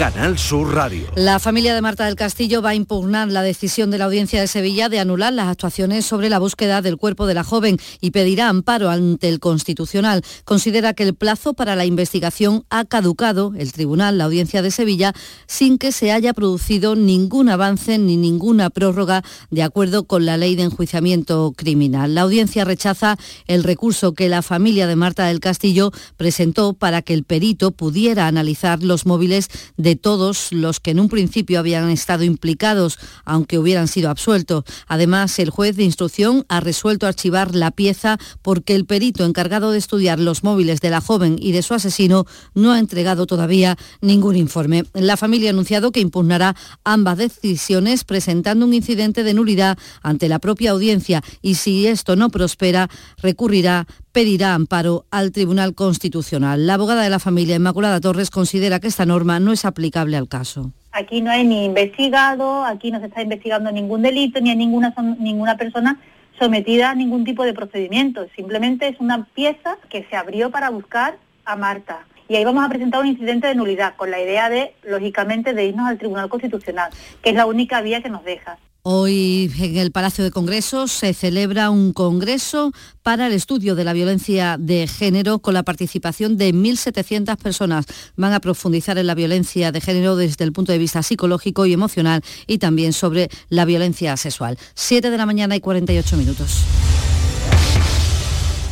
Canal 0.00 0.38
Sur 0.38 0.72
Radio. 0.72 1.08
La 1.14 1.38
familia 1.38 1.74
de 1.74 1.82
Marta 1.82 2.06
del 2.06 2.14
Castillo 2.14 2.62
va 2.62 2.70
a 2.70 2.74
impugnar 2.74 3.28
la 3.28 3.42
decisión 3.42 3.90
de 3.90 3.98
la 3.98 4.06
Audiencia 4.06 4.40
de 4.40 4.46
Sevilla 4.46 4.88
de 4.88 4.98
anular 4.98 5.30
las 5.30 5.48
actuaciones 5.48 6.06
sobre 6.06 6.30
la 6.30 6.38
búsqueda 6.38 6.80
del 6.80 6.96
cuerpo 6.96 7.26
de 7.26 7.34
la 7.34 7.44
joven 7.44 7.76
y 8.00 8.10
pedirá 8.10 8.48
amparo 8.48 8.88
ante 8.88 9.28
el 9.28 9.40
Constitucional. 9.40 10.22
Considera 10.44 10.94
que 10.94 11.02
el 11.02 11.14
plazo 11.14 11.52
para 11.52 11.76
la 11.76 11.84
investigación 11.84 12.64
ha 12.70 12.86
caducado 12.86 13.52
el 13.58 13.72
Tribunal, 13.72 14.16
la 14.16 14.24
Audiencia 14.24 14.62
de 14.62 14.70
Sevilla, 14.70 15.12
sin 15.46 15.76
que 15.76 15.92
se 15.92 16.12
haya 16.12 16.32
producido 16.32 16.96
ningún 16.96 17.50
avance 17.50 17.98
ni 17.98 18.16
ninguna 18.16 18.70
prórroga 18.70 19.22
de 19.50 19.62
acuerdo 19.62 20.04
con 20.04 20.24
la 20.24 20.38
ley 20.38 20.56
de 20.56 20.62
enjuiciamiento 20.62 21.52
criminal. 21.54 22.14
La 22.14 22.22
Audiencia 22.22 22.64
rechaza 22.64 23.18
el 23.46 23.64
recurso 23.64 24.14
que 24.14 24.30
la 24.30 24.40
familia 24.40 24.86
de 24.86 24.96
Marta 24.96 25.26
del 25.26 25.40
Castillo 25.40 25.92
presentó 26.16 26.72
para 26.72 27.02
que 27.02 27.12
el 27.12 27.24
perito 27.24 27.70
pudiera 27.70 28.28
analizar 28.28 28.82
los 28.82 29.04
móviles 29.04 29.50
de 29.76 29.89
de 29.90 29.96
todos 29.96 30.52
los 30.52 30.78
que 30.78 30.92
en 30.92 31.00
un 31.00 31.08
principio 31.08 31.58
habían 31.58 31.90
estado 31.90 32.22
implicados, 32.22 32.96
aunque 33.24 33.58
hubieran 33.58 33.88
sido 33.88 34.08
absueltos. 34.08 34.62
Además, 34.86 35.36
el 35.40 35.50
juez 35.50 35.74
de 35.74 35.82
instrucción 35.82 36.44
ha 36.48 36.60
resuelto 36.60 37.08
archivar 37.08 37.56
la 37.56 37.72
pieza 37.72 38.16
porque 38.40 38.76
el 38.76 38.84
perito 38.84 39.24
encargado 39.24 39.72
de 39.72 39.78
estudiar 39.78 40.20
los 40.20 40.44
móviles 40.44 40.80
de 40.80 40.90
la 40.90 41.00
joven 41.00 41.38
y 41.40 41.50
de 41.50 41.62
su 41.62 41.74
asesino 41.74 42.24
no 42.54 42.70
ha 42.70 42.78
entregado 42.78 43.26
todavía 43.26 43.76
ningún 44.00 44.36
informe. 44.36 44.84
La 44.94 45.16
familia 45.16 45.50
ha 45.50 45.54
anunciado 45.54 45.90
que 45.90 45.98
impugnará 45.98 46.54
ambas 46.84 47.18
decisiones 47.18 48.04
presentando 48.04 48.66
un 48.66 48.74
incidente 48.74 49.24
de 49.24 49.34
nulidad 49.34 49.76
ante 50.04 50.28
la 50.28 50.38
propia 50.38 50.70
audiencia 50.70 51.20
y 51.42 51.56
si 51.56 51.88
esto 51.88 52.14
no 52.14 52.30
prospera, 52.30 52.88
recurrirá 53.20 53.88
pedirá 54.12 54.54
amparo 54.54 55.04
al 55.10 55.32
Tribunal 55.32 55.74
Constitucional. 55.74 56.66
La 56.66 56.74
abogada 56.74 57.02
de 57.02 57.10
la 57.10 57.18
familia, 57.18 57.56
Inmaculada 57.56 58.00
Torres, 58.00 58.30
considera 58.30 58.80
que 58.80 58.88
esta 58.88 59.06
norma 59.06 59.40
no 59.40 59.52
es 59.52 59.64
aplicable 59.64 60.16
al 60.16 60.28
caso. 60.28 60.72
Aquí 60.92 61.20
no 61.20 61.30
hay 61.30 61.44
ni 61.44 61.64
investigado, 61.64 62.64
aquí 62.64 62.90
no 62.90 62.98
se 62.98 63.06
está 63.06 63.22
investigando 63.22 63.70
ningún 63.70 64.02
delito, 64.02 64.40
ni 64.40 64.50
hay 64.50 64.56
ninguna, 64.56 64.92
ninguna 65.18 65.56
persona 65.56 66.00
sometida 66.38 66.90
a 66.90 66.94
ningún 66.94 67.24
tipo 67.24 67.44
de 67.44 67.52
procedimiento. 67.52 68.26
Simplemente 68.34 68.88
es 68.88 68.98
una 68.98 69.24
pieza 69.34 69.76
que 69.88 70.06
se 70.10 70.16
abrió 70.16 70.50
para 70.50 70.70
buscar 70.70 71.18
a 71.44 71.54
Marta. 71.56 72.06
Y 72.28 72.36
ahí 72.36 72.44
vamos 72.44 72.64
a 72.64 72.68
presentar 72.68 73.00
un 73.00 73.08
incidente 73.08 73.48
de 73.48 73.54
nulidad, 73.54 73.96
con 73.96 74.10
la 74.10 74.20
idea 74.20 74.48
de, 74.48 74.74
lógicamente, 74.82 75.52
de 75.52 75.66
irnos 75.66 75.88
al 75.88 75.98
Tribunal 75.98 76.28
Constitucional, 76.28 76.90
que 77.22 77.30
es 77.30 77.36
la 77.36 77.46
única 77.46 77.80
vía 77.82 78.02
que 78.02 78.08
nos 78.08 78.24
deja. 78.24 78.58
Hoy 78.82 79.52
en 79.58 79.76
el 79.76 79.92
Palacio 79.92 80.24
de 80.24 80.30
Congresos 80.30 80.90
se 80.90 81.12
celebra 81.12 81.68
un 81.68 81.92
congreso 81.92 82.72
para 83.02 83.26
el 83.26 83.34
estudio 83.34 83.74
de 83.74 83.84
la 83.84 83.92
violencia 83.92 84.56
de 84.58 84.86
género 84.86 85.40
con 85.40 85.52
la 85.52 85.64
participación 85.64 86.38
de 86.38 86.54
1.700 86.54 87.36
personas. 87.36 87.84
Van 88.16 88.32
a 88.32 88.40
profundizar 88.40 88.96
en 88.96 89.06
la 89.06 89.14
violencia 89.14 89.70
de 89.70 89.82
género 89.82 90.16
desde 90.16 90.44
el 90.44 90.52
punto 90.52 90.72
de 90.72 90.78
vista 90.78 91.02
psicológico 91.02 91.66
y 91.66 91.74
emocional 91.74 92.22
y 92.46 92.56
también 92.56 92.94
sobre 92.94 93.28
la 93.50 93.66
violencia 93.66 94.16
sexual. 94.16 94.58
7 94.74 95.10
de 95.10 95.18
la 95.18 95.26
mañana 95.26 95.56
y 95.56 95.60
48 95.60 96.16
minutos. 96.16 96.64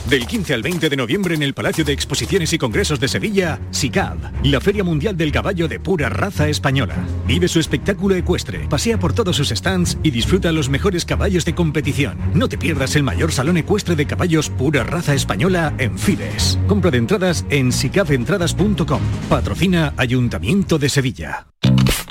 Del 0.09 0.27
15 0.27 0.55
al 0.55 0.63
20 0.63 0.89
de 0.89 0.97
noviembre 0.97 1.35
en 1.35 1.43
el 1.43 1.53
Palacio 1.53 1.85
de 1.85 1.93
Exposiciones 1.93 2.55
y 2.55 2.59
Congresos 2.59 2.99
de 2.99 3.09
Sevilla, 3.09 3.61
SICAB, 3.71 4.17
la 4.45 4.59
Feria 4.59 4.83
Mundial 4.83 5.19
del 5.19 5.31
Caballo 5.31 5.69
de 5.69 5.81
pura 5.81 6.09
raza 6.09 6.49
española. 6.49 6.95
Vive 7.27 7.47
su 7.47 7.61
espectáculo 7.61 8.15
ecuestre, 8.15 8.67
pasea 8.71 8.99
por 8.99 9.13
todos 9.13 9.37
sus 9.37 9.51
stands 9.51 9.99
y 10.03 10.11
disfruta 10.11 10.51
los 10.51 10.71
mejores 10.71 11.05
caballos 11.05 11.45
de 11.45 11.55
competición. 11.55 12.17
No 12.33 12.49
te 12.49 12.57
pierdas 12.57 12.97
el 12.97 13.03
mayor 13.03 13.33
salón 13.33 13.59
ecuestre 13.59 13.97
de 13.97 14.07
caballos 14.07 14.49
pura 14.49 14.83
raza 14.83 15.13
española 15.13 15.75
en 15.77 15.99
Fides. 15.99 16.59
Compra 16.67 16.91
de 16.91 16.97
entradas 16.97 17.45
en 17.51 17.71
sicabentradas.com. 17.71 19.03
Patrocina 19.29 19.93
Ayuntamiento 19.99 20.79
de 20.79 20.89
Sevilla. 20.89 21.49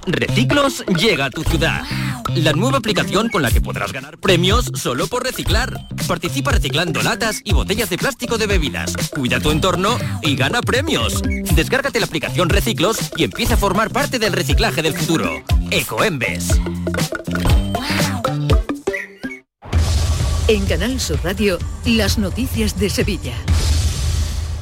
Reciclos 0.06 0.84
llega 0.86 1.26
a 1.26 1.30
tu 1.30 1.44
ciudad. 1.44 1.84
La 2.36 2.54
nueva 2.54 2.78
aplicación 2.78 3.30
con 3.30 3.42
la 3.42 3.52
que 3.52 3.62
podrás 3.62 3.92
ganar 3.92 4.18
premios 4.18 4.72
solo 4.76 5.08
por 5.08 5.24
reciclar. 5.24 5.88
Participa 6.08 6.52
reciclando 6.52 7.02
latas 7.02 7.42
y 7.44 7.54
botellas 7.54 7.90
de 7.90 7.98
plástico 7.98 8.38
de 8.38 8.48
bebidas. 8.48 8.96
Cuida 9.12 9.40
tu 9.40 9.52
entorno 9.52 9.98
y 10.22 10.36
gana 10.36 10.62
premios. 10.62 11.22
Descárgate 11.56 12.00
la 12.00 12.06
aplicación 12.06 12.50
Reciclos 12.50 12.98
y 13.16 13.24
empieza 13.24 13.56
a 13.56 13.58
formar 13.58 13.90
parte 13.90 14.20
del 14.20 14.34
reciclaje 14.34 14.82
del 14.82 14.94
futuro. 14.94 15.44
Ecoembes. 15.72 16.50
En 20.48 20.66
Canal 20.66 21.00
Sur 21.00 21.20
Radio, 21.24 21.58
las 21.86 22.18
noticias 22.18 22.80
de 22.80 22.90
Sevilla. 22.90 23.34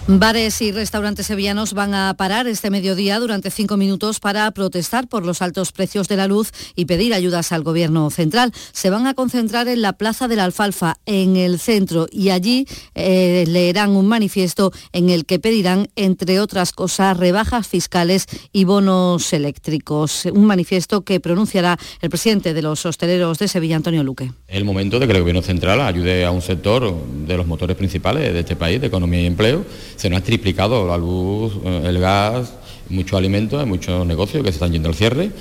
Bares 0.07 0.61
y 0.61 0.71
restaurantes 0.71 1.25
sevillanos 1.25 1.73
van 1.73 1.95
a 1.95 2.13
parar 2.15 2.45
este 2.45 2.69
mediodía 2.69 3.19
durante 3.19 3.49
cinco 3.49 3.75
minutos 3.75 4.19
para 4.19 4.51
protestar 4.51 5.07
por 5.07 5.25
los 5.25 5.41
altos 5.41 5.71
precios 5.71 6.07
de 6.07 6.15
la 6.15 6.27
luz 6.27 6.51
y 6.75 6.85
pedir 6.85 7.11
ayudas 7.15 7.51
al 7.51 7.63
gobierno 7.63 8.11
central. 8.11 8.51
Se 8.71 8.91
van 8.91 9.07
a 9.07 9.15
concentrar 9.15 9.67
en 9.67 9.81
la 9.81 9.93
Plaza 9.93 10.27
de 10.27 10.35
la 10.35 10.43
Alfalfa, 10.43 10.97
en 11.07 11.37
el 11.37 11.57
centro, 11.57 12.05
y 12.11 12.29
allí 12.29 12.67
eh, 12.93 13.45
leerán 13.47 13.95
un 13.95 14.05
manifiesto 14.07 14.71
en 14.93 15.09
el 15.09 15.25
que 15.25 15.39
pedirán, 15.39 15.87
entre 15.95 16.39
otras 16.39 16.71
cosas, 16.71 17.17
rebajas 17.17 17.67
fiscales 17.67 18.27
y 18.53 18.63
bonos 18.65 19.33
eléctricos. 19.33 20.25
Un 20.25 20.45
manifiesto 20.45 21.01
que 21.01 21.19
pronunciará 21.19 21.79
el 22.01 22.11
presidente 22.11 22.53
de 22.53 22.61
los 22.61 22.85
hosteleros 22.85 23.39
de 23.39 23.47
Sevilla, 23.47 23.77
Antonio 23.77 24.03
Luque. 24.03 24.31
El 24.47 24.65
momento 24.65 24.99
de 24.99 25.07
que 25.07 25.13
el 25.13 25.21
gobierno 25.21 25.41
central 25.41 25.81
ayude 25.81 26.25
a 26.25 26.29
un 26.29 26.43
sector 26.43 26.93
de 27.25 27.37
los 27.37 27.47
motores 27.47 27.75
principales 27.75 28.31
de 28.31 28.41
este 28.41 28.55
país, 28.55 28.79
de 28.79 28.85
economía 28.85 29.21
y 29.21 29.25
empleo 29.25 29.65
se 29.95 30.09
nos 30.09 30.19
ha 30.19 30.23
triplicado 30.23 30.87
la 30.87 30.97
luz, 30.97 31.53
eh, 31.63 31.83
el 31.85 31.99
gas, 31.99 32.53
muchos 32.89 33.17
alimentos, 33.17 33.65
muchos 33.65 34.05
negocios 34.05 34.43
que 34.43 34.51
se 34.51 34.55
están 34.55 34.71
yendo 34.71 34.89
al 34.89 34.95
cierre. 34.95 35.31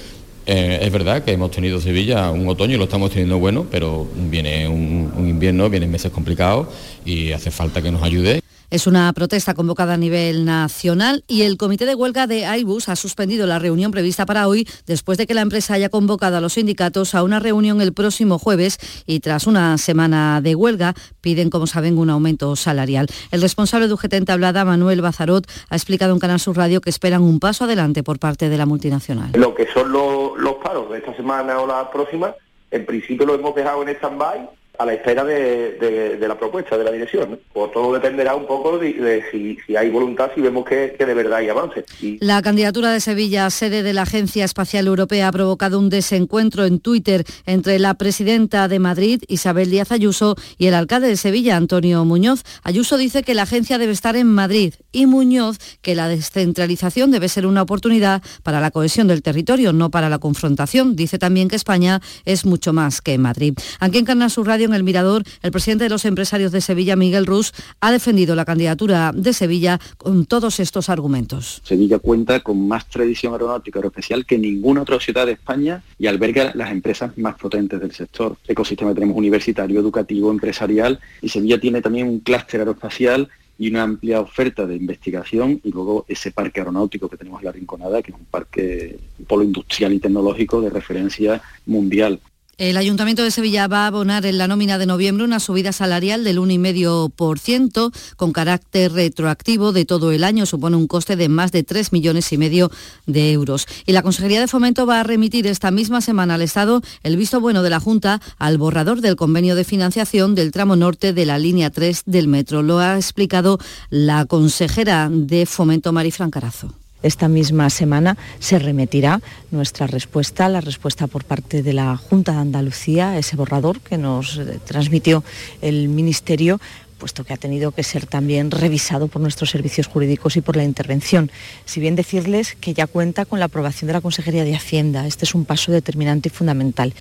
Eh, 0.47 0.79
es 0.83 0.93
verdad 0.93 1.25
que 1.25 1.33
hemos 1.33 1.51
tenido 1.51 1.81
Sevilla 1.81 2.31
un 2.31 2.47
otoño 2.49 2.75
y 2.75 2.79
lo 2.79 2.85
estamos 2.85 3.11
teniendo 3.11 3.39
bueno, 3.39 3.67
pero 3.71 4.07
viene 4.15 4.69
un, 4.69 5.13
un 5.17 5.29
invierno, 5.29 5.71
vienen 5.71 5.91
meses 5.91 6.13
complicados 6.13 6.69
y 7.05 7.33
hace 7.33 7.51
falta 7.51 7.81
que 7.81 7.91
nos 7.91 8.03
ayude. 8.03 8.41
Es 8.75 8.89
una 8.89 9.13
protesta 9.13 9.55
convocada 9.55 9.95
a 9.95 9.97
nivel 9.97 10.45
nacional 10.45 11.23
y 11.29 11.43
el 11.43 11.57
comité 11.57 11.87
de 11.87 11.95
huelga 11.95 12.27
de 12.27 12.45
Airbus 12.45 12.89
ha 12.89 12.97
suspendido 12.97 13.47
la 13.47 13.61
reunión 13.61 13.93
prevista 13.93 14.27
para 14.27 14.49
hoy 14.49 14.67
después 14.85 15.17
de 15.17 15.29
que 15.29 15.35
la 15.35 15.43
empresa 15.43 15.75
haya 15.75 15.91
convocado 15.91 16.39
a 16.39 16.41
los 16.41 16.55
sindicatos 16.55 17.15
a 17.15 17.23
una 17.23 17.39
reunión 17.39 17.81
el 17.81 17.95
próximo 17.95 18.37
jueves 18.37 18.79
y 19.07 19.21
tras 19.21 19.47
una 19.47 19.79
semana 19.79 20.41
de 20.41 20.57
huelga 20.57 20.95
piden, 21.21 21.51
como 21.51 21.69
saben, 21.69 21.99
un 21.99 22.11
aumento 22.11 22.57
salarial. 22.57 23.07
El 23.31 23.43
responsable 23.43 23.87
de 23.87 23.95
UGT 23.95 24.15
en 24.15 24.25
Tablada, 24.25 24.65
Manuel 24.65 25.03
Bazarot, 25.03 25.47
ha 25.69 25.77
explicado 25.77 26.13
en 26.13 26.19
Canal 26.19 26.41
Sur 26.41 26.57
Radio 26.57 26.81
que 26.81 26.91
esperan 26.91 27.23
un 27.23 27.39
paso 27.39 27.67
adelante 27.67 28.03
por 28.03 28.19
parte 28.19 28.49
de 28.49 28.59
la 28.59 28.67
multinacional. 28.67 29.31
Lo 29.35 29.55
que 29.55 29.69
son 29.73 29.93
los, 29.93 30.37
los 30.37 30.55
paros 30.55 30.91
de 30.91 30.99
esta 30.99 31.15
semana 31.15 31.61
o 31.61 31.67
la 31.69 31.93
próxima, 31.93 32.35
en 32.73 32.85
principio 32.85 33.25
lo 33.25 33.37
hemos 33.37 33.55
dejado 33.55 33.83
en 33.85 33.91
stand-by 33.91 34.49
a 34.79 34.87
la 34.87 34.95
espera 34.95 35.25
de, 35.25 36.19
la 36.21 36.39
propuesta 36.39 36.77
de 36.77 36.85
la 36.85 36.91
dirección. 36.91 37.39
Pues 37.53 37.73
todo 37.73 37.93
dependerá 37.93 38.35
un 38.35 38.47
poco 38.47 38.79
de, 38.79 39.23
si, 39.31 39.59
hay 39.77 39.91
voluntad, 39.91 40.31
si 40.35 40.41
vemos 40.41 40.65
que, 40.65 40.97
de 40.99 41.15
verdad 41.15 41.39
hay 41.39 41.49
avance. 41.49 41.85
La 42.21 42.43
candidatura 42.43 42.93
de 42.93 43.01
Sevilla, 43.01 43.49
sede 43.51 43.83
de 43.83 43.93
la 43.93 44.03
Agencia 44.03 44.45
Espacial 44.45 44.87
Europea, 44.87 45.29
ha 45.29 45.33
provocado 45.33 45.79
un 45.79 45.91
desencuentro 45.91 46.65
en 46.65 46.81
Twitter 46.81 47.25
entre 47.47 47.79
la 47.79 47.95
presidenta 47.95 48.69
de 48.69 48.79
Madrid, 48.79 49.23
Isabel 49.29 49.71
Díaz 49.71 49.93
Ayuso, 49.93 50.37
y 50.59 50.67
el 50.67 50.75
alcalde 50.75 51.09
de 51.09 51.17
Sevilla, 51.17 51.57
Antonio 51.57 52.05
Muñoz. 52.05 52.43
Ayuso 52.63 52.97
dice 52.97 53.23
que 53.23 53.35
la 53.35 53.43
agencia 53.43 53.79
debe 53.79 53.93
estar 53.93 54.17
en 54.17 54.27
Madrid 54.27 54.75
y 54.93 55.07
Muñoz 55.07 55.59
que 55.83 55.95
la 55.95 56.09
descentralización 56.09 57.11
debe 57.11 57.29
ser 57.29 57.47
una 57.47 57.63
oportunidad 57.63 58.23
para 58.43 58.61
la 58.61 58.71
cohesión 58.71 59.09
del 59.09 59.23
territorio, 59.23 59.73
no 59.73 59.91
para 59.91 60.09
la 60.09 60.19
confrontación. 60.19 60.97
Dice 60.97 61.19
también 61.19 61.49
que 61.49 61.57
España 61.57 62.01
es 62.25 62.45
mucho 62.45 62.73
más 62.73 63.01
que 63.01 63.19
Madrid. 63.19 63.55
Aquí 63.81 63.99
en 63.99 64.05
Canal 64.05 64.31
Sur 64.31 64.47
Radio 64.47 64.64
en 64.65 64.75
El 64.75 64.83
Mirador, 64.83 65.23
el 65.43 65.51
presidente 65.51 65.85
de 65.85 65.91
los 65.91 66.05
empresarios 66.05 66.53
de 66.53 66.61
Sevilla, 66.61 66.97
Miguel 66.97 67.27
Rus, 67.27 67.53
ha 67.81 67.93
defendido 67.93 68.35
la 68.35 68.45
candidatura 68.45 69.13
de 69.15 69.33
Sevilla 69.33 69.81
con 69.99 70.27
todos 70.27 70.61
estos 70.61 70.89
argumentos. 70.89 71.61
Sevilla 71.65 71.99
cuenta 71.99 72.41
con 72.41 72.67
más 72.67 72.89
tradición 72.89 73.33
aeronáutica 73.33 73.79
aeroespacial 73.79 74.27
que 74.27 74.39
ninguna 74.39 74.83
otra 74.83 74.99
ciudad 75.01 75.27
de 75.27 75.33
España 75.33 75.83
y 75.99 76.07
alberga 76.07 76.53
las 76.55 76.71
empresas 76.71 77.17
más 77.19 77.37
potentes 77.37 77.81
del 77.81 77.93
sector. 77.93 78.37
Ecosistema 78.47 78.95
tenemos 78.95 79.17
universitario, 79.17 79.81
educativo, 79.81 80.31
empresarial 80.31 81.01
y 81.23 81.29
Sevilla 81.29 81.61
tiene 81.61 81.81
también 81.81 82.09
un 82.09 82.21
clúster 82.21 82.61
aeroespacial 82.61 83.29
y 83.59 83.71
una 83.71 83.83
amplia 83.83 84.21
oferta 84.21 84.67
de 84.67 84.77
investigación 84.77 85.61
y 85.63 85.71
luego 85.71 86.05
ese 86.09 86.33
parque 86.33 86.61
aeronáutico 86.61 87.09
que 87.09 87.17
tenemos 87.17 87.41
en 87.41 87.47
la 87.47 87.53
Rinconada, 87.53 88.03
que 88.03 88.11
es 88.11 88.19
un 88.19 88.25
parque, 88.25 88.99
un 89.19 89.25
polo 89.27 89.45
industrial 89.45 89.93
y 89.93 90.01
tecnológico 90.01 90.61
de 90.61 90.71
referencia 90.71 91.41
mundial. 91.67 92.21
El 92.57 92.77
Ayuntamiento 92.77 93.25
de 93.25 93.33
Sevilla 93.33 93.67
va 93.67 93.85
a 93.85 93.87
abonar 93.89 94.25
en 94.27 94.39
la 94.39 94.47
nómina 94.47 94.79
de 94.79 94.87
noviembre 94.87 95.25
una 95.25 95.41
subida 95.41 95.73
salarial 95.73 96.23
del 96.23 96.39
1,5% 96.39 97.93
con 98.17 98.33
carácter 98.33 98.93
retroactivo 98.93 99.73
de 99.73 99.85
todo 99.85 100.13
el 100.13 100.23
año. 100.23 100.47
Supone 100.47 100.77
un 100.77 100.87
coste 100.87 101.17
de 101.17 101.29
más 101.29 101.51
de 101.51 101.65
3 101.65 101.93
millones 101.93 102.33
y 102.33 102.39
medio 102.39 102.71
de 103.07 103.33
euros. 103.33 103.67
Y 103.87 103.93
la 103.93 104.03
Consejería 104.03 104.39
de 104.39 104.47
Fomento 104.47 104.87
va 104.87 105.01
a 105.01 105.03
remitir 105.03 105.49
esta 105.49 105.73
misma 105.73 106.01
semana 106.01 106.35
al 106.35 106.43
Estado 106.43 106.81
el 107.03 107.17
visto 107.17 107.41
bueno 107.41 107.65
de 107.65 107.71
la 107.71 107.81
Junta 107.81 108.21
al 108.39 108.57
borrador 108.57 109.01
del 109.01 109.17
convenio 109.17 109.57
de 109.57 109.65
financiación 109.65 110.37
del 110.37 110.53
tramo 110.53 110.77
norte 110.77 111.13
de 111.13 111.27
la 111.27 111.39
línea 111.39 111.71
3 111.71 112.03
del 112.07 112.29
metro. 112.29 112.63
Lo 112.63 112.79
ha 112.79 112.97
explicado 112.97 113.59
la 113.91 114.27
consejera 114.27 115.09
de 115.11 115.47
Fomento, 115.47 115.93
Marifran 115.93 116.31
Carazo 116.31 116.84
esta 117.05 117.29
misma 117.29 117.71
semana 117.71 118.17
se 118.41 118.59
remitirá 118.59 119.21
nuestra 119.51 119.87
respuesta, 119.87 120.49
la 120.49 120.61
respuesta 120.61 121.07
por 121.07 121.25
parte 121.25 121.63
de 121.63 121.73
la 121.73 121.97
Junta 121.97 122.33
de 122.33 122.39
Andalucía, 122.39 123.17
ese 123.19 123.37
borrador 123.37 123.81
que 123.81 123.99
nos 123.99 124.39
eh, 124.39 124.59
transmitió 124.65 125.23
el 125.61 125.89
Ministerio 125.89 126.59
puesto 126.99 127.25
que 127.25 127.35
ha 127.35 127.37
tenido 127.37 127.73
que 127.73 127.83
ser 127.83 128.07
también 128.07 128.51
revisado 128.51 129.09
por 129.09 129.21
nuestros 129.21 129.51
servicios 129.51 129.89
jurídicos 129.89 130.37
y 130.37 130.41
por 130.41 130.57
la 130.57 130.65
intervención. 130.65 131.31
Si 131.67 131.79
bien 131.81 131.97
decirles 131.97 132.57
que 132.59 132.73
ya 132.73 132.87
cuenta 132.87 133.27
con 133.27 133.41
la 133.41 133.47
aprobación 133.47 133.89
de 133.89 133.93
la 133.93 134.01
Consejería 134.01 134.45
de 134.45 134.55
Hacienda, 134.55 135.07
este 135.07 135.27
es 135.27 135.35
un 135.35 135.45
paso 135.45 135.71
determinante 135.71 136.29
y 136.29 136.31
fundamental. 136.31 136.95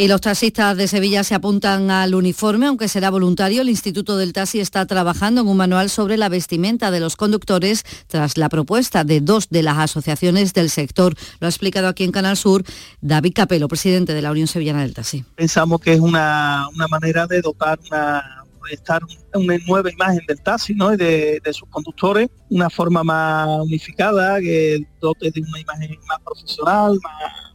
Y 0.00 0.08
los 0.08 0.22
taxistas 0.22 0.78
de 0.78 0.88
Sevilla 0.88 1.22
se 1.24 1.34
apuntan 1.34 1.90
al 1.90 2.14
uniforme, 2.14 2.68
aunque 2.68 2.88
será 2.88 3.10
voluntario. 3.10 3.60
El 3.60 3.68
Instituto 3.68 4.16
del 4.16 4.32
Taxi 4.32 4.58
está 4.58 4.86
trabajando 4.86 5.42
en 5.42 5.48
un 5.48 5.58
manual 5.58 5.90
sobre 5.90 6.16
la 6.16 6.30
vestimenta 6.30 6.90
de 6.90 7.00
los 7.00 7.16
conductores 7.16 7.84
tras 8.06 8.38
la 8.38 8.48
propuesta 8.48 9.04
de 9.04 9.20
dos 9.20 9.50
de 9.50 9.62
las 9.62 9.76
asociaciones 9.76 10.54
del 10.54 10.70
sector. 10.70 11.14
Lo 11.38 11.46
ha 11.46 11.50
explicado 11.50 11.86
aquí 11.86 12.04
en 12.04 12.12
Canal 12.12 12.38
Sur 12.38 12.64
David 13.02 13.34
Capelo, 13.34 13.68
presidente 13.68 14.14
de 14.14 14.22
la 14.22 14.30
Unión 14.30 14.46
Sevillana 14.46 14.80
del 14.80 14.94
Taxi. 14.94 15.22
Pensamos 15.34 15.82
que 15.82 15.92
es 15.92 16.00
una, 16.00 16.66
manera 16.88 17.26
de 17.26 17.42
dotar 17.42 17.78
una, 17.90 18.46
estar 18.70 19.02
una 19.34 19.58
nueva 19.66 19.92
imagen 19.92 20.22
del 20.26 20.40
taxi 20.40 20.72
¿no? 20.72 20.94
y 20.94 20.96
de, 20.96 21.42
sus 21.52 21.68
conductores, 21.68 22.30
una 22.48 22.70
forma 22.70 23.04
más 23.04 23.48
unificada, 23.64 24.40
que 24.40 24.82
dote 24.98 25.30
de 25.30 25.42
una 25.42 25.60
imagen 25.60 25.94
más 26.08 26.20
profesional, 26.24 26.98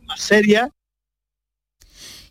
más 0.06 0.22
seria 0.22 0.72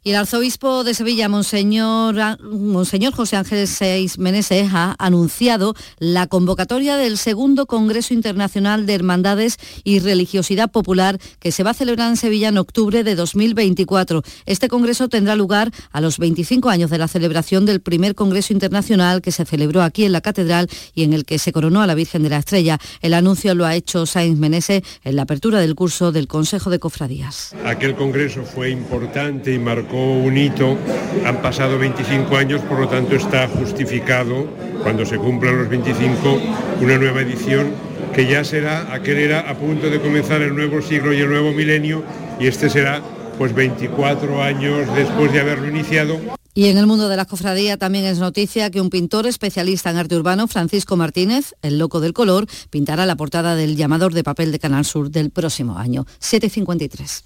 y 0.04 0.10
el 0.10 0.16
arzobispo 0.16 0.84
de 0.84 0.92
Sevilla, 0.92 1.30
Monseñor, 1.30 2.14
Monseñor 2.42 3.14
José 3.14 3.36
Ángel 3.36 3.66
Seis 3.66 4.18
Meneses, 4.18 4.68
ha 4.74 4.94
anunciado 4.98 5.74
la 5.98 6.26
convocatoria 6.26 6.98
del 6.98 7.16
segundo 7.16 7.64
Congreso 7.64 8.12
Internacional 8.12 8.84
de 8.84 8.92
Hermandades 8.92 9.56
y 9.82 10.00
Religiosidad 10.00 10.70
Popular 10.70 11.18
que 11.38 11.52
se 11.52 11.62
va 11.62 11.70
a 11.70 11.74
celebrar 11.74 12.10
en 12.10 12.18
Sevilla 12.18 12.48
en 12.48 12.58
octubre 12.58 13.02
de 13.02 13.14
2024. 13.14 14.22
Este 14.44 14.68
congreso 14.68 15.08
tendrá 15.08 15.36
lugar 15.36 15.70
a 15.90 16.02
los 16.02 16.18
25 16.18 16.68
años 16.68 16.90
de 16.90 16.98
la 16.98 17.08
celebración 17.08 17.64
del 17.64 17.80
primer 17.80 18.14
Congreso 18.14 18.52
Internacional 18.52 19.22
que 19.22 19.32
se 19.32 19.46
celebró 19.46 19.82
aquí 19.82 20.04
en 20.04 20.12
la 20.12 20.20
Catedral 20.20 20.68
y 20.94 21.04
en 21.04 21.14
el 21.14 21.24
que 21.24 21.38
se 21.38 21.50
coronó 21.50 21.80
a 21.80 21.86
la 21.86 21.94
Virgen 21.94 22.22
de 22.22 22.28
la 22.28 22.38
Estrella. 22.38 22.78
El 23.00 23.14
anuncio 23.14 23.54
lo 23.54 23.64
ha 23.64 23.74
hecho 23.74 24.04
Sainz 24.04 24.38
Meneses 24.38 24.82
en 25.02 25.16
la 25.16 25.22
apertura 25.22 25.60
del 25.60 25.74
curso 25.74 26.12
del 26.12 26.28
Consejo 26.28 26.68
de 26.68 26.78
Cofradías. 26.78 27.54
Aquel 27.64 27.94
congreso 27.94 28.44
fue 28.44 28.68
importante 28.68 29.54
y 29.54 29.58
marcó 29.58 29.93
un 29.96 30.36
hito. 30.36 30.76
Han 31.24 31.42
pasado 31.42 31.78
25 31.78 32.36
años, 32.36 32.60
por 32.62 32.80
lo 32.80 32.88
tanto 32.88 33.16
está 33.16 33.48
justificado, 33.48 34.46
cuando 34.82 35.06
se 35.06 35.16
cumplan 35.16 35.58
los 35.58 35.68
25, 35.68 36.40
una 36.80 36.98
nueva 36.98 37.22
edición 37.22 37.72
que 38.14 38.26
ya 38.26 38.44
será, 38.44 38.92
aquel 38.92 39.18
era 39.18 39.40
a 39.40 39.54
punto 39.54 39.90
de 39.90 40.00
comenzar 40.00 40.40
el 40.42 40.54
nuevo 40.54 40.80
siglo 40.80 41.12
y 41.12 41.20
el 41.20 41.28
nuevo 41.28 41.52
milenio, 41.52 42.04
y 42.38 42.46
este 42.46 42.70
será 42.70 43.00
pues 43.38 43.54
24 43.54 44.42
años 44.42 44.94
después 44.94 45.32
de 45.32 45.40
haberlo 45.40 45.68
iniciado. 45.68 46.43
Y 46.56 46.66
en 46.66 46.78
el 46.78 46.86
mundo 46.86 47.08
de 47.08 47.16
la 47.16 47.24
cofradía 47.24 47.76
también 47.76 48.04
es 48.04 48.20
noticia 48.20 48.70
que 48.70 48.80
un 48.80 48.88
pintor 48.88 49.26
especialista 49.26 49.90
en 49.90 49.96
arte 49.96 50.16
urbano, 50.16 50.46
Francisco 50.46 50.96
Martínez, 50.96 51.54
el 51.62 51.78
loco 51.78 51.98
del 51.98 52.12
color, 52.12 52.46
pintará 52.70 53.06
la 53.06 53.16
portada 53.16 53.56
del 53.56 53.76
llamador 53.76 54.14
de 54.14 54.22
papel 54.22 54.52
de 54.52 54.60
Canal 54.60 54.84
Sur 54.84 55.10
del 55.10 55.30
próximo 55.30 55.76
año, 55.78 56.06
753. 56.20 57.24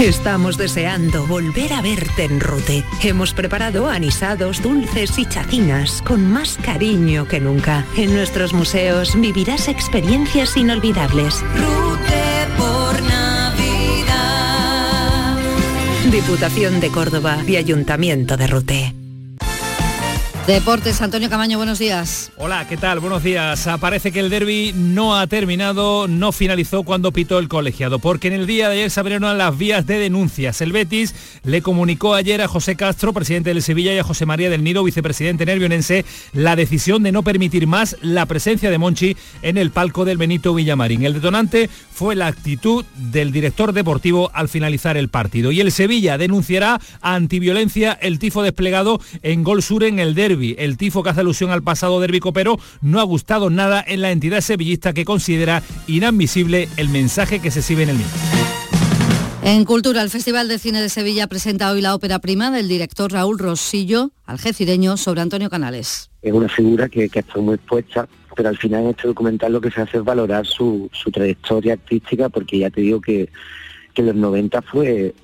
Estamos 0.00 0.56
deseando 0.56 1.26
volver 1.26 1.74
a 1.74 1.82
verte 1.82 2.24
en 2.24 2.40
Rute. 2.40 2.82
Hemos 3.02 3.34
preparado 3.34 3.90
anisados, 3.90 4.62
dulces 4.62 5.18
y 5.18 5.26
chacinas 5.26 6.00
con 6.06 6.24
más 6.24 6.56
cariño 6.56 7.28
que 7.28 7.40
nunca. 7.40 7.84
En 7.98 8.14
nuestros 8.14 8.54
museos 8.54 9.20
vivirás 9.20 9.68
experiencias 9.68 10.56
inolvidables. 10.56 11.42
Rute 11.54 12.79
Diputación 16.10 16.80
de 16.80 16.90
Córdoba 16.90 17.38
y 17.46 17.54
Ayuntamiento 17.54 18.36
de 18.36 18.48
Rute. 18.48 18.99
Deportes, 20.46 21.00
Antonio 21.00 21.30
Camaño, 21.30 21.58
buenos 21.58 21.78
días. 21.78 22.32
Hola, 22.36 22.66
¿qué 22.66 22.76
tal? 22.76 22.98
Buenos 22.98 23.22
días. 23.22 23.68
Parece 23.78 24.10
que 24.10 24.18
el 24.18 24.30
derby 24.30 24.72
no 24.74 25.16
ha 25.16 25.28
terminado, 25.28 26.08
no 26.08 26.32
finalizó 26.32 26.82
cuando 26.82 27.12
pitó 27.12 27.38
el 27.38 27.46
colegiado, 27.46 28.00
porque 28.00 28.26
en 28.28 28.34
el 28.34 28.48
día 28.48 28.68
de 28.68 28.76
ayer 28.76 28.90
se 28.90 28.98
abrieron 28.98 29.38
las 29.38 29.56
vías 29.56 29.86
de 29.86 30.00
denuncias. 30.00 30.60
El 30.60 30.72
Betis 30.72 31.14
le 31.44 31.62
comunicó 31.62 32.14
ayer 32.14 32.42
a 32.42 32.48
José 32.48 32.74
Castro, 32.74 33.12
presidente 33.12 33.50
del 33.50 33.62
Sevilla, 33.62 33.94
y 33.94 33.98
a 33.98 34.02
José 34.02 34.26
María 34.26 34.50
del 34.50 34.64
Nido, 34.64 34.82
vicepresidente 34.82 35.46
nervionense, 35.46 36.04
la 36.32 36.56
decisión 36.56 37.04
de 37.04 37.12
no 37.12 37.22
permitir 37.22 37.68
más 37.68 37.96
la 38.00 38.26
presencia 38.26 38.70
de 38.70 38.78
Monchi 38.78 39.16
en 39.42 39.56
el 39.56 39.70
palco 39.70 40.04
del 40.04 40.18
Benito 40.18 40.52
Villamarín. 40.52 41.04
El 41.04 41.14
detonante 41.14 41.70
fue 41.92 42.16
la 42.16 42.26
actitud 42.26 42.84
del 42.96 43.30
director 43.30 43.72
deportivo 43.72 44.30
al 44.34 44.48
finalizar 44.48 44.96
el 44.96 45.10
partido. 45.10 45.52
Y 45.52 45.60
el 45.60 45.70
Sevilla 45.70 46.18
denunciará 46.18 46.80
antiviolencia 47.02 47.92
el 47.92 48.18
tifo 48.18 48.42
desplegado 48.42 49.00
en 49.22 49.44
Gol 49.44 49.62
Sur 49.62 49.84
en 49.84 50.00
el 50.00 50.14
derby 50.14 50.29
el 50.30 50.76
tifo 50.76 51.02
que 51.02 51.10
hace 51.10 51.20
alusión 51.20 51.50
al 51.50 51.62
pasado 51.62 52.00
derbi 52.00 52.20
copero 52.20 52.58
no 52.80 53.00
ha 53.00 53.02
gustado 53.02 53.50
nada 53.50 53.84
en 53.86 54.00
la 54.00 54.12
entidad 54.12 54.40
sevillista 54.40 54.92
que 54.92 55.04
considera 55.04 55.62
inadmisible 55.88 56.68
el 56.76 56.88
mensaje 56.88 57.40
que 57.40 57.50
se 57.50 57.60
exhibe 57.60 57.82
en 57.82 57.90
el 57.90 57.96
mismo. 57.96 58.12
En 59.42 59.64
Cultura, 59.64 60.02
el 60.02 60.10
Festival 60.10 60.48
de 60.48 60.58
Cine 60.58 60.80
de 60.80 60.88
Sevilla 60.88 61.26
presenta 61.26 61.72
hoy 61.72 61.80
la 61.80 61.94
ópera 61.94 62.18
prima 62.18 62.50
del 62.50 62.68
director 62.68 63.10
Raúl 63.10 63.38
Rosillo, 63.38 64.10
algecireño, 64.24 64.96
sobre 64.96 65.22
Antonio 65.22 65.50
Canales. 65.50 66.10
Es 66.22 66.32
una 66.32 66.48
figura 66.48 66.88
que, 66.88 67.08
que 67.08 67.18
ha 67.18 67.22
estado 67.22 67.42
muy 67.42 67.54
expuesta, 67.54 68.06
pero 68.36 68.50
al 68.50 68.58
final 68.58 68.84
en 68.84 68.90
este 68.90 69.08
documental 69.08 69.52
lo 69.52 69.60
que 69.60 69.70
se 69.70 69.80
hace 69.80 69.96
es 69.96 70.04
valorar 70.04 70.46
su, 70.46 70.90
trayectoria 71.12 71.72
artística, 71.72 72.28
porque 72.28 72.58
ya 72.58 72.70
te 72.70 72.82
digo 72.82 73.00
que, 73.00 73.30
que 73.94 74.02
los 74.02 74.14
90 74.14 74.62
fue, 74.62 75.14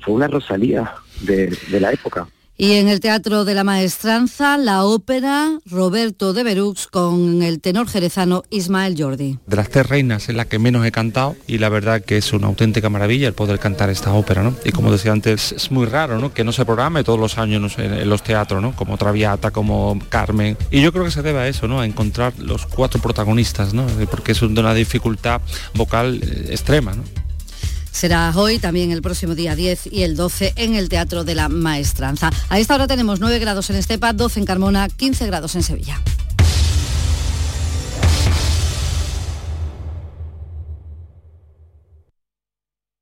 fue 0.00 0.14
una 0.14 0.28
rosalía 0.28 0.94
de 1.20 1.80
la 1.80 1.92
época. 1.92 2.26
Y 2.62 2.74
en 2.74 2.86
el 2.86 3.00
Teatro 3.00 3.44
de 3.44 3.54
la 3.54 3.64
Maestranza, 3.64 4.56
la 4.56 4.84
ópera 4.84 5.58
Roberto 5.66 6.32
de 6.32 6.44
Berux 6.44 6.86
con 6.86 7.42
el 7.42 7.60
tenor 7.60 7.88
jerezano 7.88 8.44
Ismael 8.50 8.94
Jordi. 8.96 9.40
De 9.48 9.56
las 9.56 9.68
tres 9.68 9.88
reinas 9.88 10.28
es 10.28 10.36
la 10.36 10.44
que 10.44 10.60
menos 10.60 10.86
he 10.86 10.92
cantado 10.92 11.34
y 11.48 11.58
la 11.58 11.68
verdad 11.70 12.04
que 12.04 12.18
es 12.18 12.32
una 12.32 12.46
auténtica 12.46 12.88
maravilla 12.88 13.26
el 13.26 13.34
poder 13.34 13.58
cantar 13.58 13.90
esta 13.90 14.12
ópera, 14.12 14.44
¿no? 14.44 14.54
Y 14.64 14.70
como 14.70 14.92
decía 14.92 15.10
antes, 15.10 15.50
es 15.50 15.72
muy 15.72 15.86
raro, 15.86 16.20
¿no? 16.20 16.32
Que 16.32 16.44
no 16.44 16.52
se 16.52 16.64
programe 16.64 17.02
todos 17.02 17.18
los 17.18 17.36
años 17.36 17.76
en 17.78 18.08
los 18.08 18.22
teatros, 18.22 18.62
¿no? 18.62 18.76
Como 18.76 18.96
Traviata, 18.96 19.50
como 19.50 19.98
Carmen. 20.08 20.56
Y 20.70 20.82
yo 20.82 20.92
creo 20.92 21.04
que 21.04 21.10
se 21.10 21.22
debe 21.22 21.40
a 21.40 21.48
eso, 21.48 21.66
¿no? 21.66 21.80
A 21.80 21.84
encontrar 21.84 22.32
los 22.38 22.66
cuatro 22.66 23.02
protagonistas, 23.02 23.74
¿no? 23.74 23.86
Porque 24.08 24.30
es 24.30 24.42
una 24.42 24.72
dificultad 24.72 25.40
vocal 25.74 26.20
eh, 26.22 26.46
extrema, 26.50 26.94
¿no? 26.94 27.02
Será 27.92 28.32
hoy, 28.34 28.58
también 28.58 28.90
el 28.90 29.02
próximo 29.02 29.36
día 29.36 29.54
10 29.54 29.86
y 29.92 30.02
el 30.02 30.16
12 30.16 30.54
en 30.56 30.74
el 30.74 30.88
Teatro 30.88 31.22
de 31.22 31.36
la 31.36 31.48
Maestranza. 31.48 32.30
A 32.48 32.58
esta 32.58 32.74
hora 32.74 32.88
tenemos 32.88 33.20
9 33.20 33.38
grados 33.38 33.70
en 33.70 33.76
Estepa, 33.76 34.12
12 34.12 34.40
en 34.40 34.46
Carmona, 34.46 34.88
15 34.88 35.26
grados 35.26 35.54
en 35.54 35.62
Sevilla. 35.62 36.00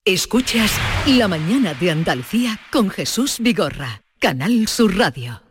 Escuchas 0.04 0.72
La 1.06 1.28
mañana 1.28 1.74
de 1.74 1.90
Andalucía 1.90 2.58
con 2.72 2.90
Jesús 2.90 3.36
Vigorra, 3.38 4.02
Canal 4.18 4.66
Sur 4.66 4.96
Radio. 4.96 5.42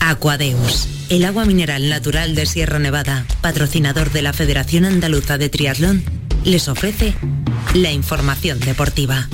Aquadeus, 0.00 0.88
el 1.08 1.24
agua 1.24 1.44
mineral 1.44 1.88
natural 1.88 2.34
de 2.34 2.46
Sierra 2.46 2.78
Nevada, 2.78 3.26
patrocinador 3.42 4.10
de 4.10 4.22
la 4.22 4.32
Federación 4.32 4.84
Andaluza 4.84 5.38
de 5.38 5.48
Triatlón, 5.48 6.02
les 6.48 6.68
ofrece 6.68 7.14
la 7.74 7.92
información 7.92 8.58
deportiva. 8.60 9.28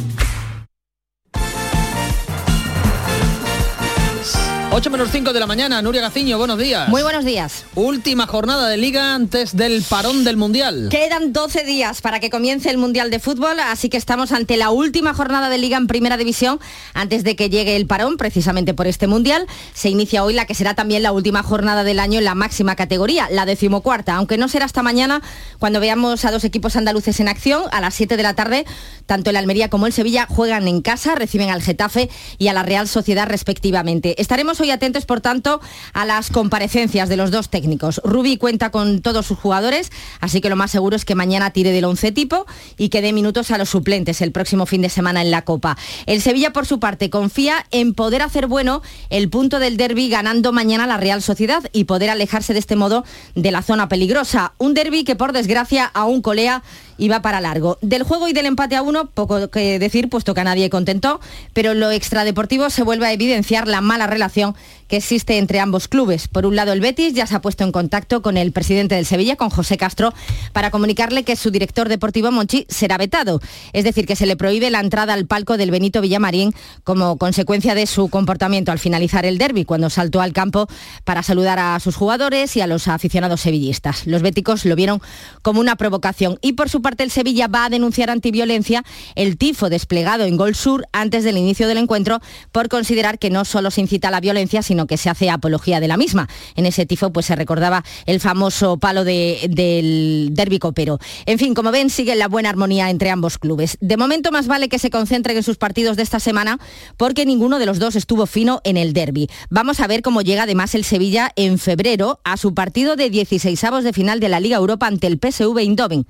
8 4.76 4.90
menos 4.90 5.10
5 5.12 5.32
de 5.32 5.38
la 5.38 5.46
mañana, 5.46 5.80
Nuria 5.82 6.02
Gaciño, 6.02 6.36
buenos 6.36 6.58
días. 6.58 6.88
Muy 6.88 7.04
buenos 7.04 7.24
días. 7.24 7.64
Última 7.76 8.26
jornada 8.26 8.68
de 8.68 8.76
liga 8.76 9.14
antes 9.14 9.56
del 9.56 9.84
parón 9.84 10.24
del 10.24 10.36
Mundial. 10.36 10.88
Quedan 10.90 11.32
12 11.32 11.62
días 11.62 12.00
para 12.00 12.18
que 12.18 12.28
comience 12.28 12.70
el 12.70 12.78
Mundial 12.78 13.08
de 13.08 13.20
Fútbol, 13.20 13.60
así 13.60 13.88
que 13.88 13.96
estamos 13.96 14.32
ante 14.32 14.56
la 14.56 14.70
última 14.70 15.14
jornada 15.14 15.48
de 15.48 15.58
liga 15.58 15.76
en 15.76 15.86
Primera 15.86 16.16
División 16.16 16.58
antes 16.92 17.22
de 17.22 17.36
que 17.36 17.50
llegue 17.50 17.76
el 17.76 17.86
parón, 17.86 18.16
precisamente 18.16 18.74
por 18.74 18.88
este 18.88 19.06
Mundial. 19.06 19.46
Se 19.74 19.90
inicia 19.90 20.24
hoy 20.24 20.34
la 20.34 20.44
que 20.44 20.56
será 20.56 20.74
también 20.74 21.04
la 21.04 21.12
última 21.12 21.44
jornada 21.44 21.84
del 21.84 22.00
año 22.00 22.18
en 22.18 22.24
la 22.24 22.34
máxima 22.34 22.74
categoría, 22.74 23.28
la 23.30 23.46
decimocuarta, 23.46 24.16
aunque 24.16 24.38
no 24.38 24.48
será 24.48 24.64
hasta 24.64 24.82
mañana 24.82 25.22
cuando 25.60 25.78
veamos 25.78 26.24
a 26.24 26.32
dos 26.32 26.42
equipos 26.42 26.74
andaluces 26.74 27.20
en 27.20 27.28
acción. 27.28 27.62
A 27.70 27.80
las 27.80 27.94
7 27.94 28.16
de 28.16 28.22
la 28.24 28.34
tarde, 28.34 28.64
tanto 29.06 29.30
el 29.30 29.36
Almería 29.36 29.70
como 29.70 29.86
el 29.86 29.92
Sevilla 29.92 30.26
juegan 30.28 30.66
en 30.66 30.82
casa, 30.82 31.14
reciben 31.14 31.50
al 31.50 31.62
Getafe 31.62 32.10
y 32.38 32.48
a 32.48 32.52
la 32.52 32.64
Real 32.64 32.88
Sociedad 32.88 33.28
respectivamente. 33.28 34.20
Estaremos 34.20 34.63
y 34.64 34.70
atentos, 34.70 35.06
por 35.06 35.20
tanto, 35.20 35.60
a 35.92 36.04
las 36.04 36.30
comparecencias 36.30 37.08
de 37.08 37.16
los 37.16 37.30
dos 37.30 37.50
técnicos. 37.50 38.00
Rubí 38.04 38.36
cuenta 38.36 38.70
con 38.70 39.02
todos 39.02 39.26
sus 39.26 39.38
jugadores, 39.38 39.90
así 40.20 40.40
que 40.40 40.50
lo 40.50 40.56
más 40.56 40.70
seguro 40.70 40.96
es 40.96 41.04
que 41.04 41.14
mañana 41.14 41.50
tire 41.50 41.72
del 41.72 41.84
once 41.84 42.12
tipo 42.12 42.46
y 42.76 42.88
que 42.88 43.02
dé 43.02 43.12
minutos 43.12 43.50
a 43.50 43.58
los 43.58 43.70
suplentes 43.70 44.20
el 44.20 44.32
próximo 44.32 44.66
fin 44.66 44.82
de 44.82 44.88
semana 44.88 45.22
en 45.22 45.30
la 45.30 45.42
Copa. 45.42 45.76
El 46.06 46.20
Sevilla, 46.20 46.52
por 46.52 46.66
su 46.66 46.80
parte, 46.80 47.10
confía 47.10 47.66
en 47.70 47.94
poder 47.94 48.22
hacer 48.22 48.46
bueno 48.46 48.82
el 49.10 49.28
punto 49.28 49.58
del 49.58 49.76
derby 49.76 50.08
ganando 50.08 50.52
mañana 50.52 50.86
la 50.86 50.96
Real 50.96 51.22
Sociedad 51.22 51.62
y 51.72 51.84
poder 51.84 52.10
alejarse 52.10 52.52
de 52.52 52.58
este 52.58 52.76
modo 52.76 53.04
de 53.34 53.50
la 53.50 53.62
zona 53.62 53.88
peligrosa. 53.88 54.52
Un 54.58 54.74
derby 54.74 55.04
que, 55.04 55.16
por 55.16 55.32
desgracia, 55.32 55.90
aún 55.94 56.22
colea 56.22 56.62
y 56.98 57.08
va 57.08 57.22
para 57.22 57.40
largo. 57.40 57.78
Del 57.80 58.02
juego 58.02 58.28
y 58.28 58.32
del 58.32 58.46
empate 58.46 58.76
a 58.76 58.82
uno, 58.82 59.06
poco 59.06 59.48
que 59.48 59.78
decir, 59.78 60.08
puesto 60.08 60.34
que 60.34 60.40
a 60.40 60.44
nadie 60.44 60.70
contentó, 60.70 61.20
pero 61.52 61.74
lo 61.74 61.90
extradeportivo 61.90 62.70
se 62.70 62.82
vuelve 62.82 63.06
a 63.06 63.12
evidenciar 63.12 63.68
la 63.68 63.80
mala 63.80 64.06
relación 64.06 64.54
que 64.88 64.96
existe 64.96 65.38
entre 65.38 65.60
ambos 65.60 65.88
clubes. 65.88 66.28
Por 66.28 66.46
un 66.46 66.56
lado, 66.56 66.72
el 66.72 66.80
Betis 66.80 67.14
ya 67.14 67.26
se 67.26 67.34
ha 67.34 67.40
puesto 67.40 67.64
en 67.64 67.72
contacto 67.72 68.22
con 68.22 68.36
el 68.36 68.52
presidente 68.52 68.94
del 68.94 69.06
Sevilla, 69.06 69.36
con 69.36 69.50
José 69.50 69.76
Castro, 69.76 70.12
para 70.52 70.70
comunicarle 70.70 71.24
que 71.24 71.36
su 71.36 71.50
director 71.50 71.88
deportivo 71.88 72.30
Monchi 72.30 72.66
será 72.68 72.98
vetado. 72.98 73.40
Es 73.72 73.84
decir, 73.84 74.06
que 74.06 74.16
se 74.16 74.26
le 74.26 74.36
prohíbe 74.36 74.70
la 74.70 74.80
entrada 74.80 75.14
al 75.14 75.26
palco 75.26 75.56
del 75.56 75.70
Benito 75.70 76.00
Villamarín 76.00 76.54
como 76.84 77.16
consecuencia 77.16 77.74
de 77.74 77.86
su 77.86 78.08
comportamiento 78.08 78.72
al 78.72 78.78
finalizar 78.78 79.24
el 79.24 79.38
derby, 79.38 79.64
cuando 79.64 79.90
saltó 79.90 80.20
al 80.20 80.32
campo 80.32 80.68
para 81.04 81.22
saludar 81.22 81.58
a 81.58 81.80
sus 81.80 81.96
jugadores 81.96 82.56
y 82.56 82.60
a 82.60 82.66
los 82.66 82.88
aficionados 82.88 83.40
sevillistas. 83.40 84.06
Los 84.06 84.22
béticos 84.22 84.64
lo 84.64 84.76
vieron 84.76 85.00
como 85.42 85.60
una 85.60 85.76
provocación 85.76 86.38
y 86.42 86.52
por 86.52 86.68
su 86.68 86.82
parte 86.84 87.02
el 87.02 87.10
Sevilla 87.10 87.48
va 87.48 87.64
a 87.64 87.70
denunciar 87.70 88.10
antiviolencia 88.10 88.84
el 89.14 89.38
tifo 89.38 89.70
desplegado 89.70 90.24
en 90.24 90.36
Gol 90.36 90.54
Sur 90.54 90.86
antes 90.92 91.24
del 91.24 91.38
inicio 91.38 91.66
del 91.66 91.78
encuentro 91.78 92.20
por 92.52 92.68
considerar 92.68 93.18
que 93.18 93.30
no 93.30 93.46
solo 93.46 93.70
se 93.70 93.80
incita 93.80 94.08
a 94.08 94.10
la 94.10 94.20
violencia, 94.20 94.62
sino 94.62 94.86
que 94.86 94.98
se 94.98 95.08
hace 95.08 95.30
apología 95.30 95.80
de 95.80 95.88
la 95.88 95.96
misma. 95.96 96.28
En 96.56 96.66
ese 96.66 96.84
tifo 96.84 97.10
pues 97.10 97.24
se 97.24 97.36
recordaba 97.36 97.82
el 98.04 98.20
famoso 98.20 98.76
palo 98.76 99.02
del 99.02 100.28
derbi 100.32 100.58
copero. 100.58 100.98
En 101.24 101.38
fin, 101.38 101.54
como 101.54 101.72
ven, 101.72 101.88
sigue 101.88 102.14
la 102.16 102.28
buena 102.28 102.50
armonía 102.50 102.90
entre 102.90 103.08
ambos 103.08 103.38
clubes. 103.38 103.78
De 103.80 103.96
momento 103.96 104.30
más 104.30 104.46
vale 104.46 104.68
que 104.68 104.78
se 104.78 104.90
concentren 104.90 105.38
en 105.38 105.42
sus 105.42 105.56
partidos 105.56 105.96
de 105.96 106.02
esta 106.02 106.20
semana 106.20 106.58
porque 106.98 107.24
ninguno 107.24 107.58
de 107.58 107.64
los 107.64 107.78
dos 107.78 107.96
estuvo 107.96 108.26
fino 108.26 108.60
en 108.64 108.76
el 108.76 108.92
derby. 108.92 109.28
Vamos 109.48 109.80
a 109.80 109.86
ver 109.86 110.02
cómo 110.02 110.20
llega 110.20 110.42
además 110.42 110.74
el 110.74 110.84
Sevilla 110.84 111.32
en 111.36 111.58
febrero 111.58 112.20
a 112.24 112.36
su 112.36 112.52
partido 112.52 112.96
de 112.96 113.08
16 113.08 113.64
avos 113.64 113.84
de 113.84 113.94
final 113.94 114.20
de 114.20 114.28
la 114.28 114.40
Liga 114.40 114.58
Europa 114.58 114.86
ante 114.86 115.06
el 115.06 115.18
PSV 115.18 115.58
Eindhoven. 115.58 116.06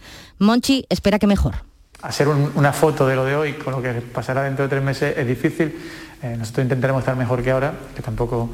Espera 0.89 1.19
que 1.19 1.27
mejor. 1.27 1.55
Hacer 2.03 2.29
una 2.29 2.73
foto 2.73 3.07
de 3.07 3.17
lo 3.17 3.25
de 3.25 3.37
hoy 3.37 3.53
con 3.55 3.73
lo 3.73 3.83
que 3.83 3.93
pasará 3.95 4.43
dentro 4.43 4.65
de 4.65 4.69
tres 4.69 4.83
meses 4.83 5.17
es 5.17 5.27
difícil. 5.27 5.79
Eh, 6.23 6.37
nosotros 6.37 6.65
intentaremos 6.65 7.01
estar 7.01 7.17
mejor 7.17 7.43
que 7.43 7.51
ahora, 7.51 7.73
que 7.95 8.03
tampoco 8.03 8.51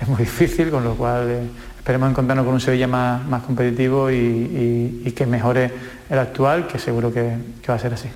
es 0.00 0.08
muy 0.08 0.18
difícil, 0.28 0.70
con 0.70 0.84
lo 0.84 0.94
cual 0.94 1.30
eh, 1.30 1.42
esperemos 1.78 2.10
encontrarnos 2.10 2.44
con 2.44 2.54
un 2.54 2.60
Sevilla 2.60 2.86
más, 2.86 3.24
más 3.26 3.42
competitivo 3.42 4.10
y, 4.10 5.12
que 5.16 5.26
mejore 5.26 5.70
el 6.08 6.18
actual, 6.18 6.66
que 6.66 6.78
seguro 6.78 7.12
que 7.12 7.36
va 7.68 7.74
a 7.74 7.78
ser 7.78 7.94
así. 7.94 8.08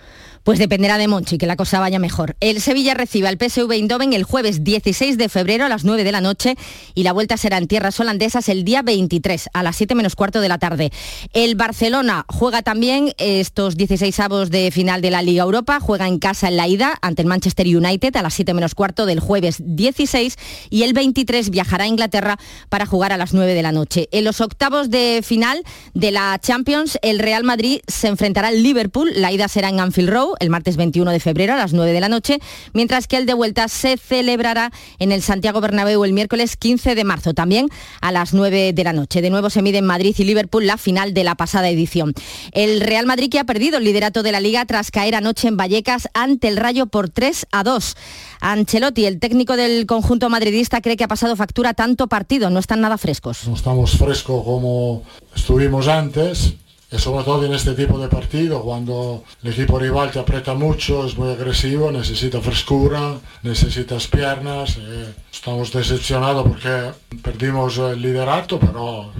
Pues 0.44 0.58
dependerá 0.58 0.98
de 0.98 1.08
Monchi, 1.08 1.38
que 1.38 1.46
la 1.46 1.56
cosa 1.56 1.80
vaya 1.80 1.98
mejor. 1.98 2.36
El 2.40 2.60
Sevilla 2.60 2.92
recibe 2.92 3.28
al 3.28 3.38
PSV 3.38 3.72
Eindhoven 3.72 4.12
el 4.12 4.24
jueves 4.24 4.62
16 4.62 5.16
de 5.16 5.30
febrero 5.30 5.64
a 5.64 5.70
las 5.70 5.84
9 5.84 6.04
de 6.04 6.12
la 6.12 6.20
noche 6.20 6.56
y 6.94 7.02
la 7.02 7.14
vuelta 7.14 7.38
será 7.38 7.56
en 7.56 7.66
tierras 7.66 7.98
holandesas 7.98 8.50
el 8.50 8.62
día 8.62 8.82
23 8.82 9.48
a 9.54 9.62
las 9.62 9.76
7 9.76 9.94
menos 9.94 10.16
cuarto 10.16 10.42
de 10.42 10.50
la 10.50 10.58
tarde. 10.58 10.92
El 11.32 11.54
Barcelona 11.54 12.26
juega 12.28 12.60
también 12.60 13.14
estos 13.16 13.78
16 13.78 14.20
avos 14.20 14.50
de 14.50 14.70
final 14.70 15.00
de 15.00 15.10
la 15.10 15.22
Liga 15.22 15.44
Europa, 15.44 15.80
juega 15.80 16.08
en 16.08 16.18
casa 16.18 16.48
en 16.48 16.58
la 16.58 16.68
ida 16.68 16.98
ante 17.00 17.22
el 17.22 17.28
Manchester 17.28 17.66
United 17.66 18.14
a 18.14 18.20
las 18.20 18.34
7 18.34 18.52
menos 18.52 18.74
cuarto 18.74 19.06
del 19.06 19.20
jueves 19.20 19.62
16 19.64 20.36
y 20.68 20.82
el 20.82 20.92
23 20.92 21.48
viajará 21.48 21.84
a 21.84 21.88
Inglaterra 21.88 22.38
para 22.68 22.84
jugar 22.84 23.14
a 23.14 23.16
las 23.16 23.32
9 23.32 23.54
de 23.54 23.62
la 23.62 23.72
noche. 23.72 24.10
En 24.12 24.24
los 24.24 24.42
octavos 24.42 24.90
de 24.90 25.22
final 25.24 25.62
de 25.94 26.10
la 26.10 26.38
Champions, 26.38 26.98
el 27.00 27.18
Real 27.18 27.44
Madrid 27.44 27.80
se 27.86 28.08
enfrentará 28.08 28.48
al 28.48 28.62
Liverpool, 28.62 29.10
la 29.14 29.32
ida 29.32 29.48
será 29.48 29.70
en 29.70 29.80
Anfield 29.80 30.10
Road 30.10 30.33
el 30.40 30.50
martes 30.50 30.76
21 30.76 31.10
de 31.10 31.20
febrero 31.20 31.54
a 31.54 31.56
las 31.56 31.72
9 31.72 31.92
de 31.92 32.00
la 32.00 32.08
noche, 32.08 32.38
mientras 32.72 33.06
que 33.06 33.16
el 33.16 33.26
de 33.26 33.34
vuelta 33.34 33.68
se 33.68 33.96
celebrará 33.96 34.70
en 34.98 35.12
el 35.12 35.22
Santiago 35.22 35.60
Bernabéu 35.60 36.04
el 36.04 36.12
miércoles 36.12 36.56
15 36.56 36.94
de 36.94 37.04
marzo, 37.04 37.34
también 37.34 37.68
a 38.00 38.12
las 38.12 38.34
9 38.34 38.72
de 38.72 38.84
la 38.84 38.92
noche. 38.92 39.22
De 39.22 39.30
nuevo 39.30 39.50
se 39.50 39.62
mide 39.62 39.78
en 39.78 39.86
Madrid 39.86 40.14
y 40.18 40.24
Liverpool 40.24 40.66
la 40.66 40.76
final 40.76 41.14
de 41.14 41.24
la 41.24 41.34
pasada 41.34 41.68
edición. 41.68 42.14
El 42.52 42.80
Real 42.80 43.06
Madrid 43.06 43.30
que 43.30 43.38
ha 43.38 43.44
perdido 43.44 43.78
el 43.78 43.84
liderato 43.84 44.22
de 44.22 44.32
la 44.32 44.40
liga 44.40 44.64
tras 44.66 44.90
caer 44.90 45.14
anoche 45.14 45.48
en 45.48 45.56
Vallecas 45.56 46.08
ante 46.14 46.48
el 46.48 46.56
Rayo 46.56 46.86
por 46.86 47.08
3 47.10 47.46
a 47.52 47.62
2. 47.62 47.96
Ancelotti, 48.40 49.06
el 49.06 49.20
técnico 49.20 49.56
del 49.56 49.86
conjunto 49.86 50.28
madridista, 50.28 50.80
cree 50.80 50.96
que 50.96 51.04
ha 51.04 51.08
pasado 51.08 51.36
factura 51.36 51.74
tanto 51.74 52.08
partido, 52.08 52.50
no 52.50 52.58
están 52.58 52.80
nada 52.80 52.98
frescos. 52.98 53.46
No 53.48 53.54
estamos 53.54 53.96
frescos 53.96 54.44
como 54.44 55.02
estuvimos 55.34 55.88
antes, 55.88 56.54
sobre 56.98 57.24
todo 57.24 57.44
en 57.44 57.54
este 57.54 57.74
tipo 57.74 57.98
de 57.98 58.08
partido, 58.08 58.62
cuando 58.62 59.24
el 59.42 59.52
equipo 59.52 59.78
rival 59.78 60.10
te 60.10 60.18
aprieta 60.18 60.54
mucho, 60.54 61.06
es 61.06 61.16
muy 61.16 61.30
agresivo, 61.32 61.90
necesita 61.90 62.40
frescura, 62.40 63.18
necesitas 63.42 64.06
piernas. 64.06 64.76
eh, 64.78 65.14
estamos 65.32 65.72
decepcionados 65.72 66.46
porque 66.46 66.92
perdimos 67.22 67.78
el 67.78 68.00
liderato, 68.00 68.58
pero 68.58 69.12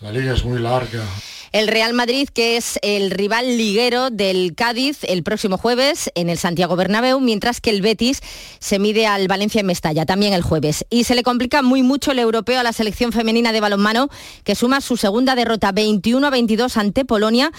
la 0.00 0.12
liga 0.12 0.34
es 0.34 0.44
muy 0.44 0.58
larga. 0.58 1.04
El 1.52 1.66
Real 1.66 1.94
Madrid, 1.94 2.28
que 2.32 2.56
es 2.56 2.78
el 2.80 3.10
rival 3.10 3.58
liguero 3.58 4.10
del 4.10 4.54
Cádiz 4.54 4.98
el 5.02 5.24
próximo 5.24 5.58
jueves 5.58 6.08
en 6.14 6.30
el 6.30 6.38
Santiago 6.38 6.76
Bernabéu, 6.76 7.18
mientras 7.18 7.60
que 7.60 7.70
el 7.70 7.82
Betis 7.82 8.20
se 8.60 8.78
mide 8.78 9.08
al 9.08 9.26
Valencia 9.26 9.60
en 9.60 9.66
Mestalla, 9.66 10.06
también 10.06 10.32
el 10.32 10.42
jueves. 10.42 10.86
Y 10.90 11.02
se 11.02 11.16
le 11.16 11.24
complica 11.24 11.62
muy 11.62 11.82
mucho 11.82 12.12
el 12.12 12.20
europeo 12.20 12.60
a 12.60 12.62
la 12.62 12.72
selección 12.72 13.10
femenina 13.10 13.50
de 13.50 13.60
balonmano, 13.60 14.10
que 14.44 14.54
suma 14.54 14.80
su 14.80 14.96
segunda 14.96 15.34
derrota 15.34 15.72
21 15.72 16.24
a 16.24 16.30
22 16.30 16.76
ante 16.76 17.04
Polonia 17.04 17.50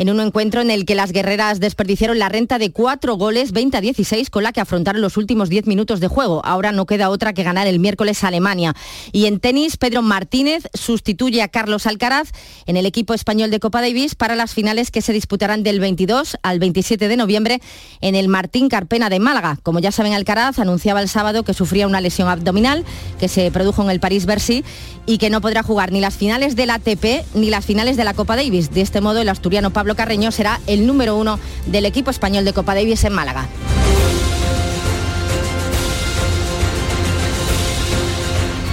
en 0.00 0.08
un 0.08 0.20
encuentro 0.20 0.62
en 0.62 0.70
el 0.70 0.86
que 0.86 0.94
las 0.94 1.12
guerreras 1.12 1.60
desperdiciaron 1.60 2.18
la 2.18 2.30
renta 2.30 2.58
de 2.58 2.70
cuatro 2.72 3.16
goles, 3.16 3.52
20 3.52 3.76
a 3.76 3.80
16, 3.82 4.30
con 4.30 4.42
la 4.42 4.52
que 4.52 4.62
afrontaron 4.62 5.02
los 5.02 5.18
últimos 5.18 5.50
10 5.50 5.66
minutos 5.66 6.00
de 6.00 6.08
juego. 6.08 6.40
Ahora 6.42 6.72
no 6.72 6.86
queda 6.86 7.10
otra 7.10 7.34
que 7.34 7.42
ganar 7.42 7.66
el 7.66 7.80
miércoles 7.80 8.24
a 8.24 8.28
Alemania. 8.28 8.74
Y 9.12 9.26
en 9.26 9.40
tenis, 9.40 9.76
Pedro 9.76 10.00
Martínez 10.00 10.68
sustituye 10.72 11.42
a 11.42 11.48
Carlos 11.48 11.86
Alcaraz 11.86 12.30
en 12.64 12.78
el 12.78 12.86
equipo 12.86 13.12
de 13.48 13.60
Copa 13.60 13.80
Davis 13.80 14.14
para 14.14 14.36
las 14.36 14.52
finales 14.52 14.90
que 14.90 15.00
se 15.00 15.14
disputarán 15.14 15.62
del 15.62 15.80
22 15.80 16.36
al 16.42 16.58
27 16.58 17.08
de 17.08 17.16
noviembre 17.16 17.62
en 18.02 18.14
el 18.14 18.28
Martín 18.28 18.68
Carpena 18.68 19.08
de 19.08 19.18
Málaga. 19.18 19.58
Como 19.62 19.78
ya 19.78 19.92
saben, 19.92 20.12
Alcaraz 20.12 20.58
anunciaba 20.58 21.00
el 21.00 21.08
sábado 21.08 21.42
que 21.42 21.54
sufría 21.54 21.86
una 21.86 22.02
lesión 22.02 22.28
abdominal 22.28 22.84
que 23.18 23.28
se 23.28 23.50
produjo 23.50 23.82
en 23.82 23.90
el 23.90 24.00
París-Bercy 24.00 24.62
y 25.06 25.16
que 25.16 25.30
no 25.30 25.40
podrá 25.40 25.62
jugar 25.62 25.90
ni 25.90 26.00
las 26.00 26.16
finales 26.16 26.56
del 26.56 26.68
ATP 26.68 27.24
ni 27.34 27.48
las 27.48 27.64
finales 27.64 27.96
de 27.96 28.04
la 28.04 28.12
Copa 28.12 28.36
Davis. 28.36 28.70
De 28.72 28.82
este 28.82 29.00
modo, 29.00 29.22
el 29.22 29.28
asturiano 29.30 29.70
Pablo 29.70 29.96
Carreño 29.96 30.30
será 30.32 30.60
el 30.66 30.86
número 30.86 31.16
uno 31.16 31.38
del 31.64 31.86
equipo 31.86 32.10
español 32.10 32.44
de 32.44 32.52
Copa 32.52 32.74
Davis 32.74 33.04
en 33.04 33.14
Málaga. 33.14 33.48